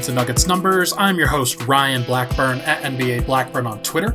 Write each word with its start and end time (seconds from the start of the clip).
Welcome 0.00 0.12
into 0.12 0.22
Nuggets 0.22 0.46
Numbers. 0.46 0.94
I'm 0.96 1.18
your 1.18 1.26
host, 1.26 1.66
Ryan 1.66 2.02
Blackburn 2.04 2.60
at 2.60 2.82
NBA 2.84 3.26
Blackburn 3.26 3.66
on 3.66 3.82
Twitter. 3.82 4.14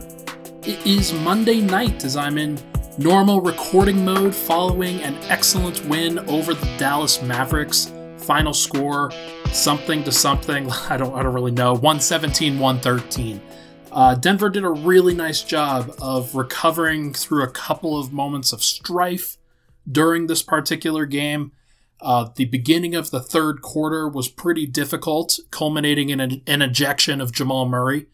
It 0.63 0.83
is 0.83 1.13
Monday 1.13 1.61
night 1.61 2.03
as 2.03 2.17
I'm 2.17 2.39
in 2.39 2.57
normal 2.97 3.39
recording 3.39 4.03
mode 4.03 4.33
following 4.33 4.99
an 5.03 5.13
excellent 5.29 5.85
win 5.85 6.17
over 6.27 6.55
the 6.55 6.65
Dallas 6.79 7.21
Mavericks. 7.21 7.93
Final 8.17 8.51
score, 8.51 9.11
something 9.51 10.03
to 10.05 10.11
something. 10.11 10.71
I 10.89 10.97
don't, 10.97 11.13
I 11.13 11.21
don't 11.21 11.35
really 11.35 11.51
know. 11.51 11.73
117 11.73 12.57
113. 12.57 13.39
Uh, 13.91 14.15
Denver 14.15 14.49
did 14.49 14.63
a 14.63 14.71
really 14.71 15.13
nice 15.13 15.43
job 15.43 15.93
of 16.01 16.33
recovering 16.33 17.13
through 17.13 17.43
a 17.43 17.51
couple 17.51 17.99
of 17.99 18.11
moments 18.11 18.51
of 18.51 18.63
strife 18.63 19.37
during 19.91 20.25
this 20.25 20.41
particular 20.41 21.05
game. 21.05 21.51
Uh, 22.05 22.29
the 22.35 22.45
beginning 22.45 22.93
of 22.93 23.09
the 23.09 23.19
third 23.19 23.63
quarter 23.63 24.07
was 24.07 24.29
pretty 24.29 24.67
difficult, 24.67 25.39
culminating 25.49 26.09
in 26.09 26.19
an, 26.19 26.43
an 26.45 26.61
ejection 26.61 27.19
of 27.19 27.31
Jamal 27.31 27.67
Murray. 27.67 28.05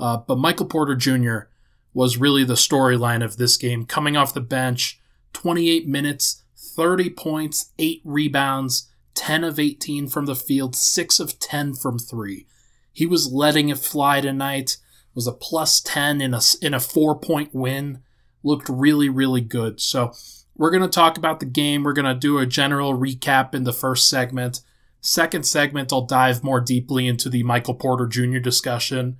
Uh, 0.00 0.16
but 0.16 0.36
Michael 0.36 0.66
Porter 0.66 0.96
Jr. 0.96 1.48
was 1.94 2.16
really 2.16 2.42
the 2.42 2.54
storyline 2.54 3.24
of 3.24 3.36
this 3.36 3.56
game, 3.56 3.86
coming 3.86 4.16
off 4.16 4.34
the 4.34 4.40
bench, 4.40 5.00
28 5.32 5.86
minutes, 5.86 6.42
30 6.56 7.10
points, 7.10 7.70
8 7.78 8.02
rebounds, 8.04 8.90
10 9.14 9.44
of 9.44 9.60
18 9.60 10.08
from 10.08 10.26
the 10.26 10.34
field, 10.34 10.74
6 10.74 11.20
of 11.20 11.38
10 11.38 11.74
from 11.74 12.00
3. 12.00 12.48
He 12.92 13.06
was 13.06 13.32
letting 13.32 13.68
it 13.68 13.78
fly 13.78 14.20
tonight. 14.20 14.78
Was 15.14 15.28
a 15.28 15.32
plus 15.32 15.80
10 15.80 16.20
in 16.20 16.34
a 16.34 16.40
in 16.60 16.74
a 16.74 16.78
4-point 16.78 17.54
win. 17.54 18.02
Looked 18.42 18.68
really 18.68 19.08
really 19.08 19.40
good. 19.40 19.80
So, 19.80 20.12
we're 20.56 20.70
going 20.70 20.82
to 20.82 20.88
talk 20.88 21.18
about 21.18 21.40
the 21.40 21.46
game. 21.46 21.84
We're 21.84 21.92
going 21.92 22.12
to 22.12 22.14
do 22.14 22.38
a 22.38 22.46
general 22.46 22.96
recap 22.96 23.54
in 23.54 23.64
the 23.64 23.72
first 23.72 24.08
segment. 24.08 24.60
Second 25.00 25.44
segment, 25.46 25.92
I'll 25.92 26.02
dive 26.02 26.42
more 26.42 26.60
deeply 26.60 27.06
into 27.06 27.28
the 27.28 27.42
Michael 27.42 27.74
Porter 27.74 28.06
Jr. 28.06 28.38
discussion. 28.38 29.18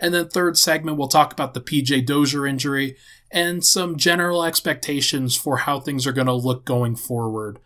And 0.00 0.14
then 0.14 0.28
third 0.28 0.56
segment, 0.56 0.96
we'll 0.96 1.08
talk 1.08 1.32
about 1.32 1.54
the 1.54 1.60
PJ 1.60 2.06
Dozier 2.06 2.46
injury 2.46 2.96
and 3.30 3.64
some 3.64 3.96
general 3.96 4.44
expectations 4.44 5.36
for 5.36 5.58
how 5.58 5.80
things 5.80 6.06
are 6.06 6.12
going 6.12 6.26
to 6.26 6.32
look 6.32 6.64
going 6.64 6.96
forward. 6.96 7.58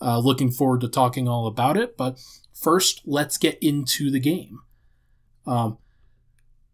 Uh, 0.00 0.18
looking 0.18 0.50
forward 0.50 0.80
to 0.80 0.88
talking 0.88 1.28
all 1.28 1.46
about 1.46 1.76
it. 1.76 1.96
But 1.96 2.18
first, 2.54 3.02
let's 3.04 3.36
get 3.36 3.58
into 3.60 4.10
the 4.10 4.20
game. 4.20 4.60
Um, 5.46 5.78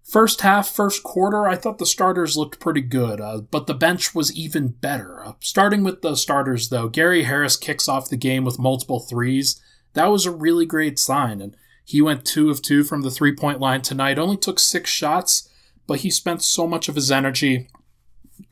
First 0.06 0.42
half, 0.42 0.68
first 0.68 1.02
quarter, 1.02 1.48
I 1.48 1.56
thought 1.56 1.78
the 1.78 1.84
starters 1.84 2.36
looked 2.36 2.60
pretty 2.60 2.80
good, 2.80 3.20
uh, 3.20 3.38
but 3.38 3.66
the 3.66 3.74
bench 3.74 4.14
was 4.14 4.32
even 4.36 4.68
better. 4.68 5.26
Uh, 5.26 5.32
starting 5.40 5.82
with 5.82 6.00
the 6.00 6.14
starters, 6.14 6.68
though, 6.68 6.88
Gary 6.88 7.24
Harris 7.24 7.56
kicks 7.56 7.88
off 7.88 8.08
the 8.08 8.16
game 8.16 8.44
with 8.44 8.56
multiple 8.56 9.00
threes. 9.00 9.60
That 9.94 10.06
was 10.06 10.24
a 10.24 10.30
really 10.30 10.64
great 10.64 11.00
sign, 11.00 11.40
and 11.40 11.56
he 11.84 12.00
went 12.00 12.24
two 12.24 12.50
of 12.50 12.62
two 12.62 12.84
from 12.84 13.02
the 13.02 13.10
three 13.10 13.34
point 13.34 13.58
line 13.58 13.82
tonight. 13.82 14.16
Only 14.16 14.36
took 14.36 14.60
six 14.60 14.90
shots, 14.90 15.48
but 15.88 16.00
he 16.00 16.10
spent 16.10 16.40
so 16.40 16.68
much 16.68 16.88
of 16.88 16.94
his 16.94 17.10
energy 17.10 17.68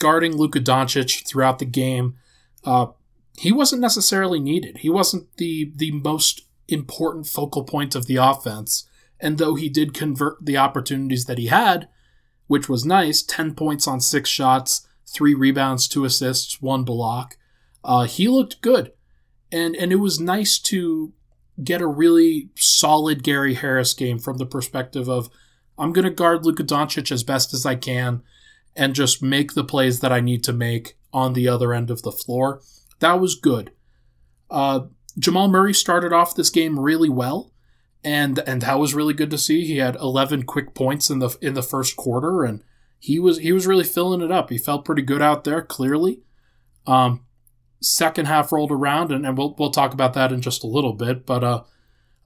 guarding 0.00 0.36
Luka 0.36 0.58
Doncic 0.58 1.24
throughout 1.24 1.60
the 1.60 1.66
game. 1.66 2.16
Uh, 2.64 2.86
he 3.38 3.52
wasn't 3.52 3.80
necessarily 3.80 4.40
needed. 4.40 4.78
He 4.78 4.90
wasn't 4.90 5.28
the 5.36 5.70
the 5.76 5.92
most 5.92 6.48
important 6.66 7.28
focal 7.28 7.62
point 7.62 7.94
of 7.94 8.06
the 8.06 8.16
offense 8.16 8.88
and 9.20 9.38
though 9.38 9.54
he 9.54 9.68
did 9.68 9.94
convert 9.94 10.44
the 10.44 10.56
opportunities 10.56 11.24
that 11.26 11.38
he 11.38 11.46
had, 11.46 11.88
which 12.46 12.68
was 12.68 12.84
nice 12.84 13.22
10 13.22 13.54
points 13.54 13.86
on 13.86 14.00
six 14.00 14.28
shots, 14.28 14.86
three 15.06 15.34
rebounds, 15.34 15.88
two 15.88 16.04
assists, 16.04 16.60
one 16.60 16.84
block, 16.84 17.36
uh, 17.82 18.04
he 18.04 18.28
looked 18.28 18.60
good. 18.60 18.92
And, 19.52 19.76
and 19.76 19.92
it 19.92 19.96
was 19.96 20.18
nice 20.18 20.58
to 20.58 21.12
get 21.62 21.80
a 21.80 21.86
really 21.86 22.50
solid 22.56 23.22
Gary 23.22 23.54
Harris 23.54 23.94
game 23.94 24.18
from 24.18 24.38
the 24.38 24.46
perspective 24.46 25.08
of 25.08 25.30
I'm 25.78 25.92
going 25.92 26.04
to 26.04 26.10
guard 26.10 26.44
Luka 26.44 26.64
Doncic 26.64 27.12
as 27.12 27.22
best 27.22 27.54
as 27.54 27.64
I 27.64 27.76
can 27.76 28.22
and 28.76 28.94
just 28.94 29.22
make 29.22 29.54
the 29.54 29.64
plays 29.64 30.00
that 30.00 30.12
I 30.12 30.20
need 30.20 30.42
to 30.44 30.52
make 30.52 30.96
on 31.12 31.32
the 31.32 31.48
other 31.48 31.72
end 31.72 31.90
of 31.90 32.02
the 32.02 32.12
floor. 32.12 32.60
That 32.98 33.20
was 33.20 33.36
good. 33.36 33.70
Uh, 34.50 34.86
Jamal 35.18 35.48
Murray 35.48 35.74
started 35.74 36.12
off 36.12 36.34
this 36.34 36.50
game 36.50 36.78
really 36.78 37.08
well 37.08 37.52
and 38.04 38.38
and 38.46 38.62
that 38.62 38.78
was 38.78 38.94
really 38.94 39.14
good 39.14 39.30
to 39.30 39.38
see. 39.38 39.64
He 39.64 39.78
had 39.78 39.96
11 39.96 40.44
quick 40.44 40.74
points 40.74 41.10
in 41.10 41.18
the 41.18 41.36
in 41.40 41.54
the 41.54 41.62
first 41.62 41.96
quarter, 41.96 42.44
and 42.44 42.62
he 42.98 43.18
was 43.18 43.38
he 43.38 43.52
was 43.52 43.66
really 43.66 43.84
filling 43.84 44.20
it 44.20 44.30
up. 44.30 44.50
He 44.50 44.58
felt 44.58 44.84
pretty 44.84 45.02
good 45.02 45.22
out 45.22 45.44
there, 45.44 45.62
clearly. 45.62 46.20
Um, 46.86 47.24
second 47.80 48.26
half 48.26 48.52
rolled 48.52 48.72
around, 48.72 49.10
and, 49.10 49.26
and 49.26 49.38
we'll 49.38 49.54
we'll 49.58 49.70
talk 49.70 49.92
about 49.92 50.14
that 50.14 50.32
in 50.32 50.40
just 50.40 50.62
a 50.62 50.68
little 50.68 50.92
bit. 50.92 51.24
But 51.24 51.42
uh, 51.42 51.62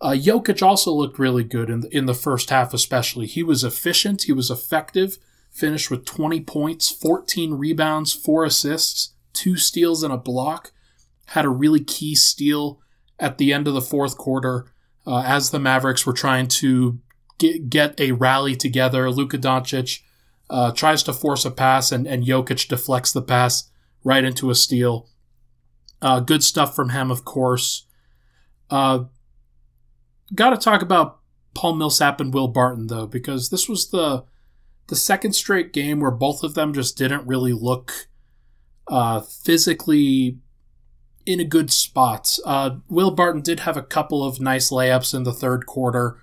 uh, 0.00 0.10
Jokic 0.10 0.62
also 0.62 0.92
looked 0.92 1.18
really 1.18 1.44
good 1.44 1.70
in 1.70 1.80
the, 1.80 1.96
in 1.96 2.06
the 2.06 2.14
first 2.14 2.50
half, 2.50 2.74
especially. 2.74 3.26
He 3.26 3.42
was 3.42 3.64
efficient. 3.64 4.24
He 4.24 4.32
was 4.32 4.50
effective. 4.50 5.18
Finished 5.50 5.90
with 5.90 6.04
20 6.04 6.42
points, 6.42 6.90
14 6.90 7.54
rebounds, 7.54 8.12
four 8.12 8.44
assists, 8.44 9.14
two 9.32 9.56
steals, 9.56 10.02
and 10.02 10.12
a 10.12 10.18
block. 10.18 10.72
Had 11.26 11.46
a 11.46 11.50
really 11.50 11.82
key 11.82 12.14
steal 12.14 12.80
at 13.18 13.38
the 13.38 13.52
end 13.52 13.66
of 13.66 13.74
the 13.74 13.80
fourth 13.80 14.16
quarter 14.16 14.66
uh, 15.08 15.22
as 15.26 15.50
the 15.50 15.58
Mavericks 15.58 16.06
were 16.06 16.12
trying 16.12 16.46
to 16.46 17.00
get, 17.38 17.70
get 17.70 17.98
a 17.98 18.12
rally 18.12 18.54
together. 18.54 19.10
Luka 19.10 19.38
Doncic 19.38 20.02
uh, 20.50 20.70
tries 20.72 21.02
to 21.02 21.12
force 21.12 21.44
a 21.44 21.50
pass, 21.50 21.90
and, 21.90 22.06
and 22.06 22.24
Jokic 22.24 22.68
deflects 22.68 23.12
the 23.12 23.22
pass 23.22 23.70
right 24.04 24.22
into 24.22 24.50
a 24.50 24.54
steal. 24.54 25.08
Uh, 26.00 26.20
good 26.20 26.44
stuff 26.44 26.76
from 26.76 26.90
him, 26.90 27.10
of 27.10 27.24
course. 27.24 27.86
Uh, 28.70 29.04
Got 30.34 30.50
to 30.50 30.56
talk 30.58 30.82
about 30.82 31.20
Paul 31.54 31.76
Millsap 31.76 32.20
and 32.20 32.32
Will 32.32 32.48
Barton 32.48 32.88
though, 32.88 33.06
because 33.06 33.48
this 33.48 33.68
was 33.68 33.90
the 33.90 34.24
the 34.88 34.96
second 34.96 35.32
straight 35.32 35.72
game 35.72 36.00
where 36.00 36.10
both 36.10 36.42
of 36.42 36.54
them 36.54 36.72
just 36.72 36.96
didn't 36.96 37.26
really 37.26 37.52
look 37.52 38.08
uh, 38.88 39.20
physically 39.20 40.38
in 41.28 41.40
a 41.40 41.44
good 41.44 41.70
spot. 41.70 42.38
Uh, 42.46 42.76
Will 42.88 43.10
Barton 43.10 43.42
did 43.42 43.60
have 43.60 43.76
a 43.76 43.82
couple 43.82 44.24
of 44.24 44.40
nice 44.40 44.70
layups 44.70 45.14
in 45.14 45.24
the 45.24 45.32
third 45.32 45.66
quarter, 45.66 46.16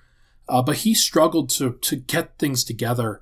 uh, 0.49 0.63
but 0.63 0.77
he 0.77 0.95
struggled 0.95 1.47
to 1.51 1.73
to 1.73 1.95
get 1.95 2.39
things 2.39 2.63
together 2.63 3.21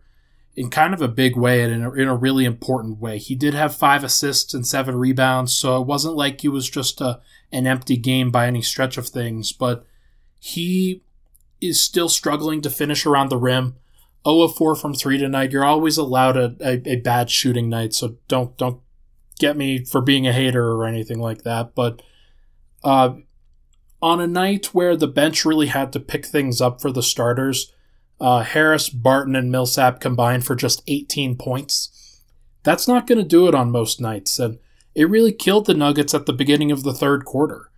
in 0.56 0.70
kind 0.70 0.94
of 0.94 1.02
a 1.02 1.10
big 1.10 1.36
way 1.36 1.62
and 1.62 1.74
in 1.74 1.84
a, 1.84 1.92
in 1.92 2.08
a 2.08 2.16
really 2.16 2.46
important 2.46 3.00
way. 3.00 3.18
He 3.18 3.36
did 3.36 3.54
have 3.54 3.76
five 3.76 4.02
assists 4.02 4.54
and 4.54 4.66
seven 4.66 4.96
rebounds, 4.96 5.52
so 5.52 5.82
it 5.82 5.86
wasn't 5.86 6.16
like 6.16 6.40
he 6.40 6.48
was 6.48 6.70
just 6.70 7.02
a, 7.02 7.20
an 7.52 7.68
empty 7.68 7.98
game 7.98 8.32
by 8.32 8.48
any 8.48 8.62
stretch 8.62 8.98
of 8.98 9.10
things, 9.10 9.52
but 9.52 9.86
he 10.40 11.04
is 11.60 11.82
still 11.82 12.08
struggling 12.08 12.62
to 12.62 12.70
finish 12.70 13.06
around 13.06 13.28
the 13.28 13.38
rim. 13.38 13.76
0 14.26 14.44
of 14.44 14.56
4 14.56 14.76
from 14.76 14.94
3 14.94 15.18
tonight. 15.18 15.52
You're 15.52 15.66
always 15.66 15.98
allowed 15.98 16.38
a, 16.38 16.56
a, 16.62 16.82
a 16.92 16.96
bad 16.96 17.30
shooting 17.30 17.68
night, 17.68 17.94
so 17.94 18.16
don't 18.30 18.56
don't 18.56 18.80
get 19.44 19.58
me 19.58 19.84
for 19.84 20.00
being 20.00 20.26
a 20.26 20.32
hater 20.32 20.72
or 20.72 20.86
anything 20.86 21.20
like 21.20 21.44
that, 21.44 21.76
but 21.76 22.02
uh, 22.82 23.16
on 24.02 24.22
a 24.22 24.28
night 24.28 24.68
where 24.68 24.96
the 24.96 25.08
bench 25.08 25.44
really 25.44 25.68
had 25.68 25.92
to 25.92 26.00
pick 26.00 26.26
things 26.26 26.62
up 26.62 26.82
for 26.82 26.94
the 26.94 27.04
starters, 27.04 27.74
uh, 28.22 28.44
Harris, 28.44 28.88
Barton, 28.88 29.36
and 29.36 29.52
Millsap 29.52 30.00
combined 30.00 30.46
for 30.46 30.56
just 30.56 30.82
18 30.88 31.36
points. 31.36 32.22
That's 32.64 32.88
not 32.88 33.06
going 33.06 33.18
to 33.18 33.28
do 33.28 33.50
it 33.50 33.54
on 33.54 33.70
most 33.70 34.00
nights, 34.00 34.40
and 34.40 34.60
it 34.96 35.10
really 35.10 35.34
killed 35.34 35.66
the 35.66 35.74
Nuggets 35.74 36.14
at 36.14 36.26
the 36.26 36.32
beginning 36.32 36.72
of 36.72 36.84
the 36.84 36.94
third 36.94 37.26
quarter 37.26 37.70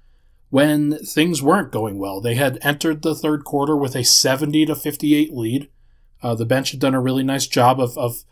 when 0.52 1.00
things 1.00 1.42
weren't 1.42 1.72
going 1.72 1.98
well. 1.98 2.22
They 2.22 2.36
had 2.36 2.60
entered 2.62 3.02
the 3.02 3.16
third 3.16 3.44
quarter 3.44 3.76
with 3.76 3.96
a 3.96 4.04
70 4.04 4.68
to 4.68 4.76
58 4.76 5.34
lead. 5.34 5.70
Uh, 6.22 6.36
the 6.36 6.46
bench 6.46 6.70
had 6.70 6.80
done 6.80 6.94
a 6.94 7.02
really 7.02 7.24
nice 7.24 7.48
job 7.48 7.80
of, 7.80 7.98
of 7.98 8.24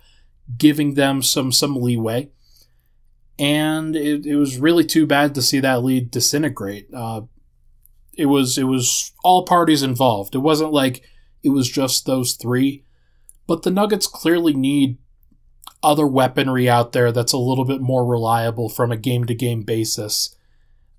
giving 0.56 0.94
them 0.94 1.24
some 1.24 1.52
some 1.52 1.76
leeway 1.76 2.30
and 3.40 3.96
it, 3.96 4.26
it 4.26 4.36
was 4.36 4.58
really 4.58 4.86
too 4.86 5.06
bad 5.06 5.34
to 5.36 5.42
see 5.42 5.60
that 5.60 5.84
lead 5.84 6.12
disintegrate. 6.12 6.88
Uh, 6.94 7.22
it 8.16 8.28
was 8.28 8.58
it 8.58 8.66
was 8.66 9.12
all 9.24 9.46
parties 9.46 9.84
involved. 9.84 10.36
It 10.36 10.40
wasn't 10.40 10.72
like 10.72 11.04
it 11.44 11.50
was 11.50 11.70
just 11.70 12.06
those 12.06 12.34
three, 12.34 12.86
but 13.48 13.64
the 13.64 13.72
Nuggets 13.72 14.08
clearly 14.08 14.54
need 14.54 14.98
other 15.82 16.08
weaponry 16.08 16.70
out 16.70 16.94
there 16.94 17.12
that's 17.12 17.34
a 17.34 17.38
little 17.38 17.66
bit 17.66 17.82
more 17.82 18.06
reliable 18.06 18.70
from 18.70 18.92
a 18.92 18.98
game 18.98 19.26
to 19.26 19.36
game 19.36 19.64
basis. 19.64 20.36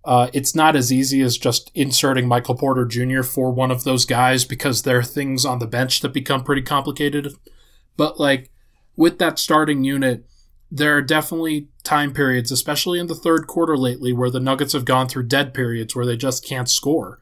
Uh, 0.04 0.28
it's 0.34 0.54
not 0.54 0.76
as 0.76 0.92
easy 0.92 1.22
as 1.22 1.38
just 1.38 1.70
inserting 1.74 2.28
Michael 2.28 2.54
Porter 2.54 2.84
Jr. 2.84 3.22
for 3.22 3.50
one 3.50 3.70
of 3.70 3.84
those 3.84 4.04
guys 4.04 4.44
because 4.44 4.82
there 4.82 4.98
are 4.98 5.02
things 5.02 5.46
on 5.46 5.58
the 5.58 5.66
bench 5.66 6.00
that 6.00 6.12
become 6.12 6.44
pretty 6.44 6.60
complicated. 6.60 7.32
But 7.96 8.20
like 8.20 8.50
with 8.96 9.18
that 9.18 9.38
starting 9.38 9.82
unit, 9.82 10.26
there 10.70 10.94
are 10.94 11.02
definitely 11.02 11.68
time 11.84 12.12
periods, 12.12 12.50
especially 12.50 12.98
in 12.98 13.06
the 13.06 13.14
third 13.14 13.46
quarter 13.46 13.76
lately, 13.76 14.12
where 14.12 14.30
the 14.30 14.40
Nuggets 14.40 14.72
have 14.72 14.84
gone 14.84 15.06
through 15.06 15.24
dead 15.24 15.54
periods 15.54 15.94
where 15.94 16.06
they 16.06 16.16
just 16.16 16.44
can't 16.44 16.68
score. 16.68 17.20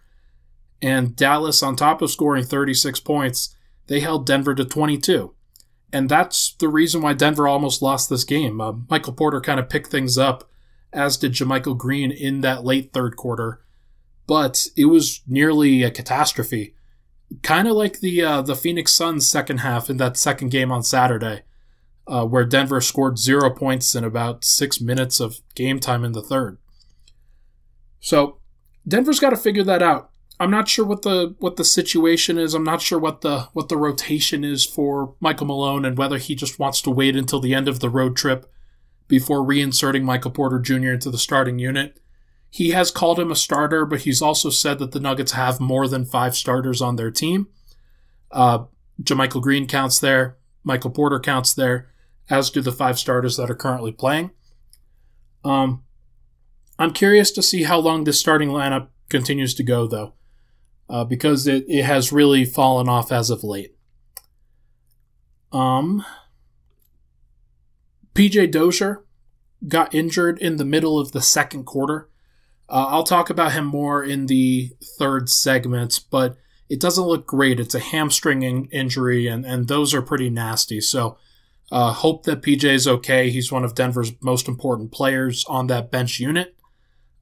And 0.81 1.15
Dallas, 1.15 1.63
on 1.63 1.77
top 1.77 2.01
of 2.01 2.11
scoring 2.11 2.45
36 2.45 3.01
points, 3.01 3.55
they 3.89 4.01
held 4.01 4.27
Denver 4.27 4.55
to 4.55 4.65
22. 4.65 5.35
And 5.93 6.09
that's 6.09 6.55
the 6.55 6.69
reason 6.69 7.03
why 7.03 7.13
Denver 7.13 7.47
almost 7.47 7.83
lost 7.83 8.09
this 8.09 8.25
game. 8.25 8.61
Uh, 8.61 8.73
Michael 8.89 9.13
Porter 9.13 9.41
kind 9.41 9.61
of 9.61 9.69
picked 9.69 9.89
things 9.89 10.17
up, 10.17 10.49
as 10.93 11.17
did 11.17 11.33
JaMychal 11.33 11.77
Green 11.77 12.11
in 12.11 12.41
that 12.41 12.65
late 12.65 12.93
third 12.93 13.17
quarter. 13.17 13.61
But 14.27 14.69
it 14.77 14.87
was 14.87 15.21
nearly 15.27 15.83
a 15.83 15.91
catastrophe. 15.91 16.75
Kind 17.43 17.69
of 17.69 17.75
like 17.75 18.01
the 18.01 18.23
uh, 18.23 18.43
the 18.43 18.55
Phoenix 18.55 18.93
Suns 18.93 19.27
second 19.27 19.59
half 19.59 19.91
in 19.91 19.97
that 19.99 20.17
second 20.17 20.51
game 20.51 20.71
on 20.71 20.83
Saturday 20.83 21.43
uh, 22.07 22.27
where 22.27 22.45
Denver 22.45 22.81
scored 22.81 23.19
zero 23.19 23.51
points 23.51 23.95
in 23.95 24.05
about 24.05 24.45
six 24.45 24.81
minutes 24.81 25.21
of 25.21 25.41
game 25.55 25.79
time 25.79 26.05
in 26.05 26.13
the 26.13 26.23
third. 26.23 26.59
So 28.01 28.39
Denver's 28.87 29.21
got 29.21 29.31
to 29.31 29.37
figure 29.37 29.65
that 29.65 29.83
out. 29.83 30.11
I'm 30.41 30.51
not 30.51 30.69
sure 30.69 30.85
what 30.85 31.03
the 31.03 31.37
what 31.39 31.57
the 31.57 31.65
situation 31.65 32.37
is. 32.37 32.53
I'm 32.53 32.65
not 32.65 32.83
sure 32.83 32.99
what 32.99 33.21
the 33.21 33.43
what 33.53 33.69
the 33.69 33.77
rotation 33.77 34.43
is 34.43 34.67
for 34.67 35.15
Michael 35.21 35.47
Malone 35.47 35.85
and 35.85 35.97
whether 35.97 36.19
he 36.19 36.35
just 36.35 36.59
wants 36.59 36.83
to 36.83 36.91
wait 36.91 37.15
until 37.15 37.39
the 37.39 37.55
end 37.55 37.69
of 37.69 37.79
the 37.79 37.91
road 37.91 38.17
trip 38.17 38.51
before 39.07 39.47
reinserting 39.47 40.03
Michael 40.03 40.33
Porter 40.33 40.59
Jr. 40.59 40.93
into 40.93 41.11
the 41.11 41.19
starting 41.19 41.61
unit. 41.61 42.01
He 42.51 42.71
has 42.71 42.91
called 42.91 43.21
him 43.21 43.31
a 43.31 43.37
starter, 43.37 43.87
but 43.87 44.01
he's 44.01 44.21
also 44.21 44.51
said 44.51 44.79
that 44.81 44.91
the 44.91 45.01
Nuggets 45.01 45.33
have 45.33 45.61
more 45.61 45.87
than 45.87 46.05
five 46.05 46.35
starters 46.35 46.83
on 46.83 46.97
their 46.97 47.11
team. 47.11 47.47
Uh, 48.31 48.65
JaMychal 49.01 49.43
Green 49.43 49.67
counts 49.67 50.01
there. 50.01 50.39
Michael 50.65 50.91
Porter 50.91 51.21
counts 51.21 51.55
there 51.55 51.92
as 52.33 52.49
do 52.49 52.63
the 52.63 52.73
five 52.73 52.99
starters 52.99 53.37
that 53.37 53.51
are 53.51 53.55
currently 53.55 53.93
playing. 53.93 54.31
Um, 55.45 55.85
I'm 56.79 56.93
curious 56.93 57.31
to 57.33 57.43
see 57.43 57.65
how 57.65 57.79
long 57.79 58.05
this 58.05 58.19
starting 58.19 58.49
lineup 58.49 58.89
continues 59.11 59.55
to 59.55 59.63
go, 59.63 59.87
though, 59.87 60.15
uh, 60.89 61.05
because 61.05 61.47
it, 61.47 61.67
it 61.69 61.85
has 61.85 62.11
really 62.11 62.47
fallen 62.47 62.89
off 62.89 63.13
as 63.13 63.29
of 63.29 63.45
late. 63.45 63.77
Um, 65.53 66.03
PJ 68.15 68.51
Dozier 68.51 69.05
got 69.69 69.95
injured 69.95 70.39
in 70.39 70.57
the 70.57 70.65
middle 70.65 70.99
of 70.99 71.13
the 71.13 71.21
second 71.21 71.65
quarter. 71.65 72.09
Uh, 72.67 72.87
I'll 72.89 73.05
talk 73.05 73.29
about 73.29 73.53
him 73.53 73.67
more 73.67 74.03
in 74.03 74.25
the 74.25 74.73
third 74.99 75.29
segment, 75.29 76.01
but 76.11 76.39
it 76.71 76.81
doesn't 76.81 77.05
look 77.05 77.27
great. 77.27 77.61
It's 77.61 77.75
a 77.75 77.81
hamstring 77.81 78.43
in- 78.43 78.69
injury, 78.73 79.27
and, 79.27 79.45
and 79.45 79.69
those 79.69 79.93
are 79.93 80.01
pretty 80.01 80.31
nasty. 80.31 80.81
So 80.81 81.19
uh, 81.73 81.91
hope 81.91 82.25
that 82.25 82.43
PJ 82.43 82.65
is 82.65 82.87
okay. 82.87 83.31
He's 83.31 83.51
one 83.51 83.65
of 83.65 83.75
Denver's 83.75 84.13
most 84.21 84.47
important 84.47 84.93
players 84.93 85.43
on 85.49 85.69
that 85.69 85.91
bench 85.91 86.21
unit. 86.21 86.55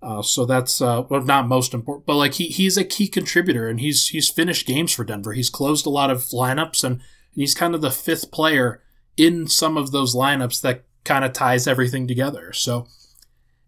Uh, 0.03 0.23
so 0.23 0.45
that's 0.45 0.83
uh, 0.83 1.05
well, 1.09 1.23
not 1.23 1.47
most 1.47 1.73
important, 1.73 2.05
but 2.05 2.17
like 2.17 2.35
he, 2.35 2.47
he's 2.49 2.77
a 2.77 2.85
key 2.85 3.07
contributor, 3.07 3.69
and 3.69 3.79
he's 3.79 4.09
he's 4.09 4.29
finished 4.29 4.67
games 4.67 4.93
for 4.93 5.05
Denver. 5.05 5.35
He's 5.35 5.51
closed 5.51 5.87
a 5.87 5.91
lot 5.91 6.11
of 6.11 6.23
lineups, 6.33 6.83
and, 6.83 6.95
and 6.97 7.03
he's 7.37 7.55
kind 7.55 7.77
of 7.77 7.81
the 7.81 7.93
fifth 7.93 8.33
player 8.33 8.83
in 9.17 9.47
some 9.47 9.77
of 9.77 9.93
those 9.93 10.17
lineups 10.17 10.61
that 10.63 10.85
kind 11.05 11.25
of 11.25 11.33
ties 11.33 11.69
everything 11.69 12.09
together. 12.09 12.53
So 12.53 12.89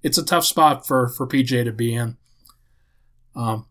it's 0.03 0.19
a 0.19 0.25
tough 0.25 0.45
spot 0.45 0.85
for 0.85 1.07
for 1.07 1.29
PJ 1.29 1.63
to 1.65 1.73
be 1.73 1.95
in. 1.95 2.17
Um, 3.37 3.67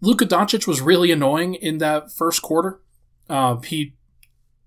Luka 0.00 0.24
Doncic 0.24 0.66
was 0.66 0.80
really 0.80 1.10
annoying 1.10 1.56
in 1.56 1.76
that 1.78 2.10
first 2.10 2.40
quarter. 2.40 2.80
Uh, 3.28 3.56
he 3.56 3.97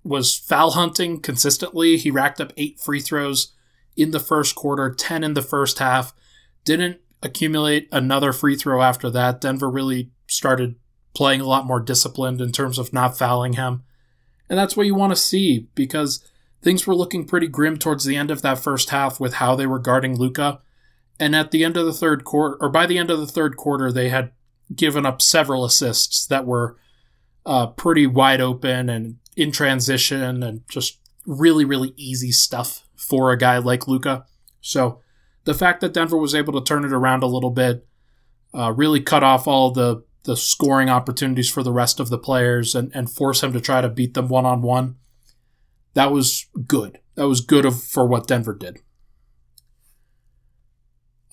was 0.04 0.38
foul 0.38 0.72
hunting 0.72 1.20
consistently. 1.20 1.98
He 1.98 2.12
racked 2.12 2.42
up 2.42 2.54
eight 2.58 2.80
free 2.80 3.00
throws 3.00 3.54
in 3.96 4.12
the 4.12 4.20
first 4.20 4.56
quarter, 4.56 4.94
10 4.94 5.24
in 5.24 5.34
the 5.34 5.42
first 5.42 5.80
half. 5.80 6.14
Didn't 6.64 7.00
accumulate 7.22 7.88
another 7.92 8.34
free 8.34 8.56
throw 8.56 8.82
after 8.82 9.10
that. 9.12 9.42
Denver 9.42 9.70
really 9.70 10.12
started 10.28 10.76
playing 11.14 11.42
a 11.42 11.48
lot 11.48 11.66
more 11.66 11.80
disciplined 11.80 12.42
in 12.42 12.52
terms 12.52 12.80
of 12.80 12.94
not 12.94 13.18
fouling 13.18 13.54
him. 13.54 13.84
And 14.50 14.58
that's 14.58 14.76
what 14.76 14.86
you 14.86 14.96
want 14.96 15.12
to 15.12 15.22
see 15.22 15.68
because 15.76 16.24
things 16.62 16.86
were 16.86 16.96
looking 16.96 17.26
pretty 17.26 17.48
grim 17.48 17.78
towards 17.78 18.06
the 18.06 18.16
end 18.16 18.32
of 18.32 18.42
that 18.42 18.60
first 18.60 18.90
half 18.90 19.20
with 19.20 19.36
how 19.36 19.56
they 19.56 19.68
were 19.68 19.80
guarding 19.80 20.18
Luka. 20.18 20.62
And 21.20 21.36
at 21.36 21.52
the 21.52 21.64
end 21.64 21.78
of 21.78 21.86
the 21.86 21.94
third 21.94 22.24
quarter, 22.24 22.58
or 22.60 22.70
by 22.70 22.86
the 22.86 22.98
end 22.98 23.12
of 23.12 23.20
the 23.20 23.28
third 23.28 23.56
quarter, 23.56 23.92
they 23.92 24.10
had 24.10 24.32
given 24.76 25.06
up 25.06 25.22
several 25.22 25.64
assists 25.64 26.26
that 26.28 26.46
were 26.46 26.78
uh, 27.46 27.68
pretty 27.68 28.08
wide 28.08 28.42
open 28.42 28.90
and 28.90 29.18
in 29.36 29.52
transition 29.52 30.44
and 30.44 30.68
just 30.70 31.00
really, 31.26 31.66
really 31.66 31.94
easy 31.96 32.32
stuff 32.32 32.88
for 32.96 33.32
a 33.32 33.38
guy 33.38 33.58
like 33.58 33.88
Luka. 33.88 34.26
So 34.62 35.00
the 35.44 35.54
fact 35.54 35.82
that 35.82 35.94
Denver 35.94 36.18
was 36.18 36.36
able 36.36 36.54
to 36.54 36.64
turn 36.64 36.86
it 36.86 36.94
around 36.94 37.24
a 37.24 37.28
little 37.28 37.50
bit, 37.50 37.88
uh, 38.54 38.74
really 38.74 39.02
cut 39.02 39.24
off 39.24 39.48
all 39.48 39.72
the 39.72 40.04
the 40.24 40.38
scoring 40.38 40.88
opportunities 40.88 41.50
for 41.50 41.64
the 41.64 41.72
rest 41.72 42.00
of 42.00 42.10
the 42.10 42.18
players 42.18 42.76
and, 42.76 42.92
and 42.94 43.10
force 43.10 43.42
him 43.42 43.52
to 43.54 43.60
try 43.60 43.82
to 43.82 43.90
beat 43.90 44.14
them 44.14 44.28
one 44.28 44.46
on 44.46 44.62
one. 44.62 44.96
That 45.96 46.12
was 46.12 46.46
good. 46.68 47.00
That 47.16 47.28
was 47.28 47.42
good 47.42 47.66
of, 47.66 47.84
for 47.84 48.06
what 48.06 48.28
Denver 48.28 48.54
did. 48.54 48.78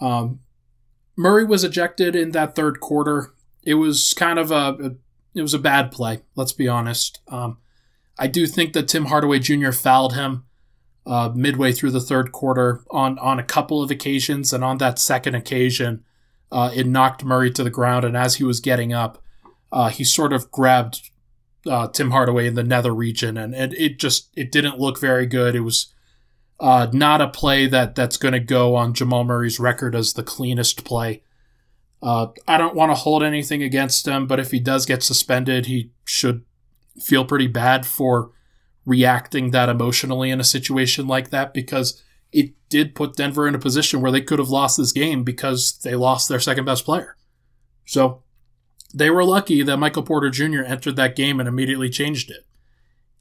Um, 0.00 0.40
Murray 1.16 1.44
was 1.44 1.64
ejected 1.64 2.16
in 2.16 2.30
that 2.30 2.54
third 2.54 2.80
quarter. 2.80 3.34
It 3.62 3.74
was 3.74 4.14
kind 4.14 4.38
of 4.38 4.50
a, 4.50 4.76
a 4.80 4.90
it 5.34 5.42
was 5.42 5.54
a 5.54 5.58
bad 5.58 5.92
play. 5.92 6.22
Let's 6.34 6.52
be 6.52 6.66
honest. 6.66 7.20
Um, 7.28 7.58
I 8.18 8.26
do 8.26 8.46
think 8.46 8.72
that 8.72 8.88
Tim 8.88 9.06
Hardaway 9.06 9.38
Jr. 9.38 9.70
fouled 9.70 10.14
him 10.14 10.44
uh, 11.06 11.32
midway 11.34 11.72
through 11.72 11.92
the 11.92 12.00
third 12.00 12.32
quarter 12.32 12.84
on 12.90 13.18
on 13.18 13.38
a 13.38 13.44
couple 13.44 13.82
of 13.82 13.90
occasions, 13.90 14.52
and 14.52 14.62
on 14.62 14.78
that 14.78 14.98
second 14.98 15.34
occasion, 15.34 16.04
uh, 16.52 16.70
it 16.75 16.87
knocked 16.87 17.25
Murray 17.25 17.50
to 17.52 17.64
the 17.64 17.70
ground. 17.70 18.04
And 18.04 18.16
as 18.16 18.37
he 18.37 18.44
was 18.44 18.60
getting 18.60 18.92
up, 18.92 19.22
uh, 19.72 19.88
he 19.88 20.04
sort 20.04 20.32
of 20.32 20.50
grabbed 20.50 21.10
uh, 21.66 21.88
Tim 21.88 22.10
Hardaway 22.10 22.46
in 22.46 22.54
the 22.54 22.64
nether 22.64 22.94
region, 22.94 23.37
and, 23.37 23.54
and 23.54 23.72
it 23.75 23.98
just 23.98 24.28
it 24.37 24.52
didn't 24.52 24.78
look 24.78 25.00
very 25.00 25.26
good. 25.26 25.54
It 25.54 25.60
was 25.60 25.92
uh, 26.60 26.88
not 26.92 27.20
a 27.20 27.28
play 27.28 27.66
that 27.66 27.94
that's 27.94 28.16
going 28.16 28.32
to 28.32 28.40
go 28.40 28.75
on 28.75 28.94
Jamal 28.94 29.25
Murray's 29.25 29.60
record 29.60 29.94
as 29.94 30.12
the 30.12 30.22
cleanest 30.22 30.84
play. 30.84 31.22
Uh, 32.02 32.28
I 32.46 32.58
don't 32.58 32.76
want 32.76 32.90
to 32.90 32.94
hold 32.94 33.22
anything 33.22 33.62
against 33.62 34.06
him, 34.06 34.26
but 34.26 34.38
if 34.38 34.50
he 34.50 34.60
does 34.60 34.87
get 34.87 35.02
suspended, 35.02 35.66
he 35.66 35.90
should 36.04 36.44
feel 37.00 37.25
pretty 37.25 37.47
bad 37.47 37.87
for 37.87 38.31
reacting 38.85 39.50
that 39.50 39.69
emotionally 39.69 40.31
in 40.31 40.40
a 40.40 40.45
situation 40.45 41.07
like 41.07 41.31
that 41.31 41.52
because 41.52 42.02
it 42.33 42.52
did 42.69 42.95
put 42.95 43.17
Denver 43.17 43.47
in 43.47 43.55
a 43.55 43.59
position 43.59 44.00
where 44.00 44.12
they 44.12 44.21
could 44.21 44.38
have 44.38 44.49
lost 44.49 44.76
this 44.76 44.93
game 44.93 45.25
because 45.25 45.78
they 45.78 45.95
lost 45.95 46.28
their 46.28 46.40
second 46.40 46.64
best 46.64 46.85
player. 46.85 47.17
So 47.85 48.23
they 48.93 49.11
were 49.11 49.25
lucky 49.25 49.62
that 49.62 49.76
Michael 49.76 50.02
Porter 50.02 50.31
Jr. 50.31 50.62
entered 50.62 50.97
that 50.97 51.17
game 51.17 51.40
and 51.40 51.49
immediately 51.49 51.90
changed 51.90 52.31
it. 52.31 52.47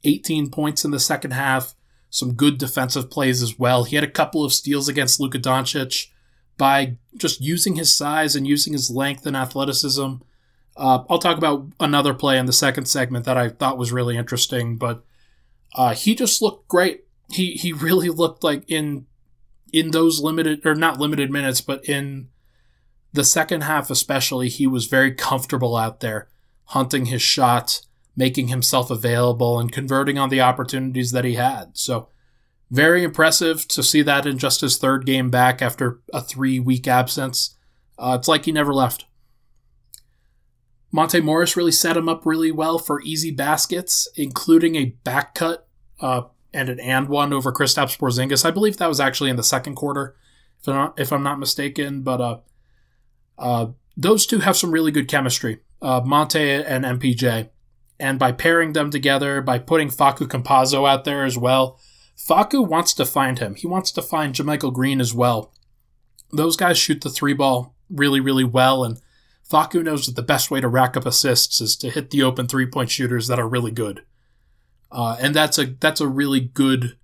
18 0.04 0.50
points 0.50 0.84
in 0.84 0.90
the 0.90 1.00
second 1.00 1.32
half, 1.32 1.74
some 2.10 2.34
good 2.34 2.58
defensive 2.58 3.10
plays 3.10 3.42
as 3.42 3.58
well. 3.58 3.84
He 3.84 3.96
had 3.96 4.04
a 4.04 4.10
couple 4.10 4.44
of 4.44 4.52
steals 4.52 4.88
against 4.88 5.20
Luka 5.20 5.38
Doncic 5.38 6.08
by 6.56 6.96
just 7.16 7.40
using 7.40 7.76
his 7.76 7.92
size 7.92 8.34
and 8.34 8.46
using 8.46 8.72
his 8.72 8.90
length 8.90 9.26
and 9.26 9.36
athleticism 9.36 10.14
uh, 10.78 11.04
I'll 11.10 11.18
talk 11.18 11.36
about 11.36 11.66
another 11.80 12.14
play 12.14 12.38
in 12.38 12.46
the 12.46 12.52
second 12.52 12.86
segment 12.86 13.24
that 13.24 13.36
I 13.36 13.48
thought 13.48 13.76
was 13.76 13.92
really 13.92 14.16
interesting, 14.16 14.76
but 14.76 15.04
uh, 15.74 15.94
he 15.94 16.14
just 16.14 16.40
looked 16.40 16.68
great. 16.68 17.04
He 17.30 17.52
he 17.52 17.72
really 17.74 18.08
looked 18.08 18.44
like 18.44 18.64
in 18.68 19.06
in 19.72 19.90
those 19.90 20.20
limited 20.20 20.64
or 20.64 20.74
not 20.74 21.00
limited 21.00 21.30
minutes, 21.30 21.60
but 21.60 21.84
in 21.88 22.28
the 23.12 23.24
second 23.24 23.62
half 23.62 23.90
especially, 23.90 24.48
he 24.48 24.66
was 24.66 24.86
very 24.86 25.12
comfortable 25.12 25.76
out 25.76 26.00
there, 26.00 26.28
hunting 26.66 27.06
his 27.06 27.22
shot, 27.22 27.80
making 28.16 28.48
himself 28.48 28.90
available, 28.90 29.58
and 29.58 29.72
converting 29.72 30.16
on 30.16 30.28
the 30.28 30.40
opportunities 30.40 31.10
that 31.10 31.24
he 31.24 31.34
had. 31.34 31.76
So 31.76 32.08
very 32.70 33.02
impressive 33.02 33.66
to 33.68 33.82
see 33.82 34.02
that 34.02 34.26
in 34.26 34.38
just 34.38 34.60
his 34.60 34.78
third 34.78 35.06
game 35.06 35.28
back 35.28 35.60
after 35.60 36.00
a 36.12 36.20
three 36.20 36.60
week 36.60 36.86
absence. 36.86 37.56
Uh, 37.98 38.16
it's 38.18 38.28
like 38.28 38.44
he 38.44 38.52
never 38.52 38.72
left. 38.72 39.06
Monte 40.90 41.20
Morris 41.20 41.56
really 41.56 41.72
set 41.72 41.96
him 41.96 42.08
up 42.08 42.24
really 42.24 42.50
well 42.50 42.78
for 42.78 43.02
easy 43.02 43.30
baskets, 43.30 44.08
including 44.16 44.74
a 44.74 44.86
back 45.04 45.34
cut 45.34 45.66
uh, 46.00 46.22
and 46.52 46.68
an 46.68 46.80
and 46.80 47.08
one 47.08 47.32
over 47.32 47.52
Kristaps 47.52 47.98
Porzingis. 47.98 48.44
I 48.44 48.50
believe 48.50 48.78
that 48.78 48.88
was 48.88 49.00
actually 49.00 49.30
in 49.30 49.36
the 49.36 49.42
second 49.42 49.74
quarter. 49.74 50.16
if 50.60 50.68
I'm 50.68 50.74
not, 50.74 51.00
if 51.00 51.12
I'm 51.12 51.22
not 51.22 51.38
mistaken. 51.38 52.02
But 52.02 52.20
uh, 52.20 52.38
uh, 53.38 53.66
those 53.96 54.26
two 54.26 54.40
have 54.40 54.56
some 54.56 54.70
really 54.70 54.90
good 54.90 55.08
chemistry, 55.08 55.60
uh, 55.82 56.00
Monte 56.04 56.38
and 56.40 56.84
MPJ. 56.84 57.50
And 58.00 58.18
by 58.18 58.32
pairing 58.32 58.72
them 58.72 58.90
together, 58.90 59.42
by 59.42 59.58
putting 59.58 59.88
Facu 59.88 60.26
Campazzo 60.26 60.88
out 60.88 61.04
there 61.04 61.24
as 61.24 61.36
well, 61.36 61.78
Facu 62.16 62.66
wants 62.66 62.94
to 62.94 63.04
find 63.04 63.38
him. 63.40 63.56
He 63.56 63.66
wants 63.66 63.90
to 63.92 64.02
find 64.02 64.34
JaMychal 64.34 64.72
Green 64.72 65.00
as 65.00 65.12
well. 65.12 65.52
Those 66.32 66.56
guys 66.56 66.78
shoot 66.78 67.00
the 67.00 67.10
three 67.10 67.32
ball 67.32 67.74
really, 67.90 68.20
really 68.20 68.44
well, 68.44 68.84
and 68.84 69.00
Facu 69.50 69.82
knows 69.82 70.06
that 70.06 70.16
the 70.16 70.22
best 70.22 70.50
way 70.50 70.60
to 70.60 70.68
rack 70.68 70.96
up 70.96 71.06
assists 71.06 71.60
is 71.60 71.76
to 71.76 71.90
hit 71.90 72.10
the 72.10 72.22
open 72.22 72.46
three 72.46 72.66
point 72.66 72.90
shooters 72.90 73.28
that 73.28 73.38
are 73.40 73.48
really 73.48 73.70
good. 73.70 74.04
Uh, 74.90 75.16
and 75.20 75.34
that's 75.34 75.58
a 75.58 75.66
that's 75.66 76.00
a 76.00 76.08
really 76.08 76.40
good 76.40 76.96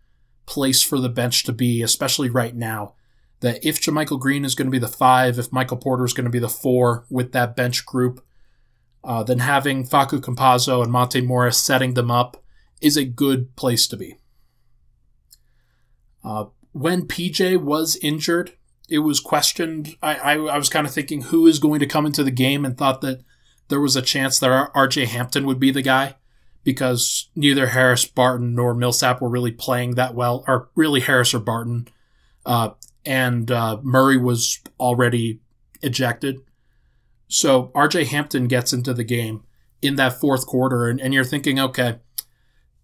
place 0.46 0.82
for 0.82 1.00
the 1.00 1.08
bench 1.08 1.44
to 1.44 1.52
be, 1.52 1.82
especially 1.82 2.28
right 2.28 2.54
now. 2.54 2.94
That 3.40 3.64
if 3.64 3.80
JaMychal 3.80 4.20
Green 4.20 4.44
is 4.44 4.54
going 4.54 4.66
to 4.66 4.72
be 4.72 4.78
the 4.78 4.88
five, 4.88 5.38
if 5.38 5.52
Michael 5.52 5.76
Porter 5.76 6.04
is 6.04 6.14
going 6.14 6.24
to 6.24 6.30
be 6.30 6.38
the 6.38 6.48
four 6.48 7.04
with 7.10 7.32
that 7.32 7.56
bench 7.56 7.84
group, 7.84 8.24
uh, 9.02 9.22
then 9.22 9.40
having 9.40 9.84
Facu 9.84 10.20
Campazzo 10.20 10.82
and 10.82 10.90
Monte 10.90 11.20
Morris 11.20 11.58
setting 11.58 11.94
them 11.94 12.10
up 12.10 12.42
is 12.80 12.96
a 12.96 13.04
good 13.04 13.54
place 13.56 13.86
to 13.88 13.96
be. 13.96 14.18
Uh, 16.22 16.46
when 16.72 17.06
PJ 17.06 17.60
was 17.62 17.96
injured, 17.96 18.52
it 18.88 18.98
was 19.00 19.20
questioned. 19.20 19.96
I, 20.02 20.14
I, 20.14 20.32
I 20.34 20.58
was 20.58 20.68
kind 20.68 20.86
of 20.86 20.92
thinking 20.92 21.22
who 21.22 21.46
is 21.46 21.58
going 21.58 21.80
to 21.80 21.86
come 21.86 22.06
into 22.06 22.24
the 22.24 22.30
game 22.30 22.64
and 22.64 22.76
thought 22.76 23.00
that 23.00 23.22
there 23.68 23.80
was 23.80 23.96
a 23.96 24.02
chance 24.02 24.38
that 24.38 24.72
RJ 24.74 25.06
Hampton 25.06 25.46
would 25.46 25.58
be 25.58 25.70
the 25.70 25.82
guy 25.82 26.16
because 26.64 27.28
neither 27.34 27.68
Harris, 27.68 28.06
Barton, 28.06 28.54
nor 28.54 28.74
Millsap 28.74 29.20
were 29.20 29.28
really 29.28 29.52
playing 29.52 29.94
that 29.94 30.14
well, 30.14 30.44
or 30.48 30.70
really 30.74 31.00
Harris 31.00 31.34
or 31.34 31.38
Barton. 31.38 31.88
Uh, 32.44 32.70
and 33.04 33.50
uh, 33.50 33.78
Murray 33.82 34.16
was 34.16 34.60
already 34.80 35.40
ejected. 35.82 36.40
So 37.28 37.70
RJ 37.74 38.06
Hampton 38.06 38.48
gets 38.48 38.72
into 38.72 38.94
the 38.94 39.04
game 39.04 39.44
in 39.82 39.96
that 39.96 40.18
fourth 40.18 40.46
quarter, 40.46 40.88
and, 40.88 41.00
and 41.00 41.12
you're 41.12 41.24
thinking, 41.24 41.58
okay, 41.58 41.98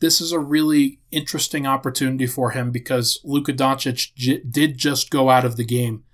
this 0.01 0.21
is 0.21 0.33
a 0.33 0.39
really 0.39 1.01
interesting 1.11 1.67
opportunity 1.67 2.27
for 2.27 2.51
him 2.51 2.71
because 2.71 3.21
Luka 3.23 3.53
Doncic 3.53 4.15
j- 4.15 4.43
did 4.49 4.79
just 4.79 5.11
go 5.11 5.31
out 5.31 5.45
of 5.45 5.57
the 5.57 5.65
game. 5.65 6.05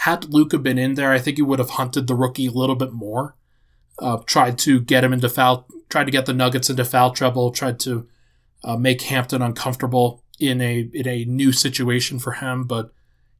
Had 0.00 0.26
Luka 0.26 0.58
been 0.58 0.78
in 0.78 0.94
there, 0.94 1.12
I 1.12 1.18
think 1.18 1.38
he 1.38 1.42
would 1.42 1.58
have 1.58 1.70
hunted 1.70 2.06
the 2.06 2.14
rookie 2.14 2.46
a 2.46 2.52
little 2.52 2.76
bit 2.76 2.92
more. 2.92 3.36
Uh, 3.98 4.18
tried 4.26 4.58
to 4.58 4.80
get 4.80 5.04
him 5.04 5.12
into 5.12 5.28
foul, 5.28 5.66
tried 5.88 6.04
to 6.04 6.10
get 6.10 6.26
the 6.26 6.34
Nuggets 6.34 6.68
into 6.68 6.84
foul 6.84 7.12
trouble, 7.12 7.50
tried 7.50 7.80
to 7.80 8.06
uh, 8.62 8.76
make 8.76 9.00
Hampton 9.02 9.40
uncomfortable 9.40 10.22
in 10.38 10.60
a 10.60 10.90
in 10.92 11.08
a 11.08 11.24
new 11.24 11.50
situation 11.50 12.18
for 12.18 12.32
him. 12.32 12.64
But 12.64 12.90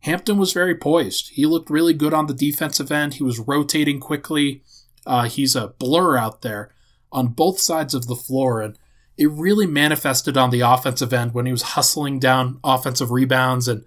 Hampton 0.00 0.38
was 0.38 0.54
very 0.54 0.74
poised. 0.74 1.30
He 1.30 1.44
looked 1.44 1.68
really 1.68 1.92
good 1.92 2.14
on 2.14 2.26
the 2.26 2.32
defensive 2.32 2.90
end. 2.90 3.14
He 3.14 3.24
was 3.24 3.40
rotating 3.40 4.00
quickly. 4.00 4.62
Uh, 5.04 5.24
he's 5.24 5.54
a 5.54 5.68
blur 5.68 6.16
out 6.16 6.42
there 6.42 6.70
on 7.12 7.28
both 7.28 7.58
sides 7.58 7.92
of 7.92 8.06
the 8.06 8.16
floor, 8.16 8.62
and 8.62 8.78
it 9.16 9.30
really 9.30 9.66
manifested 9.66 10.36
on 10.36 10.50
the 10.50 10.60
offensive 10.60 11.12
end 11.12 11.32
when 11.32 11.46
he 11.46 11.52
was 11.52 11.62
hustling 11.62 12.18
down 12.18 12.60
offensive 12.62 13.10
rebounds 13.10 13.66
and 13.66 13.84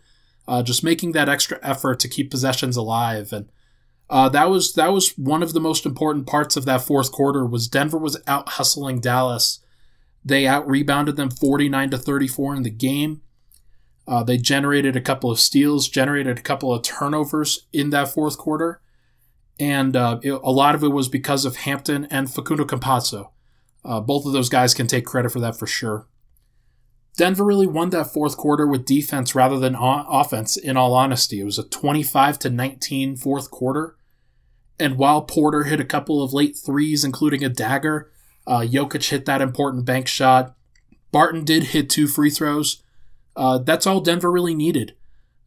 uh, 0.48 0.64
just 0.64 0.84
making 0.84 1.12
that 1.12 1.30
extra 1.30 1.60
effort 1.62 2.00
to 2.00 2.08
keep 2.08 2.32
possessions 2.32 2.76
alive. 2.76 3.32
And 3.32 3.52
uh, 4.10 4.30
that 4.30 4.50
was 4.50 4.74
that 4.74 4.92
was 4.92 5.12
one 5.18 5.44
of 5.44 5.54
the 5.54 5.60
most 5.60 5.86
important 5.86 6.26
parts 6.26 6.58
of 6.58 6.66
that 6.66 6.82
fourth 6.82 7.12
quarter. 7.12 7.46
Was 7.46 7.68
Denver 7.68 8.00
was 8.00 8.18
out 8.26 8.50
hustling 8.50 9.00
Dallas. 9.00 9.60
They 10.26 10.48
out 10.48 10.68
rebounded 10.68 11.16
them 11.16 11.30
forty 11.30 11.70
nine 11.70 11.92
to 11.92 11.98
thirty 11.98 12.28
four 12.28 12.56
in 12.56 12.64
the 12.64 12.72
game. 12.72 13.22
Uh, 14.08 14.24
they 14.24 14.38
generated 14.38 14.96
a 14.96 15.02
couple 15.02 15.30
of 15.30 15.40
steals, 15.40 15.88
generated 15.88 16.40
a 16.40 16.42
couple 16.42 16.74
of 16.74 16.82
turnovers 16.82 17.68
in 17.72 17.92
that 17.92 18.08
fourth 18.08 18.40
quarter, 18.40 18.82
and 19.60 19.96
uh, 19.96 20.20
it, 20.24 20.32
a 20.32 20.52
lot 20.52 20.74
of 20.74 20.84
it 20.84 20.88
was 20.88 21.08
because 21.08 21.46
of 21.46 21.58
Hampton 21.58 22.06
and 22.06 22.34
Facundo 22.34 22.66
Campazzo. 22.66 23.30
Uh, 23.84 24.00
both 24.00 24.26
of 24.26 24.34
those 24.34 24.50
guys 24.50 24.74
can 24.74 24.88
take 24.88 25.06
credit 25.06 25.32
for 25.32 25.40
that 25.40 25.58
for 25.58 25.68
sure. 25.68 26.08
Denver 27.18 27.44
really 27.44 27.68
won 27.68 27.90
that 27.90 28.14
fourth 28.14 28.38
quarter 28.38 28.66
with 28.66 28.86
defense 28.86 29.36
rather 29.36 29.60
than 29.60 29.76
o- 29.76 30.06
offense, 30.10 30.56
in 30.56 30.78
all 30.78 30.94
honesty. 30.94 31.42
It 31.42 31.46
was 31.46 31.60
a 31.60 31.68
25 31.68 32.40
to 32.40 32.50
19 32.50 33.18
fourth 33.18 33.52
quarter. 33.52 33.98
And 34.80 34.98
while 34.98 35.24
Porter 35.24 35.64
hit 35.64 35.82
a 35.82 35.86
couple 35.86 36.24
of 36.24 36.34
late 36.34 36.58
threes, 36.58 37.04
including 37.04 37.44
a 37.44 37.50
dagger, 37.50 38.10
uh, 38.48 38.62
Jokic 38.62 39.10
hit 39.10 39.26
that 39.26 39.42
important 39.42 39.86
bank 39.86 40.08
shot. 40.08 40.56
Barton 41.12 41.44
did 41.44 41.66
hit 41.66 41.90
two 41.90 42.08
free 42.08 42.30
throws. 42.30 42.84
Uh, 43.36 43.58
that's 43.58 43.86
all 43.86 44.00
Denver 44.00 44.32
really 44.32 44.56
needed. 44.56 44.96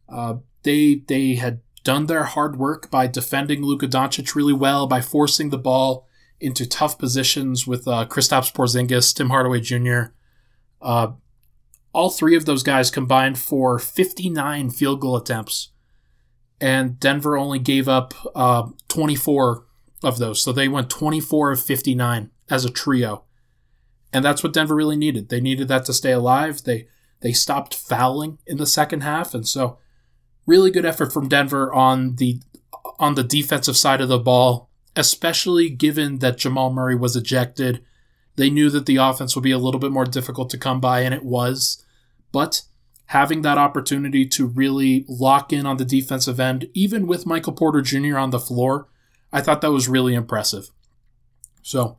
Uh, 0.07 0.35
they 0.63 1.01
they 1.07 1.35
had 1.35 1.61
done 1.83 2.05
their 2.05 2.23
hard 2.23 2.57
work 2.57 2.89
by 2.89 3.07
defending 3.07 3.63
Luka 3.63 3.87
Doncic 3.87 4.35
really 4.35 4.53
well, 4.53 4.87
by 4.87 5.01
forcing 5.01 5.49
the 5.49 5.57
ball 5.57 6.07
into 6.43 6.67
tough 6.67 6.97
positions 6.97 7.65
with 7.65 7.87
uh, 7.87 8.05
Kristaps 8.05 8.53
Porzingis, 8.53 9.15
Tim 9.15 9.29
Hardaway 9.29 9.61
Jr. 9.61 10.13
Uh, 10.81 11.13
all 11.93 12.09
three 12.09 12.35
of 12.35 12.45
those 12.45 12.63
guys 12.63 12.91
combined 12.91 13.39
for 13.39 13.79
59 13.79 14.69
field 14.71 14.99
goal 14.99 15.15
attempts, 15.15 15.69
and 16.59 16.99
Denver 16.99 17.37
only 17.37 17.59
gave 17.59 17.87
up 17.87 18.13
uh, 18.35 18.67
24 18.89 19.65
of 20.03 20.17
those. 20.17 20.43
So 20.43 20.51
they 20.51 20.67
went 20.67 20.89
24 20.89 21.53
of 21.53 21.61
59 21.63 22.29
as 22.49 22.65
a 22.65 22.69
trio, 22.69 23.23
and 24.11 24.25
that's 24.25 24.43
what 24.43 24.53
Denver 24.53 24.75
really 24.75 24.97
needed. 24.97 25.29
They 25.29 25.39
needed 25.39 25.69
that 25.69 25.85
to 25.85 25.93
stay 25.93 26.11
alive. 26.11 26.63
They 26.63 26.87
they 27.21 27.31
stopped 27.31 27.73
fouling 27.73 28.39
in 28.45 28.57
the 28.57 28.67
second 28.67 29.01
half, 29.01 29.33
and 29.33 29.47
so 29.47 29.77
really 30.45 30.71
good 30.71 30.85
effort 30.85 31.13
from 31.13 31.29
Denver 31.29 31.71
on 31.71 32.17
the 32.17 32.41
on 32.99 33.15
the 33.15 33.23
defensive 33.23 33.77
side 33.77 34.01
of 34.01 34.09
the 34.09 34.19
ball 34.19 34.69
especially 34.95 35.69
given 35.69 36.19
that 36.19 36.37
Jamal 36.37 36.71
Murray 36.71 36.95
was 36.95 37.15
ejected. 37.15 37.83
They 38.35 38.49
knew 38.49 38.69
that 38.69 38.85
the 38.85 38.97
offense 38.97 39.35
would 39.35 39.43
be 39.43 39.51
a 39.51 39.57
little 39.57 39.79
bit 39.79 39.91
more 39.91 40.05
difficult 40.05 40.49
to 40.51 40.57
come 40.57 40.79
by, 40.79 41.01
and 41.01 41.13
it 41.13 41.23
was. 41.23 41.83
But 42.31 42.63
having 43.07 43.41
that 43.43 43.57
opportunity 43.57 44.25
to 44.27 44.47
really 44.47 45.05
lock 45.07 45.53
in 45.53 45.65
on 45.65 45.77
the 45.77 45.85
defensive 45.85 46.39
end, 46.39 46.67
even 46.73 47.07
with 47.07 47.25
Michael 47.25 47.53
Porter 47.53 47.81
Jr. 47.81 48.17
on 48.17 48.31
the 48.31 48.39
floor, 48.39 48.87
I 49.31 49.41
thought 49.41 49.61
that 49.61 49.71
was 49.71 49.87
really 49.87 50.13
impressive. 50.13 50.69
So 51.61 51.97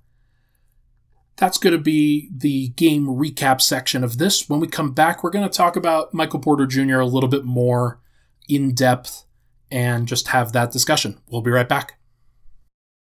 that's 1.36 1.58
going 1.58 1.72
to 1.72 1.82
be 1.82 2.30
the 2.34 2.68
game 2.68 3.06
recap 3.06 3.60
section 3.60 4.04
of 4.04 4.18
this. 4.18 4.48
When 4.48 4.60
we 4.60 4.66
come 4.66 4.92
back, 4.92 5.22
we're 5.22 5.30
going 5.30 5.48
to 5.48 5.56
talk 5.56 5.76
about 5.76 6.14
Michael 6.14 6.40
Porter 6.40 6.66
Jr. 6.66 7.00
a 7.00 7.06
little 7.06 7.28
bit 7.28 7.44
more 7.44 8.00
in 8.48 8.74
depth 8.74 9.24
and 9.70 10.06
just 10.06 10.28
have 10.28 10.52
that 10.52 10.70
discussion. 10.70 11.18
We'll 11.28 11.42
be 11.42 11.50
right 11.50 11.68
back. 11.68 11.98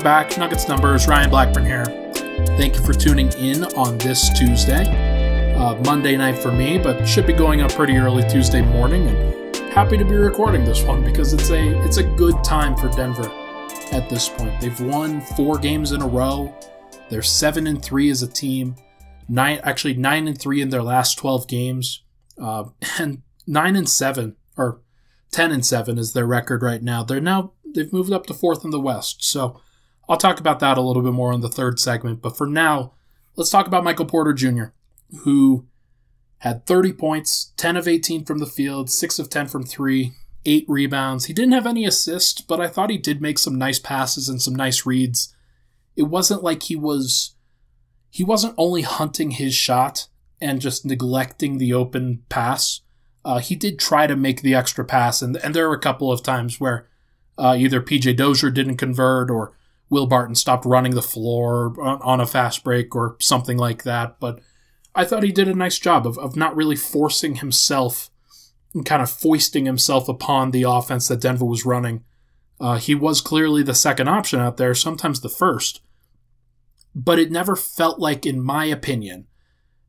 we're 0.00 0.04
back. 0.04 0.38
Nuggets 0.38 0.66
numbers. 0.66 1.06
Ryan 1.06 1.28
Blackburn 1.28 1.66
here. 1.66 1.84
Thank 2.56 2.74
you 2.74 2.82
for 2.82 2.94
tuning 2.94 3.30
in 3.34 3.64
on 3.76 3.98
this 3.98 4.30
Tuesday. 4.30 4.86
Uh, 5.56 5.74
Monday 5.84 6.16
night 6.16 6.38
for 6.38 6.50
me, 6.50 6.78
but 6.78 7.04
should 7.04 7.26
be 7.26 7.34
going 7.34 7.60
up 7.60 7.70
pretty 7.72 7.98
early 7.98 8.26
Tuesday 8.26 8.62
morning. 8.62 9.06
And 9.06 9.56
happy 9.74 9.98
to 9.98 10.04
be 10.06 10.16
recording 10.16 10.64
this 10.64 10.82
one 10.84 11.04
because 11.04 11.34
it's 11.34 11.50
a 11.50 11.78
it's 11.84 11.98
a 11.98 12.02
good 12.02 12.42
time 12.42 12.78
for 12.78 12.88
Denver 12.88 13.30
at 13.92 14.08
this 14.08 14.26
point. 14.30 14.58
They've 14.58 14.80
won 14.80 15.20
four 15.20 15.58
games 15.58 15.92
in 15.92 16.00
a 16.00 16.06
row. 16.06 16.54
They're 17.10 17.20
seven 17.20 17.66
and 17.66 17.84
three 17.84 18.08
as 18.08 18.22
a 18.22 18.26
team. 18.26 18.76
Nine 19.28 19.60
actually 19.64 19.94
nine 19.94 20.26
and 20.26 20.40
three 20.40 20.62
in 20.62 20.70
their 20.70 20.82
last 20.82 21.18
twelve 21.18 21.46
games, 21.46 22.04
uh, 22.40 22.64
and 22.98 23.20
nine 23.46 23.76
and 23.76 23.88
seven 23.88 24.36
or 24.56 24.80
ten 25.30 25.52
and 25.52 25.66
seven 25.66 25.98
is 25.98 26.14
their 26.14 26.26
record 26.26 26.62
right 26.62 26.82
now. 26.82 27.02
They're 27.02 27.20
now 27.20 27.52
they've 27.74 27.92
moved 27.92 28.14
up 28.14 28.24
to 28.28 28.34
fourth 28.34 28.64
in 28.64 28.70
the 28.70 28.80
West. 28.80 29.22
So 29.22 29.60
I'll 30.10 30.16
talk 30.16 30.40
about 30.40 30.58
that 30.58 30.76
a 30.76 30.82
little 30.82 31.02
bit 31.02 31.12
more 31.12 31.32
in 31.32 31.40
the 31.40 31.48
third 31.48 31.78
segment. 31.78 32.20
But 32.20 32.36
for 32.36 32.48
now, 32.48 32.94
let's 33.36 33.48
talk 33.48 33.68
about 33.68 33.84
Michael 33.84 34.06
Porter 34.06 34.32
Jr., 34.32 34.64
who 35.20 35.66
had 36.38 36.66
30 36.66 36.94
points, 36.94 37.52
10 37.56 37.76
of 37.76 37.86
18 37.86 38.24
from 38.24 38.38
the 38.38 38.46
field, 38.46 38.90
6 38.90 39.18
of 39.20 39.30
10 39.30 39.46
from 39.46 39.62
3, 39.62 40.12
8 40.44 40.64
rebounds. 40.66 41.26
He 41.26 41.32
didn't 41.32 41.52
have 41.52 41.66
any 41.66 41.84
assists, 41.84 42.40
but 42.40 42.60
I 42.60 42.66
thought 42.66 42.90
he 42.90 42.98
did 42.98 43.22
make 43.22 43.38
some 43.38 43.56
nice 43.56 43.78
passes 43.78 44.28
and 44.28 44.42
some 44.42 44.56
nice 44.56 44.84
reads. 44.84 45.32
It 45.94 46.04
wasn't 46.04 46.42
like 46.42 46.64
he 46.64 46.74
was 46.74 47.36
he 48.12 48.24
wasn't 48.24 48.54
only 48.58 48.82
hunting 48.82 49.30
his 49.30 49.54
shot 49.54 50.08
and 50.40 50.60
just 50.60 50.84
neglecting 50.84 51.58
the 51.58 51.72
open 51.72 52.24
pass. 52.28 52.80
Uh, 53.24 53.38
he 53.38 53.54
did 53.54 53.78
try 53.78 54.08
to 54.08 54.16
make 54.16 54.42
the 54.42 54.56
extra 54.56 54.84
pass, 54.84 55.22
and, 55.22 55.36
and 55.36 55.54
there 55.54 55.68
were 55.68 55.76
a 55.76 55.80
couple 55.80 56.10
of 56.10 56.24
times 56.24 56.58
where 56.58 56.88
uh, 57.38 57.54
either 57.56 57.80
PJ 57.80 58.16
Dozier 58.16 58.50
didn't 58.50 58.78
convert 58.78 59.30
or 59.30 59.52
Will 59.90 60.06
Barton 60.06 60.36
stopped 60.36 60.64
running 60.64 60.94
the 60.94 61.02
floor 61.02 61.74
on, 61.80 62.20
a 62.20 62.26
fast 62.26 62.62
break 62.62 62.94
or 62.94 63.16
something 63.18 63.58
like 63.58 63.82
that. 63.82 64.20
But 64.20 64.40
I 64.94 65.04
thought 65.04 65.24
he 65.24 65.32
did 65.32 65.48
a 65.48 65.54
nice 65.54 65.78
job 65.78 66.06
of, 66.06 66.16
of 66.16 66.36
not 66.36 66.54
really 66.54 66.76
forcing 66.76 67.36
himself 67.36 68.08
and 68.72 68.86
kind 68.86 69.02
of 69.02 69.10
foisting 69.10 69.66
himself 69.66 70.08
upon 70.08 70.52
the 70.52 70.62
offense 70.62 71.08
that 71.08 71.20
Denver 71.20 71.44
was 71.44 71.66
running. 71.66 72.04
Uh, 72.60 72.76
he 72.76 72.94
was 72.94 73.20
clearly 73.20 73.64
the 73.64 73.74
second 73.74 74.08
option 74.08 74.38
out 74.38 74.58
there, 74.58 74.74
sometimes 74.74 75.20
the 75.20 75.28
first. 75.28 75.80
But 76.94 77.18
it 77.18 77.32
never 77.32 77.56
felt 77.56 77.98
like, 77.98 78.24
in 78.24 78.40
my 78.40 78.66
opinion, 78.66 79.26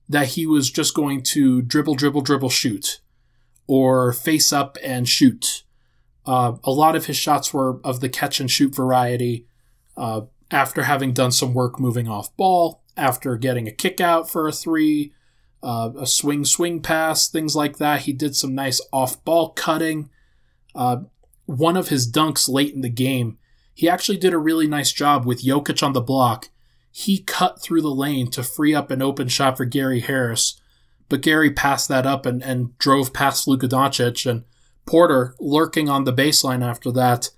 that 0.10 0.30
he 0.30 0.48
was 0.48 0.72
just 0.72 0.96
going 0.96 1.22
to 1.22 1.62
dribble, 1.62 1.96
dribble, 1.96 2.22
dribble, 2.22 2.50
shoot, 2.50 3.02
or 3.68 4.14
face 4.14 4.52
up 4.52 4.78
and 4.84 5.08
shoot. 5.08 5.64
Uh, 6.26 6.54
a 6.64 6.72
lot 6.72 6.96
of 6.96 7.06
his 7.06 7.18
shots 7.18 7.54
were 7.54 7.80
of 7.84 8.00
the 8.00 8.10
catch 8.10 8.40
and 8.40 8.50
shoot 8.50 8.74
variety. 8.74 9.46
Uh, 10.02 10.22
after 10.50 10.84
having 10.84 11.14
done 11.14 11.32
some 11.32 11.54
work 11.54 11.80
moving 11.80 12.08
off 12.08 12.36
ball, 12.36 12.82
after 12.98 13.38
getting 13.38 13.68
a 13.68 13.72
kick 13.72 14.02
out 14.02 14.30
for 14.30 14.48
a 14.48 14.52
three, 14.52 15.14
uh, 15.64 15.92
a 15.98 16.08
swing 16.08 16.44
swing 16.44 16.82
pass, 16.82 17.30
things 17.30 17.56
like 17.56 17.78
that. 17.78 18.02
He 18.02 18.14
did 18.14 18.36
some 18.36 18.56
nice 18.56 18.82
off 18.92 19.24
ball 19.24 19.50
cutting. 19.50 20.10
Uh, 20.74 21.04
one 21.46 21.78
of 21.78 21.90
his 21.90 22.12
dunks 22.12 22.50
late 22.50 22.74
in 22.74 22.82
the 22.82 22.90
game, 22.90 23.38
he 23.74 23.88
actually 23.88 24.18
did 24.18 24.34
a 24.34 24.38
really 24.38 24.68
nice 24.68 24.92
job 24.92 25.26
with 25.26 25.44
Jokic 25.44 25.84
on 25.84 25.94
the 25.94 26.02
block 26.02 26.50
he 26.92 27.20
cut 27.20 27.62
through 27.62 27.82
the 27.82 27.90
lane 27.90 28.30
to 28.32 28.44
free 28.44 28.76
up 28.76 28.92
an 28.92 29.02
open 29.02 29.30
shot 29.30 29.58
for 29.58 29.66
Gary 29.66 30.02
Harris, 30.02 30.60
but 31.08 31.22
Gary 31.22 31.52
passed 31.52 31.88
that 31.88 32.06
up 32.06 32.26
and, 32.26 32.44
and 32.44 32.78
drove 32.78 33.14
past 33.14 33.48
Luka 33.48 33.68
Doncic 33.68 34.30
and 34.30 34.44
Porter 34.86 35.34
lurking 35.40 35.88
on 35.88 36.04
the 36.04 36.14
baseline 36.14 36.64
after 36.64 36.92
that. 36.92 37.30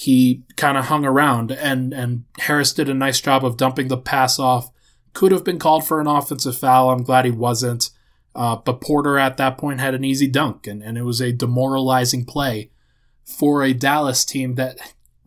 He 0.00 0.44
kind 0.56 0.78
of 0.78 0.86
hung 0.86 1.04
around 1.04 1.52
and, 1.52 1.92
and 1.92 2.24
Harris 2.38 2.72
did 2.72 2.88
a 2.88 2.94
nice 2.94 3.20
job 3.20 3.44
of 3.44 3.58
dumping 3.58 3.88
the 3.88 3.98
pass 3.98 4.38
off. 4.38 4.70
Could 5.12 5.30
have 5.30 5.44
been 5.44 5.58
called 5.58 5.86
for 5.86 6.00
an 6.00 6.06
offensive 6.06 6.56
foul. 6.56 6.88
I'm 6.88 7.02
glad 7.02 7.26
he 7.26 7.30
wasn't. 7.30 7.90
Uh, 8.34 8.56
but 8.56 8.80
Porter 8.80 9.18
at 9.18 9.36
that 9.36 9.58
point 9.58 9.78
had 9.80 9.94
an 9.94 10.02
easy 10.02 10.26
dunk, 10.26 10.66
and, 10.66 10.82
and 10.82 10.96
it 10.96 11.02
was 11.02 11.20
a 11.20 11.32
demoralizing 11.32 12.24
play 12.24 12.70
for 13.24 13.62
a 13.62 13.74
Dallas 13.74 14.24
team 14.24 14.54
that 14.54 14.78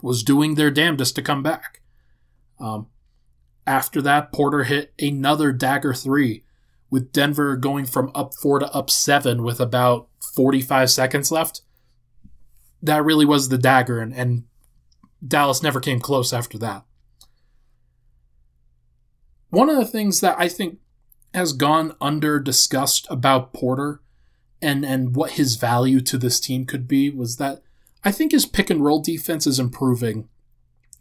was 0.01 0.23
doing 0.23 0.55
their 0.55 0.71
damnedest 0.71 1.15
to 1.17 1.21
come 1.21 1.43
back. 1.43 1.81
Um, 2.59 2.87
after 3.67 4.01
that, 4.01 4.31
Porter 4.31 4.63
hit 4.63 4.91
another 4.97 5.51
dagger 5.51 5.93
three, 5.93 6.43
with 6.89 7.11
Denver 7.11 7.57
going 7.57 7.85
from 7.85 8.11
up 8.15 8.33
four 8.33 8.57
to 8.57 8.73
up 8.73 8.89
seven 8.89 9.43
with 9.43 9.59
about 9.59 10.07
45 10.33 10.89
seconds 10.89 11.31
left. 11.31 11.61
That 12.81 13.05
really 13.05 13.25
was 13.25 13.49
the 13.49 13.59
dagger, 13.59 13.99
and, 13.99 14.15
and 14.15 14.45
Dallas 15.25 15.63
never 15.63 15.79
came 15.79 15.99
close 15.99 16.33
after 16.33 16.57
that. 16.59 16.83
One 19.49 19.69
of 19.69 19.77
the 19.77 19.85
things 19.85 20.19
that 20.21 20.35
I 20.39 20.47
think 20.47 20.79
has 21.33 21.53
gone 21.53 21.95
under 22.01 22.39
discussed 22.39 23.07
about 23.09 23.53
Porter 23.53 24.01
and, 24.61 24.85
and 24.85 25.15
what 25.15 25.31
his 25.31 25.55
value 25.55 26.01
to 26.01 26.17
this 26.17 26.39
team 26.39 26.65
could 26.65 26.87
be 26.87 27.09
was 27.09 27.37
that 27.37 27.61
I 28.03 28.11
think 28.11 28.31
his 28.31 28.45
pick 28.45 28.69
and 28.69 28.83
roll 28.83 29.01
defense 29.01 29.47
is 29.47 29.59
improving 29.59 30.27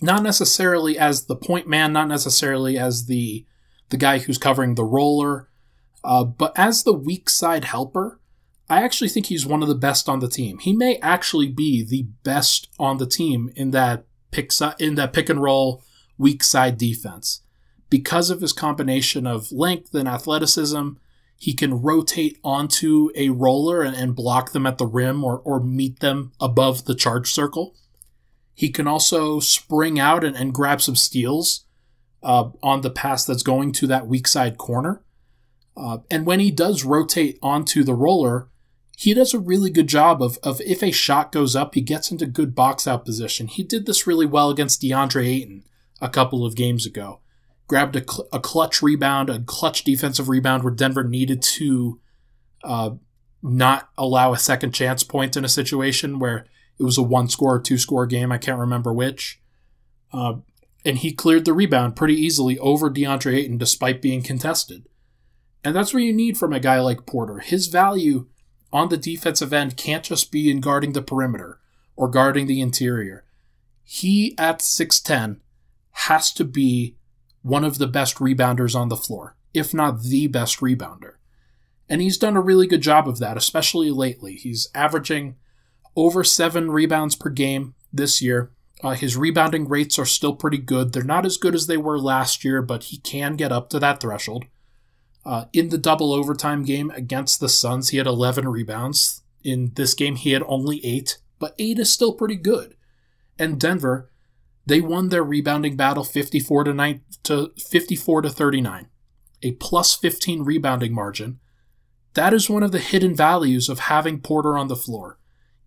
not 0.03 0.23
necessarily 0.23 0.99
as 0.99 1.27
the 1.27 1.37
point 1.37 1.69
man, 1.69 1.93
not 1.93 2.09
necessarily 2.09 2.77
as 2.77 3.07
the 3.07 3.47
the 3.89 3.97
guy 3.97 4.19
who's 4.19 4.39
covering 4.39 4.75
the 4.75 4.85
roller, 4.85 5.49
uh, 6.03 6.25
but 6.25 6.53
as 6.59 6.83
the 6.83 6.93
weak 6.93 7.31
side 7.31 7.65
helper. 7.65 8.19
I 8.71 8.83
actually 8.83 9.11
think 9.11 9.27
he's 9.27 9.45
one 9.45 9.61
of 9.61 9.69
the 9.69 9.75
best 9.75 10.09
on 10.09 10.21
the 10.21 10.31
team. 10.31 10.59
He 10.59 10.73
may 10.73 10.97
actually 10.99 11.49
be 11.49 11.85
the 11.85 12.05
best 12.23 12.69
on 12.79 12.97
the 12.97 13.07
team 13.07 13.53
in 13.55 13.71
that 13.73 14.07
pick 14.33 14.51
in 14.81 14.97
that 14.97 15.13
pick 15.13 15.29
and 15.29 15.41
roll 15.41 15.85
weak 16.19 16.43
side 16.43 16.77
defense 16.77 17.43
because 17.89 18.31
of 18.31 18.41
his 18.41 18.53
combination 18.53 19.27
of 19.27 19.53
length 19.53 19.95
and 19.95 20.09
athleticism. 20.09 20.91
He 21.37 21.55
can 21.55 21.83
rotate 21.83 22.39
onto 22.43 23.11
a 23.15 23.29
roller 23.31 23.83
and, 23.83 23.97
and 23.97 24.17
block 24.17 24.53
them 24.53 24.67
at 24.67 24.79
the 24.79 24.87
rim 24.87 25.23
or, 25.25 25.39
or 25.41 25.61
meet 25.61 26.01
them 26.01 26.33
above 26.41 26.85
the 26.85 26.95
charge 26.95 27.33
circle. 27.33 27.75
He 28.55 28.71
can 28.71 28.87
also 28.87 29.41
spring 29.41 29.99
out 29.99 30.25
and, 30.25 30.37
and 30.37 30.55
grab 30.55 30.81
some 30.81 30.97
steals 30.97 31.67
uh, 32.23 32.51
on 32.63 32.83
the 32.83 32.91
pass 32.91 33.25
that's 33.25 33.43
going 33.43 33.73
to 33.73 33.87
that 33.89 34.07
weak 34.07 34.29
side 34.29 34.57
corner. 34.57 35.03
Uh, 35.77 35.99
and 36.11 36.27
when 36.27 36.39
he 36.39 36.51
does 36.51 36.85
rotate 36.85 37.39
onto 37.43 37.83
the 37.83 37.95
roller, 37.95 38.49
he 38.97 39.15
does 39.15 39.35
a 39.35 39.39
really 39.39 39.71
good 39.71 39.89
job 39.89 40.23
of, 40.23 40.39
of 40.43 40.61
if 40.61 40.83
a 40.83 40.91
shot 40.91 41.33
goes 41.33 41.57
up, 41.57 41.75
he 41.75 41.81
gets 41.81 42.11
into 42.11 42.27
good 42.27 42.55
box 42.55 42.87
out 42.87 43.05
position. 43.05 43.49
He 43.49 43.63
did 43.63 43.87
this 43.87 44.07
really 44.07 44.27
well 44.27 44.51
against 44.51 44.83
DeAndre 44.83 45.27
Ayton 45.27 45.65
a 46.01 46.09
couple 46.09 46.45
of 46.45 46.57
games 46.57 46.87
ago. 46.87 47.21
Grabbed 47.67 47.97
a, 47.97 48.01
cl- 48.01 48.29
a 48.33 48.41
clutch 48.41 48.83
rebound, 48.83 49.31
a 49.31 49.41
clutch 49.41 49.85
defensive 49.85 50.29
rebound 50.29 50.63
where 50.63 50.75
Denver 50.75 51.05
needed 51.05 51.43
to 51.43 52.01
uh, 52.63 52.91
not 53.43 53.89
allow 53.97 54.33
a 54.33 54.39
second 54.39 54.73
chance 54.73 55.03
point 55.03 55.37
in 55.37 55.45
a 55.45 55.49
situation 55.49 56.19
where 56.19 56.47
it 56.79 56.85
was 56.85 56.99
a 56.99 57.03
one 57.03 57.29
score 57.29 57.57
or 57.57 57.61
two 57.61 57.79
score 57.79 58.07
game. 58.07 58.31
I 58.31 58.39
can't 58.39 58.59
remember 58.59 58.93
which. 58.93 59.41
Uh, 60.13 60.35
and 60.85 60.99
he 60.99 61.13
cleared 61.13 61.45
the 61.45 61.55
rebound 61.55 61.97
pretty 61.97 62.15
easily 62.15 62.59
over 62.59 62.91
DeAndre 62.91 63.37
Ayton 63.37 63.59
despite 63.59 64.03
being 64.03 64.23
contested. 64.23 64.87
And 65.65 65.75
that's 65.75 65.95
what 65.95 66.03
you 66.03 66.13
need 66.13 66.37
from 66.37 66.53
a 66.53 66.61
guy 66.61 66.81
like 66.81 67.07
Porter. 67.07 67.39
His 67.39 67.69
value 67.69 68.27
on 68.73 68.89
the 68.89 68.97
defensive 68.97 69.53
end 69.53 69.77
can't 69.77 70.05
just 70.05 70.33
be 70.33 70.51
in 70.51 70.61
guarding 70.61 70.93
the 70.93 71.03
perimeter 71.03 71.61
or 71.97 72.09
guarding 72.09 72.47
the 72.47 72.61
interior. 72.61 73.25
He 73.85 74.35
at 74.39 74.61
6'10 74.61 75.41
has 75.91 76.33
to 76.33 76.45
be 76.45 76.97
one 77.43 77.65
of 77.65 77.79
the 77.79 77.87
best 77.87 78.17
rebounders 78.17 78.75
on 78.75 78.89
the 78.89 78.97
floor, 78.97 79.37
if 79.53 79.75
not 79.75 80.03
the 80.03 80.27
best 80.27 80.61
rebounder. 80.61 81.15
And 81.89 82.01
he's 82.01 82.17
done 82.17 82.37
a 82.37 82.41
really 82.41 82.67
good 82.67 82.81
job 82.81 83.09
of 83.09 83.19
that, 83.19 83.37
especially 83.37 83.91
lately. 83.91 84.35
He's 84.35 84.69
averaging 84.75 85.37
over 85.95 86.25
seven 86.25 86.71
rebounds 86.71 87.17
per 87.17 87.29
game 87.29 87.75
this 87.93 88.23
year. 88.23 88.51
Uh, 88.83 88.93
his 88.93 89.17
rebounding 89.17 89.69
rates 89.69 89.99
are 89.99 90.07
still 90.07 90.35
pretty 90.35 90.59
good. 90.59 90.93
They're 90.93 91.03
not 91.03 91.27
as 91.27 91.37
good 91.37 91.55
as 91.55 91.67
they 91.67 91.77
were 91.77 91.99
last 91.99 92.45
year, 92.45 92.63
but 92.63 92.85
he 92.85 92.99
can 92.99 93.37
get 93.37 93.53
up 93.53 93.69
to 93.71 93.79
that 93.79 94.01
threshold. 94.01 94.47
Uh, 95.25 95.45
in 95.53 95.69
the 95.69 95.79
double 95.79 96.13
overtime 96.13 96.65
game 96.65 96.91
against 96.91 97.41
the 97.41 97.49
Suns, 97.49 97.91
he 97.91 97.99
had 97.99 98.07
11 98.07 98.49
rebounds. 98.49 99.23
In 99.45 99.73
this 99.75 99.95
game, 99.95 100.17
he 100.17 100.33
had 100.33 100.43
only 100.47 100.85
eight, 100.85 101.19
but 101.39 101.55
eight 101.59 101.79
is 101.79 101.93
still 101.93 102.13
pretty 102.13 102.37
good. 102.37 102.75
And 103.39 103.61
Denver, 103.61 104.11
they 104.67 104.81
won 104.81 105.09
their 105.09 105.23
rebounding 105.23 105.77
battle 105.77 106.05
54 106.05 106.65
to, 106.65 106.75
9, 106.75 107.01
to 107.25 107.53
54 107.57 108.23
to 108.23 108.31
39, 108.31 108.89
a 109.43 109.53
plus 109.53 109.95
15 109.95 110.43
rebounding 110.43 110.93
margin. 110.93 111.39
That 112.15 112.35
is 112.35 112.51
one 112.51 112.63
of 112.63 112.73
the 112.73 112.79
hidden 112.79 113.15
values 113.15 113.69
of 113.69 113.81
having 113.81 114.21
Porter 114.21 114.59
on 114.59 114.69
the 114.69 114.77
floor 114.77 115.19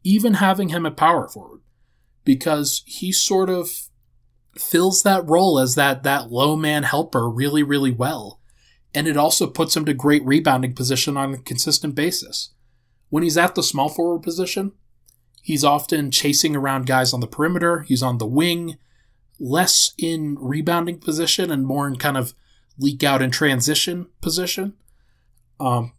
even 0.05 0.35
having 0.35 0.69
him 0.69 0.85
at 0.85 0.95
power 0.95 1.27
forward, 1.27 1.61
because 2.23 2.83
he 2.85 3.11
sort 3.11 3.49
of 3.49 3.89
fills 4.55 5.03
that 5.03 5.27
role 5.27 5.59
as 5.59 5.75
that 5.75 6.03
that 6.03 6.31
low 6.31 6.55
man 6.55 6.83
helper 6.83 7.27
really 7.27 7.63
really 7.63 7.91
well, 7.91 8.39
and 8.95 9.07
it 9.07 9.17
also 9.17 9.45
puts 9.45 9.75
him 9.75 9.85
to 9.85 9.93
great 9.93 10.25
rebounding 10.25 10.73
position 10.73 11.17
on 11.17 11.33
a 11.33 11.37
consistent 11.37 11.93
basis. 11.93 12.51
When 13.09 13.23
he's 13.23 13.37
at 13.37 13.53
the 13.53 13.61
small 13.61 13.89
forward 13.89 14.23
position, 14.23 14.71
he's 15.41 15.65
often 15.65 16.11
chasing 16.11 16.55
around 16.55 16.87
guys 16.87 17.13
on 17.13 17.19
the 17.19 17.27
perimeter. 17.27 17.81
He's 17.81 18.01
on 18.01 18.17
the 18.17 18.25
wing, 18.25 18.77
less 19.37 19.93
in 19.97 20.37
rebounding 20.39 20.99
position 20.99 21.51
and 21.51 21.67
more 21.67 21.87
in 21.87 21.97
kind 21.97 22.15
of 22.17 22.33
leak 22.79 23.03
out 23.03 23.21
and 23.21 23.33
transition 23.33 24.07
position. 24.21 24.73
Um, 25.59 25.91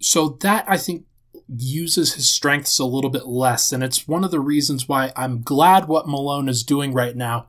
so 0.00 0.28
that 0.42 0.64
I 0.68 0.76
think 0.76 1.06
uses 1.48 2.14
his 2.14 2.28
strengths 2.28 2.78
a 2.78 2.84
little 2.84 3.10
bit 3.10 3.26
less. 3.26 3.72
And 3.72 3.82
it's 3.82 4.06
one 4.06 4.22
of 4.22 4.30
the 4.30 4.40
reasons 4.40 4.86
why 4.86 5.12
I'm 5.16 5.40
glad 5.40 5.88
what 5.88 6.08
Malone 6.08 6.48
is 6.48 6.62
doing 6.62 6.92
right 6.92 7.16
now. 7.16 7.48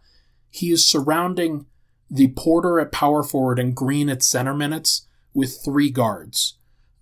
He 0.50 0.72
is 0.72 0.88
surrounding 0.88 1.66
the 2.10 2.30
Porter 2.30 2.80
at 2.80 2.92
power 2.92 3.24
forward 3.24 3.60
and 3.60 3.76
Green 3.76 4.10
at 4.10 4.24
center 4.24 4.54
minutes 4.54 5.08
with 5.34 5.60
three 5.64 5.90
guards. 5.90 6.58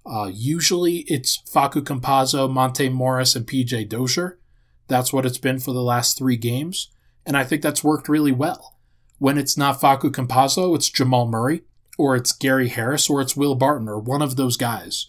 Uh, 0.06 0.30
usually 0.34 1.00
it's 1.08 1.42
Facu 1.44 1.82
Campazzo, 1.82 2.50
Monte 2.50 2.90
Morris, 2.90 3.36
and 3.36 3.46
PJ 3.46 3.90
Dozier. 3.90 4.40
That's 4.88 5.12
what 5.12 5.26
it's 5.26 5.38
been 5.38 5.60
for 5.60 5.74
the 5.74 5.82
last 5.82 6.18
three 6.18 6.38
games. 6.38 6.90
And 7.26 7.36
I 7.36 7.44
think 7.44 7.62
that's 7.62 7.84
worked 7.84 8.08
really 8.08 8.32
well. 8.32 8.78
When 9.20 9.38
it's 9.38 9.58
not 9.58 9.82
Facu 9.82 10.12
Campazzo, 10.12 10.76
it's 10.76 10.90
Jamal 10.90 11.28
Murray, 11.28 11.64
or 11.98 12.16
it's 12.16 12.32
Gary 12.32 12.70
Harris, 12.70 13.10
or 13.10 13.20
it's 13.22 13.36
Will 13.36 13.56
Barton, 13.56 13.90
or 13.90 14.00
one 14.00 14.22
of 14.22 14.36
those 14.36 14.56
guys 14.56 15.08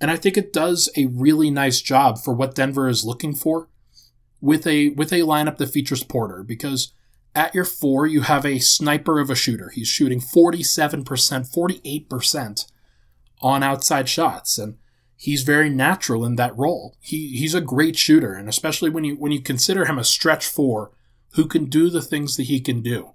And 0.00 0.10
I 0.10 0.16
think 0.16 0.36
it 0.36 0.52
does 0.52 0.88
a 0.96 1.06
really 1.06 1.50
nice 1.50 1.80
job 1.80 2.18
for 2.18 2.32
what 2.32 2.54
Denver 2.54 2.88
is 2.88 3.04
looking 3.04 3.34
for 3.34 3.68
with 4.40 4.66
a 4.66 4.90
with 4.90 5.12
a 5.12 5.20
lineup 5.20 5.58
that 5.58 5.70
features 5.70 6.04
Porter 6.04 6.42
because 6.42 6.92
at 7.34 7.54
your 7.54 7.64
four 7.64 8.06
you 8.06 8.22
have 8.22 8.44
a 8.44 8.58
sniper 8.58 9.20
of 9.20 9.30
a 9.30 9.34
shooter. 9.34 9.70
He's 9.70 9.88
shooting 9.88 10.20
47%, 10.20 11.04
48% 11.04 12.72
on 13.40 13.62
outside 13.62 14.08
shots 14.08 14.58
and 14.58 14.76
he's 15.16 15.42
very 15.42 15.70
natural 15.70 16.24
in 16.24 16.36
that 16.36 16.56
role. 16.56 16.96
He 17.00 17.36
he's 17.36 17.54
a 17.54 17.60
great 17.60 17.96
shooter 17.96 18.34
and 18.34 18.48
especially 18.48 18.90
when 18.90 19.04
you 19.04 19.16
when 19.16 19.32
you 19.32 19.40
consider 19.40 19.84
him 19.84 19.98
a 19.98 20.04
stretch 20.04 20.46
four 20.46 20.92
who 21.34 21.46
can 21.46 21.66
do 21.66 21.90
the 21.90 22.02
things 22.02 22.36
that 22.36 22.44
he 22.44 22.60
can 22.60 22.82
do. 22.82 23.10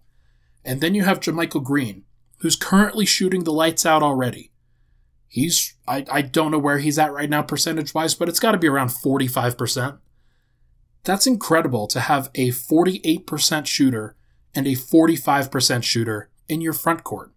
And 0.64 0.80
then 0.80 0.96
you 0.96 1.04
have 1.04 1.20
JaMychal 1.20 1.64
Green, 1.64 2.04
who's 2.40 2.56
currently 2.56 3.06
shooting 3.06 3.44
the 3.44 3.52
lights 3.52 3.86
out 3.86 4.04
already. 4.04 4.52
He's 5.28 5.76
I, 5.88 6.06
I 6.12 6.22
don't 6.22 6.52
know 6.52 6.60
where 6.60 6.78
he's 6.78 7.00
at 7.00 7.12
right 7.12 7.30
now 7.30 7.42
percentage 7.42 7.94
wise, 7.94 8.16
but 8.16 8.30
it's 8.30 8.40
got 8.40 8.52
to 8.52 8.58
be 8.58 8.68
around 8.68 8.90
45%. 8.90 9.98
That's 11.04 11.28
incredible 11.28 11.88
to 11.88 12.00
have 12.00 12.30
a 12.36 12.50
48% 12.50 13.66
shooter 13.66 14.16
and 14.56 14.68
a 14.68 14.72
45% 14.72 15.84
shooter 15.84 16.30
in 16.48 16.62
your 16.62 16.74
front 16.74 17.04
court. 17.04 17.32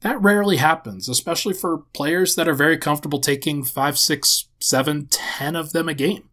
That 0.00 0.20
rarely 0.20 0.56
happens, 0.56 1.08
especially 1.08 1.52
for 1.52 1.84
players 1.92 2.34
that 2.34 2.48
are 2.48 2.54
very 2.54 2.78
comfortable 2.78 3.20
taking 3.20 3.62
5, 3.62 3.98
6, 3.98 4.48
7, 4.58 5.06
10 5.10 5.56
of 5.56 5.72
them 5.72 5.88
a 5.88 5.94
game. 5.94 6.30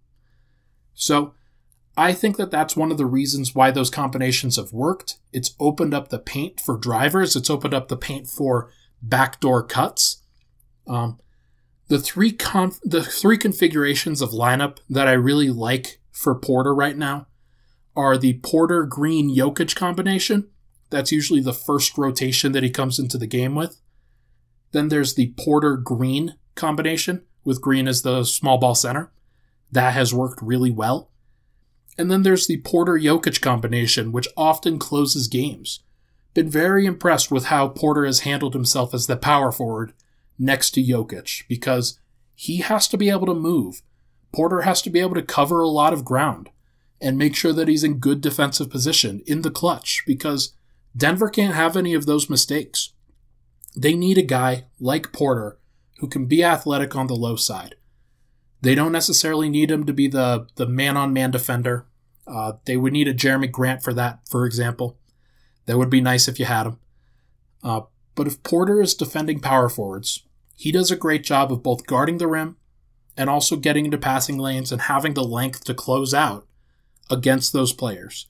So, 0.94 1.34
I 1.98 2.14
think 2.14 2.38
that 2.38 2.52
that's 2.52 2.78
one 2.78 2.92
of 2.92 2.98
the 2.98 3.08
reasons 3.08 3.56
why 3.56 3.72
those 3.72 3.90
combinations 3.90 4.56
have 4.58 4.72
worked. 4.72 5.18
It's 5.34 5.56
opened 5.60 5.96
up 5.96 6.10
the 6.10 6.20
paint 6.20 6.62
for 6.62 6.78
drivers, 6.78 7.36
it's 7.36 7.50
opened 7.50 7.74
up 7.74 7.88
the 7.88 7.98
paint 7.98 8.28
for 8.28 8.72
backdoor 9.02 9.64
cuts. 9.64 10.22
Um, 10.88 11.20
the 11.88 12.00
three 12.00 12.32
conf- 12.32 12.80
the 12.84 13.04
three 13.04 13.38
configurations 13.38 14.22
of 14.22 14.32
lineup 14.32 14.78
that 14.90 15.08
I 15.08 15.14
really 15.14 15.50
like 15.50 16.00
for 16.12 16.36
Porter 16.36 16.74
right 16.76 16.98
now 16.98 17.28
are 17.96 18.18
the 18.18 18.40
Porter 18.44 18.84
Green 18.84 19.36
Jokic 19.36 19.76
combination. 19.76 20.50
That's 20.90 21.12
usually 21.12 21.42
the 21.42 21.54
first 21.54 21.98
rotation 21.98 22.52
that 22.52 22.64
he 22.64 22.70
comes 22.70 23.00
into 23.00 23.18
the 23.18 23.28
game 23.28 23.56
with. 23.56 23.82
Then 24.72 24.90
there's 24.90 25.16
the 25.16 25.34
Porter 25.38 25.78
Green 25.78 26.36
combination 26.56 27.24
with 27.44 27.62
Green 27.62 27.88
as 27.88 28.02
the 28.02 28.24
small 28.24 28.58
ball 28.58 28.76
center. 28.76 29.12
That 29.72 29.94
has 29.94 30.14
worked 30.14 30.42
really 30.42 30.72
well. 30.72 31.12
And 31.98 32.12
then 32.12 32.24
there's 32.24 32.48
the 32.48 32.62
Porter 32.62 32.94
Jokic 32.94 33.42
combination, 33.42 34.12
which 34.12 34.28
often 34.38 34.78
closes 34.78 35.28
games. 35.28 35.82
Been 36.34 36.50
very 36.50 36.86
impressed 36.86 37.32
with 37.32 37.46
how 37.46 37.70
Porter 37.70 38.06
has 38.06 38.20
handled 38.20 38.54
himself 38.54 38.94
as 38.94 39.08
the 39.08 39.18
power 39.18 39.52
forward 39.52 39.94
next 40.40 40.72
to 40.72 40.84
Jokic 40.84 41.44
because 41.48 42.00
he 42.36 42.58
has 42.58 42.88
to 42.90 42.98
be 42.98 43.10
able 43.10 43.26
to 43.28 43.34
move. 43.34 43.82
Porter 44.34 44.62
has 44.62 44.82
to 44.84 44.90
be 44.90 45.00
able 45.00 45.16
to 45.16 45.22
cover 45.22 45.62
a 45.62 45.68
lot 45.68 45.94
of 45.94 46.06
ground 46.06 46.50
and 47.02 47.18
make 47.18 47.36
sure 47.36 47.54
that 47.54 47.68
he's 47.68 47.84
in 47.84 48.00
good 48.00 48.22
defensive 48.22 48.70
position 48.70 49.22
in 49.26 49.42
the 49.42 49.52
clutch 49.52 50.04
because 50.06 50.54
Denver 50.96 51.30
can't 51.30 51.56
have 51.56 51.78
any 51.78 51.94
of 51.94 52.06
those 52.06 52.30
mistakes. 52.30 52.94
They 53.76 53.96
need 53.96 54.18
a 54.18 54.24
guy 54.24 54.66
like 54.80 55.14
Porter 55.14 55.60
who 56.00 56.08
can 56.08 56.26
be 56.26 56.44
athletic 56.44 56.96
on 56.96 57.08
the 57.08 57.16
low 57.16 57.36
side. 57.36 57.76
They 58.62 58.76
don't 58.76 58.92
necessarily 58.92 59.50
need 59.50 59.70
him 59.70 59.86
to 59.86 59.94
be 59.94 60.08
the, 60.08 60.48
the 60.56 60.66
man 60.66 60.98
on 60.98 61.14
man 61.14 61.32
defender. 61.32 61.86
Uh, 62.26 62.54
they 62.66 62.76
would 62.76 62.94
need 62.94 63.08
a 63.08 63.14
Jerami 63.14 63.52
Grant 63.52 63.84
for 63.84 63.94
that, 63.94 64.20
for 64.28 64.46
example. 64.46 64.98
That 65.66 65.78
would 65.78 65.90
be 65.90 66.02
nice 66.02 66.28
if 66.28 66.40
you 66.40 66.46
had 66.46 66.68
him. 66.68 66.80
Uh, 67.64 67.82
but 68.16 68.28
if 68.28 68.42
Porter 68.42 68.82
is 68.82 68.96
defending 68.96 69.40
power 69.40 69.70
forwards, 69.70 70.24
he 70.58 70.72
does 70.72 70.90
a 70.90 70.96
great 70.96 71.24
job 71.24 71.52
of 71.52 71.62
both 71.62 71.86
guarding 71.86 72.18
the 72.18 72.28
rim 72.28 72.58
and 73.16 73.30
also 73.30 73.56
getting 73.56 73.86
into 73.86 73.98
passing 73.98 74.40
lanes 74.40 74.72
and 74.72 74.82
having 74.82 75.14
the 75.14 75.24
length 75.24 75.64
to 75.66 75.74
close 75.76 76.16
out 76.16 76.48
against 77.12 77.54
those 77.54 77.74
players. 77.74 78.28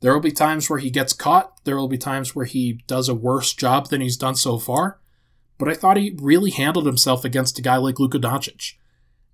There 0.00 0.12
will 0.12 0.20
be 0.20 0.32
times 0.32 0.68
where 0.68 0.80
he 0.80 0.90
gets 0.90 1.12
caught, 1.12 1.64
there 1.64 1.76
will 1.76 1.86
be 1.86 1.96
times 1.96 2.34
where 2.34 2.44
he 2.44 2.82
does 2.88 3.08
a 3.08 3.14
worse 3.14 3.54
job 3.54 3.88
than 3.88 4.00
he's 4.00 4.16
done 4.16 4.34
so 4.34 4.58
far, 4.58 4.98
but 5.58 5.68
I 5.68 5.74
thought 5.74 5.96
he 5.96 6.16
really 6.20 6.50
handled 6.50 6.86
himself 6.86 7.24
against 7.24 7.60
a 7.60 7.62
guy 7.62 7.76
like 7.76 8.00
Luka 8.00 8.18
Doncic. 8.18 8.72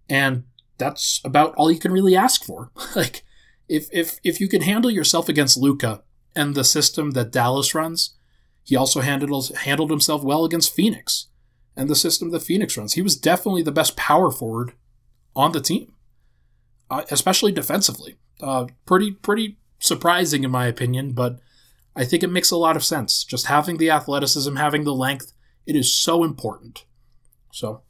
And 0.06 0.44
that's 0.76 1.22
about 1.24 1.54
all 1.54 1.72
you 1.72 1.78
can 1.78 1.92
really 1.92 2.14
ask 2.14 2.44
for. 2.44 2.70
like 2.94 3.24
if 3.66 3.88
if 3.92 4.20
if 4.22 4.42
you 4.42 4.48
can 4.48 4.60
handle 4.60 4.90
yourself 4.90 5.30
against 5.30 5.56
Luka 5.56 6.02
and 6.34 6.54
the 6.54 6.64
system 6.64 7.12
that 7.12 7.32
Dallas 7.32 7.74
runs, 7.74 8.14
he 8.62 8.76
also 8.76 9.00
handled 9.00 9.56
handled 9.56 9.90
himself 9.90 10.22
well 10.22 10.44
against 10.44 10.74
Phoenix 10.74 11.28
and 11.76 11.88
the 11.90 11.94
system 11.94 12.30
that 12.30 12.42
Phoenix 12.42 12.76
runs. 12.76 12.94
He 12.94 13.02
was 13.02 13.16
definitely 13.16 13.62
the 13.62 13.72
best 13.72 13.96
power 13.96 14.30
forward 14.30 14.72
on 15.34 15.52
the 15.52 15.60
team, 15.60 15.92
uh, 16.90 17.02
especially 17.10 17.52
defensively. 17.52 18.16
Uh, 18.40 18.66
pretty 18.84 19.12
pretty 19.12 19.58
surprising 19.78 20.44
in 20.44 20.50
my 20.50 20.66
opinion, 20.66 21.12
but 21.12 21.38
I 21.94 22.04
think 22.04 22.22
it 22.22 22.30
makes 22.30 22.50
a 22.50 22.56
lot 22.56 22.76
of 22.76 22.84
sense. 22.84 23.24
Just 23.24 23.46
having 23.46 23.76
the 23.76 23.90
athleticism, 23.90 24.56
having 24.56 24.84
the 24.84 24.94
length, 24.94 25.32
it 25.66 25.76
is 25.76 25.92
so 25.92 26.24
important. 26.24 26.84
So. 27.52 27.82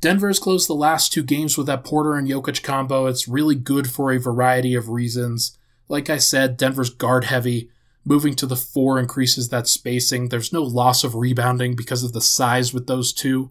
Denver 0.00 0.28
has 0.28 0.38
closed 0.38 0.68
the 0.68 0.74
last 0.74 1.14
two 1.14 1.22
games 1.22 1.56
with 1.56 1.66
that 1.66 1.82
Porter 1.82 2.12
and 2.12 2.28
Jokic 2.28 2.62
combo. 2.62 3.06
It's 3.06 3.26
really 3.26 3.54
good 3.54 3.88
for 3.88 4.12
a 4.12 4.20
variety 4.20 4.74
of 4.74 4.90
reasons. 4.90 5.56
Like 5.88 6.10
I 6.10 6.18
said, 6.18 6.58
Denver's 6.58 6.90
guard 6.90 7.24
heavy. 7.24 7.70
Moving 8.04 8.34
to 8.36 8.46
the 8.46 8.56
four 8.56 8.98
increases 8.98 9.48
that 9.48 9.66
spacing. 9.66 10.28
There's 10.28 10.52
no 10.52 10.62
loss 10.62 11.04
of 11.04 11.14
rebounding 11.14 11.74
because 11.74 12.04
of 12.04 12.12
the 12.12 12.20
size 12.20 12.74
with 12.74 12.86
those 12.86 13.12
two. 13.12 13.50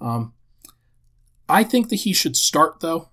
Um, 0.00 0.34
I 1.48 1.64
think 1.64 1.88
that 1.88 1.96
he 1.96 2.12
should 2.12 2.36
start 2.36 2.80
though, 2.80 3.10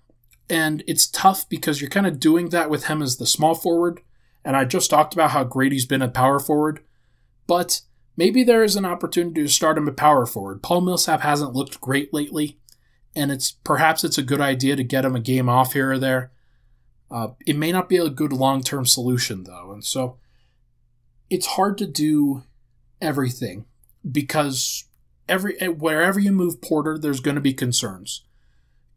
and 0.49 0.83
it's 0.87 1.07
tough 1.07 1.47
because 1.47 1.79
you're 1.79 1.89
kind 1.89 2.07
of 2.07 2.19
doing 2.19 2.49
that 2.49 2.69
with 2.69 2.85
him 2.85 3.01
as 3.01 3.17
the 3.17 3.25
small 3.25 3.55
forward. 3.55 4.01
And 4.43 4.57
I 4.57 4.65
just 4.65 4.89
talked 4.89 5.13
about 5.13 5.31
how 5.31 5.43
great 5.43 5.71
he's 5.71 5.85
been 5.85 6.01
at 6.01 6.13
power 6.13 6.39
forward, 6.39 6.81
but 7.47 7.81
maybe 8.17 8.43
there 8.43 8.63
is 8.63 8.75
an 8.75 8.85
opportunity 8.85 9.41
to 9.41 9.47
start 9.47 9.77
him 9.77 9.87
at 9.87 9.95
power 9.95 10.25
forward. 10.25 10.63
Paul 10.63 10.81
Millsap 10.81 11.21
hasn't 11.21 11.53
looked 11.53 11.79
great 11.79 12.13
lately, 12.13 12.59
and 13.15 13.31
it's 13.31 13.51
perhaps 13.51 14.03
it's 14.03 14.17
a 14.17 14.23
good 14.23 14.41
idea 14.41 14.75
to 14.75 14.83
get 14.83 15.05
him 15.05 15.15
a 15.15 15.19
game 15.19 15.47
off 15.47 15.73
here 15.73 15.91
or 15.91 15.99
there. 15.99 16.31
Uh, 17.09 17.29
it 17.45 17.57
may 17.57 17.71
not 17.71 17.89
be 17.89 17.97
a 17.97 18.09
good 18.09 18.33
long 18.33 18.63
term 18.63 18.85
solution 18.85 19.43
though, 19.43 19.71
and 19.71 19.83
so 19.83 20.17
it's 21.31 21.47
hard 21.47 21.77
to 21.77 21.87
do 21.87 22.43
everything 23.01 23.65
because 24.09 24.83
every 25.29 25.57
wherever 25.69 26.19
you 26.19 26.31
move 26.31 26.61
Porter, 26.61 26.97
there's 26.99 27.21
going 27.21 27.35
to 27.35 27.41
be 27.41 27.53
concerns. 27.53 28.25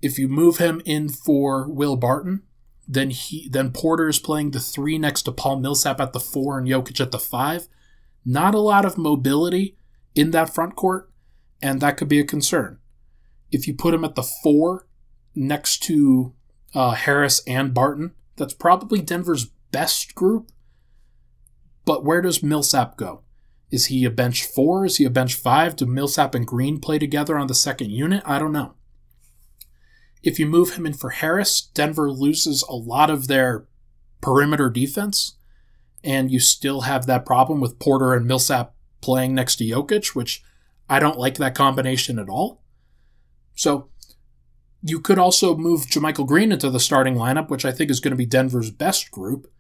If 0.03 0.19
you 0.19 0.29
move 0.29 0.59
him 0.59 0.83
in 0.85 1.09
for 1.09 1.71
Will 1.71 1.97
Barton, 1.97 2.43
then 2.89 3.11
he 3.11 3.49
then 3.49 3.71
Porter 3.71 4.09
is 4.09 4.19
playing 4.19 4.51
the 4.51 4.59
three 4.59 4.99
next 4.99 5.23
to 5.23 5.33
Paul 5.33 5.61
Millsap 5.61 6.01
at 6.01 6.13
the 6.13 6.21
four 6.21 6.59
and 6.59 6.67
Jokic 6.67 7.01
at 7.01 7.13
the 7.13 7.21
five. 7.21 7.69
Not 8.25 8.55
a 8.55 8.59
lot 8.59 8.85
of 8.85 8.99
mobility 8.99 9.77
in 10.17 10.33
that 10.33 10.53
front 10.53 10.75
court, 10.75 11.11
and 11.63 11.81
that 11.81 11.97
could 11.97 12.09
be 12.09 12.19
a 12.19 12.25
concern. 12.25 12.79
If 13.53 13.69
you 13.69 13.75
put 13.75 13.95
him 13.95 14.05
at 14.05 14.17
the 14.17 14.23
four 14.25 14.89
next 15.37 15.85
to 15.85 16.35
uh, 16.75 16.93
Harris 16.93 17.45
and 17.47 17.73
Barton, 17.73 18.13
that's 18.35 18.55
probably 18.55 19.01
Denver's 19.01 19.47
best 19.71 20.17
group 20.17 20.51
but 21.85 22.05
where 22.05 22.23
does 22.23 22.43
Millsap 22.43 22.97
go? 22.97 23.23
Is 23.71 23.87
he 23.87 24.05
a 24.05 24.11
bench 24.11 24.45
four? 24.45 24.85
Is 24.85 24.97
he 24.97 25.05
a 25.05 25.11
bench 25.11 25.35
five? 25.35 25.77
Do 25.77 25.87
Millsap 25.87 26.35
and 26.35 26.47
Green 26.47 26.79
play 26.79 26.99
together 26.99 27.37
on 27.37 27.47
the 27.47 27.55
second 27.55 27.91
unit? 27.91 28.23
I 28.25 28.39
don't 28.39 28.53
know. 28.53 28.75
If 30.23 30.39
you 30.39 30.47
move 30.47 30.75
him 30.75 30.87
in 30.87 30.95
for 30.95 31.11
Harris, 31.11 31.61
Denver 31.61 32.11
loses 32.11 32.63
a 32.63 32.75
lot 32.75 33.11
of 33.11 33.27
their 33.27 33.67
perimeter 34.21 34.71
defense, 34.71 35.37
and 36.03 36.31
you 36.31 36.41
still 36.41 36.83
have 36.83 37.07
that 37.07 37.27
problem 37.27 37.61
with 37.61 37.79
Porter 37.79 38.15
and 38.15 38.27
Millsap 38.27 38.75
playing 39.01 39.35
next 39.35 39.57
to 39.57 39.65
Jokic, 39.65 40.15
which 40.15 40.43
I 40.89 40.99
don't 40.99 41.19
like 41.19 41.37
that 41.37 41.55
combination 41.55 42.19
at 42.19 42.29
all. 42.29 42.63
So 43.55 43.89
you 44.83 45.01
could 45.01 45.19
also 45.19 45.57
move 45.57 45.87
JaMychal 45.87 46.27
Green 46.27 46.53
into 46.53 46.71
the 46.71 46.81
starting 46.81 47.15
lineup, 47.17 47.49
which 47.49 47.65
I 47.65 47.73
think 47.73 47.91
is 47.91 48.01
going 48.01 48.13
to 48.13 48.17
be 48.17 48.27
Denver's 48.27 48.71
best 48.71 49.11
group, 49.11 49.51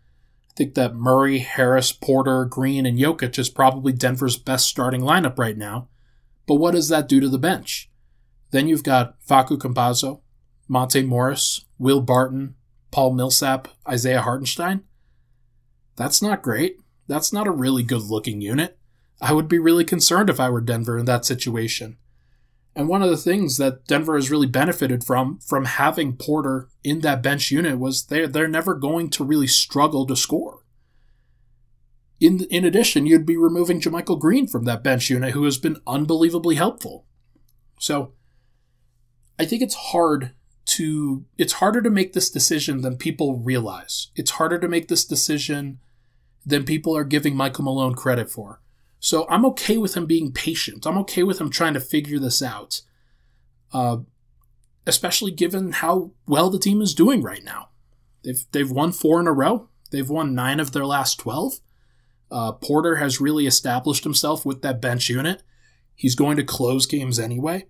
think 0.57 0.75
that 0.75 0.95
Murray, 0.95 1.39
Harris, 1.39 1.93
Porter, 1.93 2.45
Green, 2.45 2.87
and 2.87 2.99
Jokic 2.99 3.39
is 3.39 3.51
probably 3.51 3.93
Denver's 3.93 4.37
best 4.37 4.69
starting 4.69 5.01
lineup 5.01 5.39
right 5.39 5.57
now. 5.57 5.89
But 6.47 6.57
what 6.57 6.73
does 6.73 6.89
that 6.89 7.09
do 7.09 7.21
to 7.21 7.29
the 7.29 7.39
bench? 7.39 7.91
Then 8.51 8.69
you've 8.69 8.85
got 8.85 9.17
Facu 9.27 9.59
Campazzo, 9.59 10.21
Monte 10.69 11.03
Morris, 11.03 11.65
Will 11.79 12.01
Barton, 12.01 12.55
Paul 12.91 13.15
Millsap, 13.15 13.69
Isaiah 13.89 14.21
Hartenstein. 14.21 14.85
That's 15.97 16.23
not 16.23 16.43
great. 16.43 16.77
That's 17.09 17.33
not 17.33 17.47
a 17.47 17.53
really 17.53 17.83
good 17.83 18.03
looking 18.03 18.41
unit. 18.41 18.79
I 19.21 19.33
would 19.33 19.49
be 19.49 19.59
really 19.59 19.85
concerned 19.85 20.31
if 20.31 20.39
I 20.39 20.51
were 20.51 20.61
Denver 20.61 20.99
in 20.99 21.07
that 21.07 21.25
situation. 21.25 21.97
And 22.77 22.89
one 22.89 23.03
of 23.03 23.11
the 23.11 23.17
things 23.17 23.57
that 23.59 23.87
Denver 23.87 24.17
has 24.17 24.31
really 24.31 24.49
benefited 24.49 25.05
from 25.05 25.39
from 25.39 25.65
having 25.65 26.17
Porter 26.17 26.69
in 26.83 27.01
that 27.01 27.23
bench 27.23 27.51
unit 27.51 27.79
was 27.79 28.07
they're 28.07 28.27
they're 28.27 28.49
never 28.49 28.75
going 28.75 29.11
to 29.11 29.25
really 29.25 29.47
struggle 29.47 30.07
to 30.07 30.17
score. 30.17 30.65
In 32.21 32.45
in 32.51 32.65
addition, 32.65 33.07
you'd 33.07 33.27
be 33.27 33.37
removing 33.37 33.81
JaMychal 33.81 34.19
Green 34.19 34.47
from 34.47 34.65
that 34.65 34.83
bench 34.83 35.09
unit, 35.09 35.33
who 35.33 35.45
has 35.45 35.59
been 35.59 35.81
unbelievably 35.87 36.57
helpful. 36.57 37.07
So 37.79 38.13
I 39.39 39.45
think 39.45 39.63
it's 39.63 39.75
hard 39.75 40.33
to 40.67 41.25
it's 41.39 41.55
harder 41.55 41.83
to 41.83 41.91
make 41.91 42.13
this 42.13 42.31
decision 42.31 42.81
than 42.81 42.97
people 42.97 43.37
realize. 43.37 44.09
It's 44.17 44.33
harder 44.33 44.59
to 44.59 44.69
make 44.69 44.89
this 44.89 45.05
decision 45.05 45.79
than 46.45 46.65
people 46.65 46.97
are 46.97 47.05
giving 47.05 47.37
Michael 47.37 47.65
Malone 47.65 47.95
credit 47.95 48.31
for. 48.31 48.61
So 49.05 49.27
I'm 49.29 49.45
okay 49.45 49.77
with 49.77 49.99
him 49.99 50.07
being 50.07 50.33
patient. 50.33 50.87
I'm 50.87 50.97
okay 51.01 51.25
with 51.25 51.39
him 51.39 51.51
trying 51.51 51.75
to 51.75 51.81
figure 51.81 52.19
this 52.19 52.41
out. 52.41 52.81
Uh, 53.71 53.99
especially 54.87 55.31
given 55.31 55.73
how 55.73 56.13
well 56.27 56.49
the 56.49 56.59
team 56.59 56.81
is 56.81 56.95
doing 56.95 57.21
right 57.23 57.45
now. 57.45 57.69
They've 58.23 58.43
they've 58.53 58.71
won 58.71 58.93
four 58.93 59.21
in 59.21 59.27
a 59.27 59.33
row. 59.33 59.69
They've 59.91 60.09
won 60.09 60.35
nine 60.35 60.59
of 60.59 60.73
their 60.73 60.87
last 60.87 61.21
twelve. 61.21 61.61
Uh, 62.31 62.53
Porter 62.53 62.97
has 62.97 63.21
really 63.21 63.47
established 63.47 64.05
himself 64.05 64.47
with 64.47 64.63
that 64.63 64.81
bench 64.81 65.11
unit. 65.11 65.43
He's 65.95 66.15
going 66.15 66.39
to 66.39 66.43
close 66.43 66.87
games 66.87 67.19
anyway. 67.19 67.67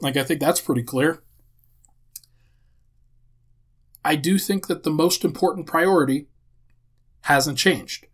Like 0.00 0.16
I 0.16 0.24
think 0.24 0.40
that's 0.40 0.62
pretty 0.62 0.84
clear. 0.84 1.22
I 4.02 4.16
do 4.16 4.38
think 4.38 4.68
that 4.68 4.84
the 4.84 4.90
most 4.90 5.22
important 5.22 5.66
priority 5.66 6.28
hasn't 7.24 7.58
changed. 7.58 8.07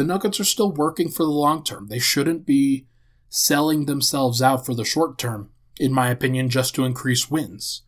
The 0.00 0.06
Nuggets 0.06 0.40
are 0.40 0.44
still 0.44 0.72
working 0.72 1.10
for 1.10 1.24
the 1.24 1.28
long 1.28 1.62
term. 1.62 1.88
They 1.88 1.98
shouldn't 1.98 2.46
be 2.46 2.86
selling 3.28 3.84
themselves 3.84 4.40
out 4.40 4.64
for 4.64 4.74
the 4.74 4.82
short 4.82 5.18
term, 5.18 5.50
in 5.78 5.92
my 5.92 6.08
opinion, 6.08 6.48
just 6.48 6.74
to 6.76 6.86
increase 6.86 7.30
wins. 7.30 7.82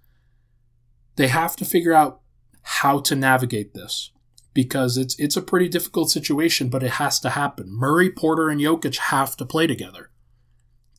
They 1.17 1.29
have 1.29 1.57
to 1.57 1.65
figure 1.65 1.95
out 1.95 2.21
how 2.61 3.01
to 3.01 3.17
navigate 3.17 3.73
this 3.73 4.11
because 4.53 4.99
it's 4.99 5.19
it's 5.19 5.39
a 5.39 5.41
pretty 5.41 5.71
difficult 5.71 6.11
situation, 6.11 6.69
but 6.69 6.83
it 6.83 6.91
has 6.91 7.19
to 7.21 7.31
happen. 7.31 7.69
Murray, 7.71 8.11
Porter, 8.11 8.51
and 8.51 8.61
Jokic 8.61 8.99
have 8.99 9.35
to 9.39 9.47
play 9.47 9.67
together. 9.67 10.11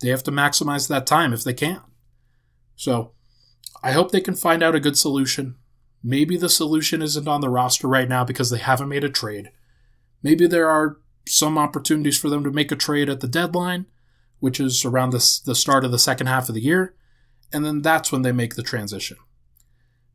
They 0.01 0.09
have 0.09 0.23
to 0.23 0.31
maximize 0.31 0.87
that 0.87 1.05
time 1.05 1.31
if 1.31 1.43
they 1.43 1.53
can. 1.53 1.81
So 2.75 3.11
I 3.83 3.91
hope 3.91 4.09
they 4.09 4.19
can 4.19 4.33
find 4.33 4.63
out 4.63 4.73
a 4.73 4.79
good 4.79 4.97
solution. 4.97 5.57
Maybe 6.03 6.37
the 6.37 6.49
solution 6.49 7.03
isn't 7.03 7.27
on 7.27 7.41
the 7.41 7.49
roster 7.49 7.87
right 7.87 8.09
now 8.09 8.23
because 8.23 8.49
they 8.49 8.57
haven't 8.57 8.89
made 8.89 9.03
a 9.03 9.09
trade. 9.09 9.51
Maybe 10.23 10.47
there 10.47 10.67
are 10.67 10.97
some 11.27 11.57
opportunities 11.57 12.17
for 12.17 12.29
them 12.29 12.43
to 12.43 12.51
make 12.51 12.71
a 12.71 12.75
trade 12.75 13.09
at 13.09 13.19
the 13.19 13.27
deadline, 13.27 13.85
which 14.39 14.59
is 14.59 14.83
around 14.83 15.11
the, 15.11 15.39
the 15.45 15.55
start 15.55 15.85
of 15.85 15.91
the 15.91 15.99
second 15.99 16.27
half 16.27 16.49
of 16.49 16.55
the 16.55 16.61
year, 16.61 16.95
and 17.51 17.65
then 17.65 17.81
that's 17.81 18.11
when 18.11 18.23
they 18.23 18.31
make 18.31 18.55
the 18.55 18.63
transition. 18.63 19.17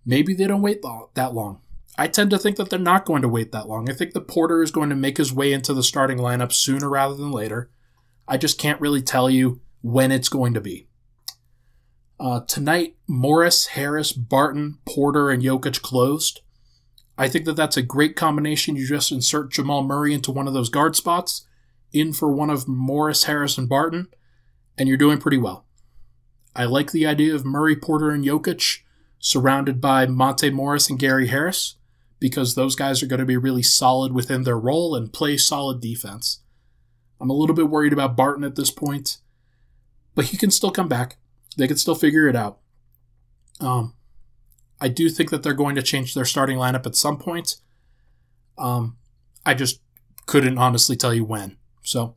Maybe 0.05 0.35
they 0.35 0.47
don't 0.47 0.62
wait 0.62 0.83
that 1.14 1.35
long. 1.35 1.61
I 1.97 2.07
tend 2.07 2.31
to 2.31 2.38
think 2.38 2.57
that 2.57 2.71
they're 2.71 2.79
not 2.79 3.05
going 3.05 3.23
to 3.23 3.29
wait 3.29 3.53
that 3.53 3.68
long. 3.68 3.90
I 3.90 3.92
think 3.92 4.12
the 4.12 4.21
Porter 4.21 4.62
is 4.62 4.71
going 4.71 4.88
to 4.90 4.97
make 4.97 5.16
his 5.16 5.33
way 5.33 5.53
into 5.53 5.75
the 5.75 5.83
starting 5.83 6.18
lineup 6.18 6.53
sooner 6.53 6.88
rather 6.88 7.14
than 7.14 7.33
later. 7.33 7.71
I 8.27 8.37
just 8.37 8.59
can't 8.59 8.81
really 8.81 9.03
tell 9.03 9.29
you 9.29 9.61
when 9.83 10.12
it's 10.12 10.29
going 10.29 10.55
to 10.55 10.61
be. 10.61 10.88
Uh, 12.21 12.40
tonight, 12.40 12.97
Morris, 13.07 13.68
Harris, 13.68 14.12
Barton, 14.12 14.79
Porter, 14.85 15.31
and 15.31 15.42
Jokic 15.42 15.83
closed. 15.83 16.40
I 17.18 17.28
think 17.28 17.44
that 17.44 17.57
that's 17.57 17.76
a 17.76 17.83
great 17.83 18.16
combination. 18.16 18.76
You 18.76 18.87
just 18.87 19.12
insert 19.12 19.52
Jamal 19.52 19.83
Murray 19.83 20.14
into 20.14 20.31
one 20.31 20.46
of 20.46 20.54
those 20.54 20.70
guard 20.70 20.96
spots, 20.96 21.46
in 21.92 22.12
for 22.12 22.33
one 22.33 22.48
of 22.48 22.68
Morris, 22.68 23.24
Harris, 23.24 23.59
and 23.59 23.68
Barton, 23.68 24.09
and 24.78 24.88
you're 24.88 24.96
doing 24.96 25.18
pretty 25.18 25.38
well. 25.38 25.66
I 26.54 26.64
like 26.64 26.92
the 26.92 27.07
idea 27.07 27.35
of 27.35 27.44
Murray, 27.44 27.76
Porter, 27.76 28.11
and 28.11 28.24
Jokic 28.24 28.78
surrounded 29.18 29.81
by 29.81 30.07
Monte 30.07 30.50
Morris 30.50 30.88
and 30.88 30.98
Gary 30.98 31.26
Harris 31.26 31.76
because 32.20 32.54
those 32.54 32.76
guys 32.76 33.02
are 33.02 33.07
going 33.07 33.20
to 33.20 33.26
be 33.26 33.37
really 33.37 33.62
solid 33.62 34.12
within 34.12 34.44
their 34.44 34.59
role 34.59 34.94
and 34.94 35.12
play 35.12 35.37
solid 35.37 35.81
defense. 35.81 36.40
I'm 37.20 37.31
a 37.31 37.35
little 37.35 37.54
bit 37.54 37.68
worried 37.68 37.92
about 37.92 38.16
Barton 38.16 38.44
at 38.44 38.54
this 38.54 38.70
point, 38.70 39.18
but 40.14 40.26
he 40.26 40.37
can 40.37 40.50
still 40.50 40.70
come 40.70 40.88
back 40.88 41.16
they 41.59 41.66
can 41.66 41.76
still 41.76 41.96
figure 41.96 42.28
it 42.28 42.37
out. 42.37 42.59
Um, 43.61 43.94
I 44.81 44.88
do 44.88 45.09
think 45.09 45.31
that 45.31 45.43
they're 45.43 45.55
going 45.55 45.75
to 45.75 45.83
change 45.83 46.14
their 46.14 46.25
starting 46.25 46.59
lineup 46.59 46.87
at 46.87 46.95
some 46.95 47.19
point. 47.19 47.57
Um, 48.57 48.97
I 49.45 49.55
just 49.55 49.81
couldn't 50.27 50.59
honestly 50.59 50.97
tell 50.97 51.14
you 51.14 51.25
when. 51.25 51.57
So, 51.83 52.14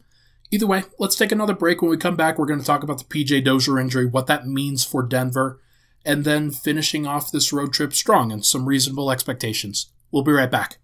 either 0.52 0.68
way, 0.68 0.84
let's 1.00 1.16
take 1.16 1.32
another 1.32 1.54
break. 1.54 1.82
When 1.82 1.92
we 1.92 1.98
come 1.98 2.16
back, 2.16 2.38
we're 2.38 2.46
going 2.46 2.60
to 2.60 2.66
talk 2.66 2.84
about 2.84 3.00
the 3.00 3.06
PJ 3.06 3.44
Dozier 3.46 3.80
injury, 3.80 4.06
what 4.06 4.28
that 4.28 4.48
means 4.48 4.84
for 4.84 5.02
Denver, 5.02 5.60
and 6.06 6.24
then 6.24 6.52
finishing 6.52 7.08
off 7.08 7.32
this 7.32 7.54
road 7.54 7.74
trip 7.74 7.94
strong 7.94 8.32
and 8.32 8.46
some 8.46 8.68
reasonable 8.68 9.12
expectations. 9.12 9.92
We'll 10.12 10.24
be 10.24 10.32
right 10.32 10.52
back. 10.52 10.78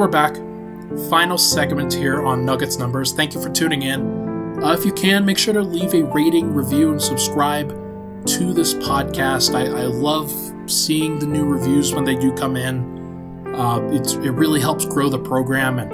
We're 0.00 0.08
back. 0.08 0.34
Final 1.10 1.36
segment 1.36 1.92
here 1.92 2.24
on 2.24 2.42
Nuggets 2.42 2.78
Numbers. 2.78 3.12
Thank 3.12 3.34
you 3.34 3.42
for 3.42 3.50
tuning 3.50 3.82
in. 3.82 4.58
Uh, 4.64 4.72
if 4.72 4.86
you 4.86 4.94
can, 4.94 5.26
make 5.26 5.36
sure 5.36 5.52
to 5.52 5.60
leave 5.60 5.92
a 5.92 6.04
rating, 6.04 6.54
review, 6.54 6.90
and 6.90 7.00
subscribe 7.00 7.68
to 8.26 8.54
this 8.54 8.72
podcast. 8.72 9.54
I, 9.54 9.66
I 9.66 9.84
love 9.84 10.32
seeing 10.64 11.18
the 11.18 11.26
new 11.26 11.44
reviews 11.44 11.92
when 11.92 12.04
they 12.04 12.14
do 12.14 12.32
come 12.32 12.56
in. 12.56 13.44
Uh, 13.54 13.80
it 13.92 14.30
really 14.30 14.58
helps 14.58 14.86
grow 14.86 15.10
the 15.10 15.18
program, 15.18 15.78
and 15.78 15.92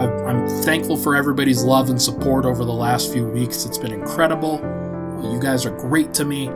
I, 0.00 0.06
I'm 0.24 0.48
thankful 0.62 0.96
for 0.96 1.14
everybody's 1.14 1.62
love 1.62 1.90
and 1.90 2.00
support 2.00 2.46
over 2.46 2.64
the 2.64 2.72
last 2.72 3.12
few 3.12 3.28
weeks. 3.28 3.66
It's 3.66 3.76
been 3.76 3.92
incredible. 3.92 4.60
You 5.30 5.38
guys 5.38 5.66
are 5.66 5.76
great 5.76 6.14
to 6.14 6.24
me, 6.24 6.48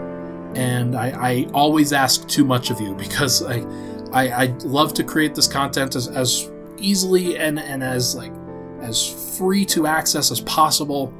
and 0.54 0.96
I, 0.96 1.10
I 1.10 1.46
always 1.52 1.92
ask 1.92 2.26
too 2.26 2.46
much 2.46 2.70
of 2.70 2.80
you 2.80 2.94
because 2.98 3.42
I, 3.42 3.66
I, 4.14 4.44
I 4.44 4.46
love 4.64 4.94
to 4.94 5.04
create 5.04 5.34
this 5.34 5.46
content 5.46 5.94
as, 5.94 6.08
as 6.08 6.50
easily 6.78 7.38
and, 7.38 7.58
and 7.58 7.82
as 7.82 8.14
like 8.14 8.32
as 8.80 9.36
free 9.36 9.64
to 9.64 9.86
access 9.86 10.30
as 10.30 10.40
possible 10.42 11.12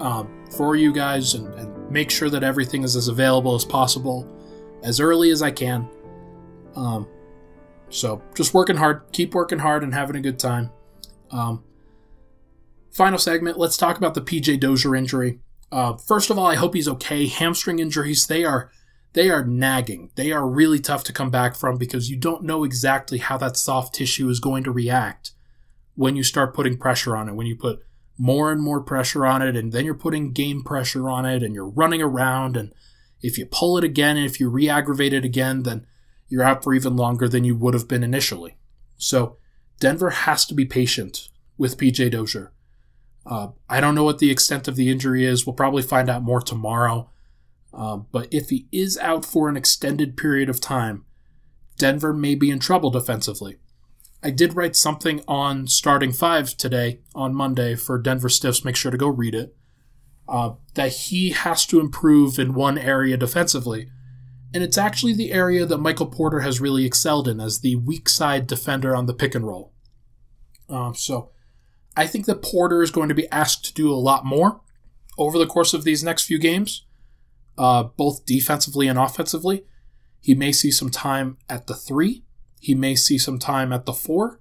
um, 0.00 0.44
for 0.56 0.76
you 0.76 0.92
guys 0.92 1.34
and, 1.34 1.52
and, 1.54 1.72
make 1.90 2.10
sure 2.10 2.30
that 2.30 2.42
everything 2.42 2.82
is 2.82 2.96
as 2.96 3.06
available 3.06 3.54
as 3.54 3.64
possible 3.64 4.26
as 4.82 4.98
early 4.98 5.30
as 5.30 5.42
I 5.42 5.52
can. 5.52 5.88
Um, 6.74 7.06
so 7.88 8.20
just 8.34 8.52
working 8.52 8.76
hard, 8.76 9.02
keep 9.12 9.32
working 9.32 9.60
hard 9.60 9.84
and 9.84 9.94
having 9.94 10.16
a 10.16 10.20
good 10.20 10.38
time. 10.38 10.72
Um, 11.30 11.62
final 12.90 13.18
segment, 13.18 13.58
let's 13.58 13.76
talk 13.76 13.96
about 13.96 14.14
the 14.14 14.22
PJ 14.22 14.58
Dozier 14.58 14.96
injury. 14.96 15.38
Uh, 15.70 15.96
first 15.96 16.30
of 16.30 16.38
all, 16.38 16.46
I 16.46 16.56
hope 16.56 16.74
he's 16.74 16.88
okay. 16.88 17.28
Hamstring 17.28 17.78
injuries, 17.78 18.26
they 18.26 18.44
are 18.44 18.72
they 19.14 19.30
are 19.30 19.44
nagging. 19.44 20.10
They 20.16 20.32
are 20.32 20.46
really 20.46 20.80
tough 20.80 21.04
to 21.04 21.12
come 21.12 21.30
back 21.30 21.54
from 21.54 21.78
because 21.78 22.10
you 22.10 22.16
don't 22.16 22.42
know 22.42 22.64
exactly 22.64 23.18
how 23.18 23.36
that 23.38 23.56
soft 23.56 23.94
tissue 23.94 24.28
is 24.28 24.40
going 24.40 24.64
to 24.64 24.72
react 24.72 25.30
when 25.94 26.16
you 26.16 26.24
start 26.24 26.52
putting 26.52 26.76
pressure 26.76 27.16
on 27.16 27.28
it. 27.28 27.34
When 27.34 27.46
you 27.46 27.56
put 27.56 27.80
more 28.18 28.50
and 28.50 28.60
more 28.60 28.80
pressure 28.80 29.24
on 29.24 29.40
it, 29.40 29.56
and 29.56 29.72
then 29.72 29.84
you're 29.84 29.94
putting 29.94 30.32
game 30.32 30.62
pressure 30.62 31.08
on 31.08 31.24
it, 31.24 31.42
and 31.42 31.54
you're 31.54 31.68
running 31.68 32.02
around. 32.02 32.56
And 32.56 32.72
if 33.22 33.38
you 33.38 33.46
pull 33.46 33.78
it 33.78 33.84
again, 33.84 34.16
and 34.16 34.26
if 34.26 34.40
you 34.40 34.50
re 34.50 34.68
aggravate 34.68 35.12
it 35.12 35.24
again, 35.24 35.62
then 35.62 35.86
you're 36.28 36.42
out 36.42 36.64
for 36.64 36.74
even 36.74 36.96
longer 36.96 37.28
than 37.28 37.44
you 37.44 37.56
would 37.56 37.74
have 37.74 37.88
been 37.88 38.02
initially. 38.02 38.56
So 38.96 39.36
Denver 39.78 40.10
has 40.10 40.44
to 40.46 40.54
be 40.54 40.64
patient 40.64 41.28
with 41.56 41.78
PJ 41.78 42.10
Dozier. 42.10 42.52
Uh, 43.24 43.48
I 43.70 43.80
don't 43.80 43.94
know 43.94 44.04
what 44.04 44.18
the 44.18 44.30
extent 44.32 44.66
of 44.66 44.74
the 44.74 44.90
injury 44.90 45.24
is. 45.24 45.46
We'll 45.46 45.54
probably 45.54 45.82
find 45.82 46.10
out 46.10 46.22
more 46.22 46.40
tomorrow. 46.40 47.10
Uh, 47.74 47.96
but 47.96 48.28
if 48.30 48.50
he 48.50 48.68
is 48.70 48.96
out 48.98 49.24
for 49.24 49.48
an 49.48 49.56
extended 49.56 50.16
period 50.16 50.48
of 50.48 50.60
time, 50.60 51.04
Denver 51.76 52.12
may 52.12 52.34
be 52.34 52.50
in 52.50 52.60
trouble 52.60 52.90
defensively. 52.90 53.58
I 54.22 54.30
did 54.30 54.54
write 54.54 54.76
something 54.76 55.22
on 55.26 55.66
starting 55.66 56.12
five 56.12 56.56
today 56.56 57.00
on 57.14 57.34
Monday 57.34 57.74
for 57.74 57.98
Denver 57.98 58.28
Stiffs. 58.28 58.64
Make 58.64 58.76
sure 58.76 58.90
to 58.90 58.96
go 58.96 59.08
read 59.08 59.34
it. 59.34 59.56
Uh, 60.26 60.52
that 60.74 60.92
he 60.92 61.30
has 61.30 61.66
to 61.66 61.80
improve 61.80 62.38
in 62.38 62.54
one 62.54 62.78
area 62.78 63.16
defensively. 63.16 63.90
And 64.54 64.62
it's 64.62 64.78
actually 64.78 65.12
the 65.12 65.32
area 65.32 65.66
that 65.66 65.78
Michael 65.78 66.06
Porter 66.06 66.40
has 66.40 66.60
really 66.60 66.86
excelled 66.86 67.28
in 67.28 67.40
as 67.40 67.60
the 67.60 67.76
weak 67.76 68.08
side 68.08 68.46
defender 68.46 68.96
on 68.96 69.04
the 69.04 69.12
pick 69.12 69.34
and 69.34 69.46
roll. 69.46 69.72
Uh, 70.70 70.94
so 70.94 71.30
I 71.96 72.06
think 72.06 72.24
that 72.24 72.40
Porter 72.40 72.82
is 72.82 72.90
going 72.90 73.10
to 73.10 73.14
be 73.14 73.28
asked 73.30 73.64
to 73.66 73.74
do 73.74 73.92
a 73.92 73.96
lot 73.96 74.24
more 74.24 74.62
over 75.18 75.38
the 75.38 75.46
course 75.46 75.74
of 75.74 75.84
these 75.84 76.02
next 76.02 76.24
few 76.24 76.38
games 76.38 76.86
uh, 77.56 77.84
both 77.84 78.26
defensively 78.26 78.88
and 78.88 78.98
offensively. 78.98 79.64
He 80.20 80.34
may 80.34 80.52
see 80.52 80.70
some 80.70 80.90
time 80.90 81.38
at 81.48 81.66
the 81.66 81.74
three. 81.74 82.24
He 82.60 82.74
may 82.74 82.94
see 82.94 83.18
some 83.18 83.38
time 83.38 83.72
at 83.72 83.84
the 83.84 83.92
four. 83.92 84.40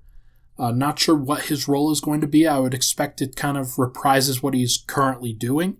Uh, 0.57 0.71
not 0.71 0.99
sure 0.99 1.15
what 1.15 1.45
his 1.45 1.67
role 1.67 1.91
is 1.91 1.99
going 1.99 2.21
to 2.21 2.27
be. 2.27 2.47
I 2.47 2.59
would 2.59 2.73
expect 2.73 3.21
it 3.21 3.35
kind 3.35 3.57
of 3.57 3.67
reprises 3.75 4.41
what 4.41 4.53
he's 4.53 4.77
currently 4.77 5.33
doing. 5.33 5.77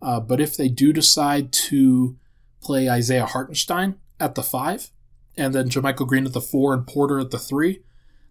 Uh, 0.00 0.20
but 0.20 0.40
if 0.40 0.56
they 0.56 0.68
do 0.68 0.92
decide 0.92 1.52
to 1.52 2.16
play 2.60 2.88
Isaiah 2.88 3.26
Hartenstein 3.26 3.96
at 4.20 4.34
the 4.34 4.42
five, 4.42 4.90
and 5.36 5.54
then 5.54 5.68
JaMychal 5.68 6.06
Green 6.06 6.26
at 6.26 6.32
the 6.32 6.40
four 6.40 6.74
and 6.74 6.86
Porter 6.86 7.18
at 7.18 7.30
the 7.30 7.38
three, 7.38 7.82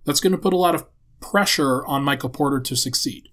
that's 0.04 0.20
going 0.20 0.32
to 0.32 0.38
put 0.38 0.54
a 0.54 0.58
lot 0.58 0.76
of 0.76 0.86
pressure 1.20 1.86
on 1.86 2.04
Michael 2.04 2.30
Porter 2.30 2.60
to 2.60 2.76
succeed. 2.76 3.30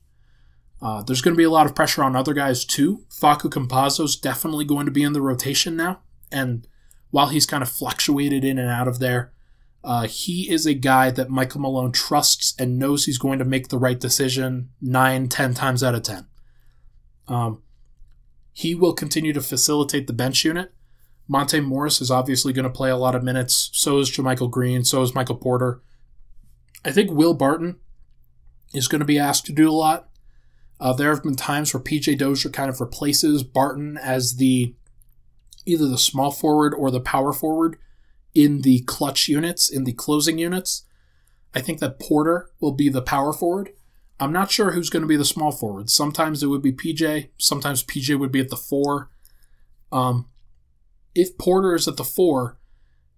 Uh, 0.84 1.02
there's 1.02 1.22
going 1.22 1.32
to 1.34 1.38
be 1.38 1.44
a 1.44 1.50
lot 1.50 1.64
of 1.64 1.74
pressure 1.74 2.02
on 2.02 2.14
other 2.14 2.34
guys 2.34 2.64
too. 2.64 3.06
Facu 3.08 3.50
Campazzo's 3.50 4.16
definitely 4.16 4.66
going 4.66 4.84
to 4.84 4.92
be 4.92 5.02
in 5.02 5.14
the 5.14 5.22
rotation 5.22 5.76
now, 5.76 6.02
and 6.30 6.68
while 7.10 7.28
he's 7.28 7.46
kind 7.46 7.62
of 7.62 7.70
fluctuated 7.70 8.44
in 8.44 8.58
and 8.58 8.68
out 8.68 8.86
of 8.86 8.98
there, 8.98 9.32
uh, 9.82 10.06
he 10.06 10.50
is 10.50 10.66
a 10.66 10.74
guy 10.74 11.10
that 11.10 11.30
Michael 11.30 11.62
Malone 11.62 11.92
trusts 11.92 12.54
and 12.58 12.78
knows 12.78 13.04
he's 13.04 13.18
going 13.18 13.38
to 13.38 13.44
make 13.44 13.68
the 13.68 13.78
right 13.78 13.98
decision 13.98 14.68
nine, 14.80 15.28
ten 15.28 15.54
times 15.54 15.82
out 15.82 15.94
of 15.94 16.02
ten. 16.02 16.26
Um, 17.28 17.62
he 18.52 18.74
will 18.74 18.92
continue 18.92 19.32
to 19.32 19.40
facilitate 19.40 20.06
the 20.06 20.12
bench 20.12 20.44
unit. 20.44 20.72
Monte 21.26 21.60
Morris 21.60 22.00
is 22.00 22.10
obviously 22.10 22.52
going 22.52 22.64
to 22.64 22.70
play 22.70 22.90
a 22.90 22.96
lot 22.96 23.14
of 23.14 23.22
minutes. 23.22 23.70
So 23.72 23.98
is 23.98 24.10
JaMychal 24.10 24.50
Green. 24.50 24.84
So 24.84 25.02
is 25.02 25.14
Michael 25.14 25.36
Porter. 25.36 25.82
I 26.84 26.92
think 26.92 27.10
Will 27.10 27.34
Barton 27.34 27.76
is 28.74 28.88
going 28.88 29.00
to 29.00 29.06
be 29.06 29.18
asked 29.18 29.46
to 29.46 29.52
do 29.52 29.70
a 29.70 29.72
lot. 29.72 30.10
Uh, 30.84 30.92
there 30.92 31.08
have 31.08 31.22
been 31.22 31.34
times 31.34 31.72
where 31.72 31.82
PJ 31.82 32.18
Dozier 32.18 32.50
kind 32.50 32.68
of 32.68 32.78
replaces 32.78 33.42
Barton 33.42 33.96
as 33.96 34.36
the 34.36 34.74
either 35.64 35.88
the 35.88 35.96
small 35.96 36.30
forward 36.30 36.74
or 36.74 36.90
the 36.90 37.00
power 37.00 37.32
forward 37.32 37.78
in 38.34 38.60
the 38.60 38.80
clutch 38.80 39.26
units, 39.26 39.70
in 39.70 39.84
the 39.84 39.94
closing 39.94 40.36
units. 40.36 40.84
I 41.54 41.62
think 41.62 41.78
that 41.78 41.98
Porter 41.98 42.50
will 42.60 42.72
be 42.72 42.90
the 42.90 43.00
power 43.00 43.32
forward. 43.32 43.70
I'm 44.20 44.30
not 44.30 44.50
sure 44.50 44.72
who's 44.72 44.90
going 44.90 45.00
to 45.00 45.08
be 45.08 45.16
the 45.16 45.24
small 45.24 45.52
forward. 45.52 45.88
Sometimes 45.88 46.42
it 46.42 46.48
would 46.48 46.60
be 46.60 46.72
PJ. 46.72 47.30
Sometimes 47.38 47.82
PJ 47.82 48.18
would 48.18 48.30
be 48.30 48.40
at 48.40 48.50
the 48.50 48.56
four. 48.56 49.08
Um, 49.90 50.28
if 51.14 51.38
Porter 51.38 51.74
is 51.74 51.88
at 51.88 51.96
the 51.96 52.04
four, 52.04 52.58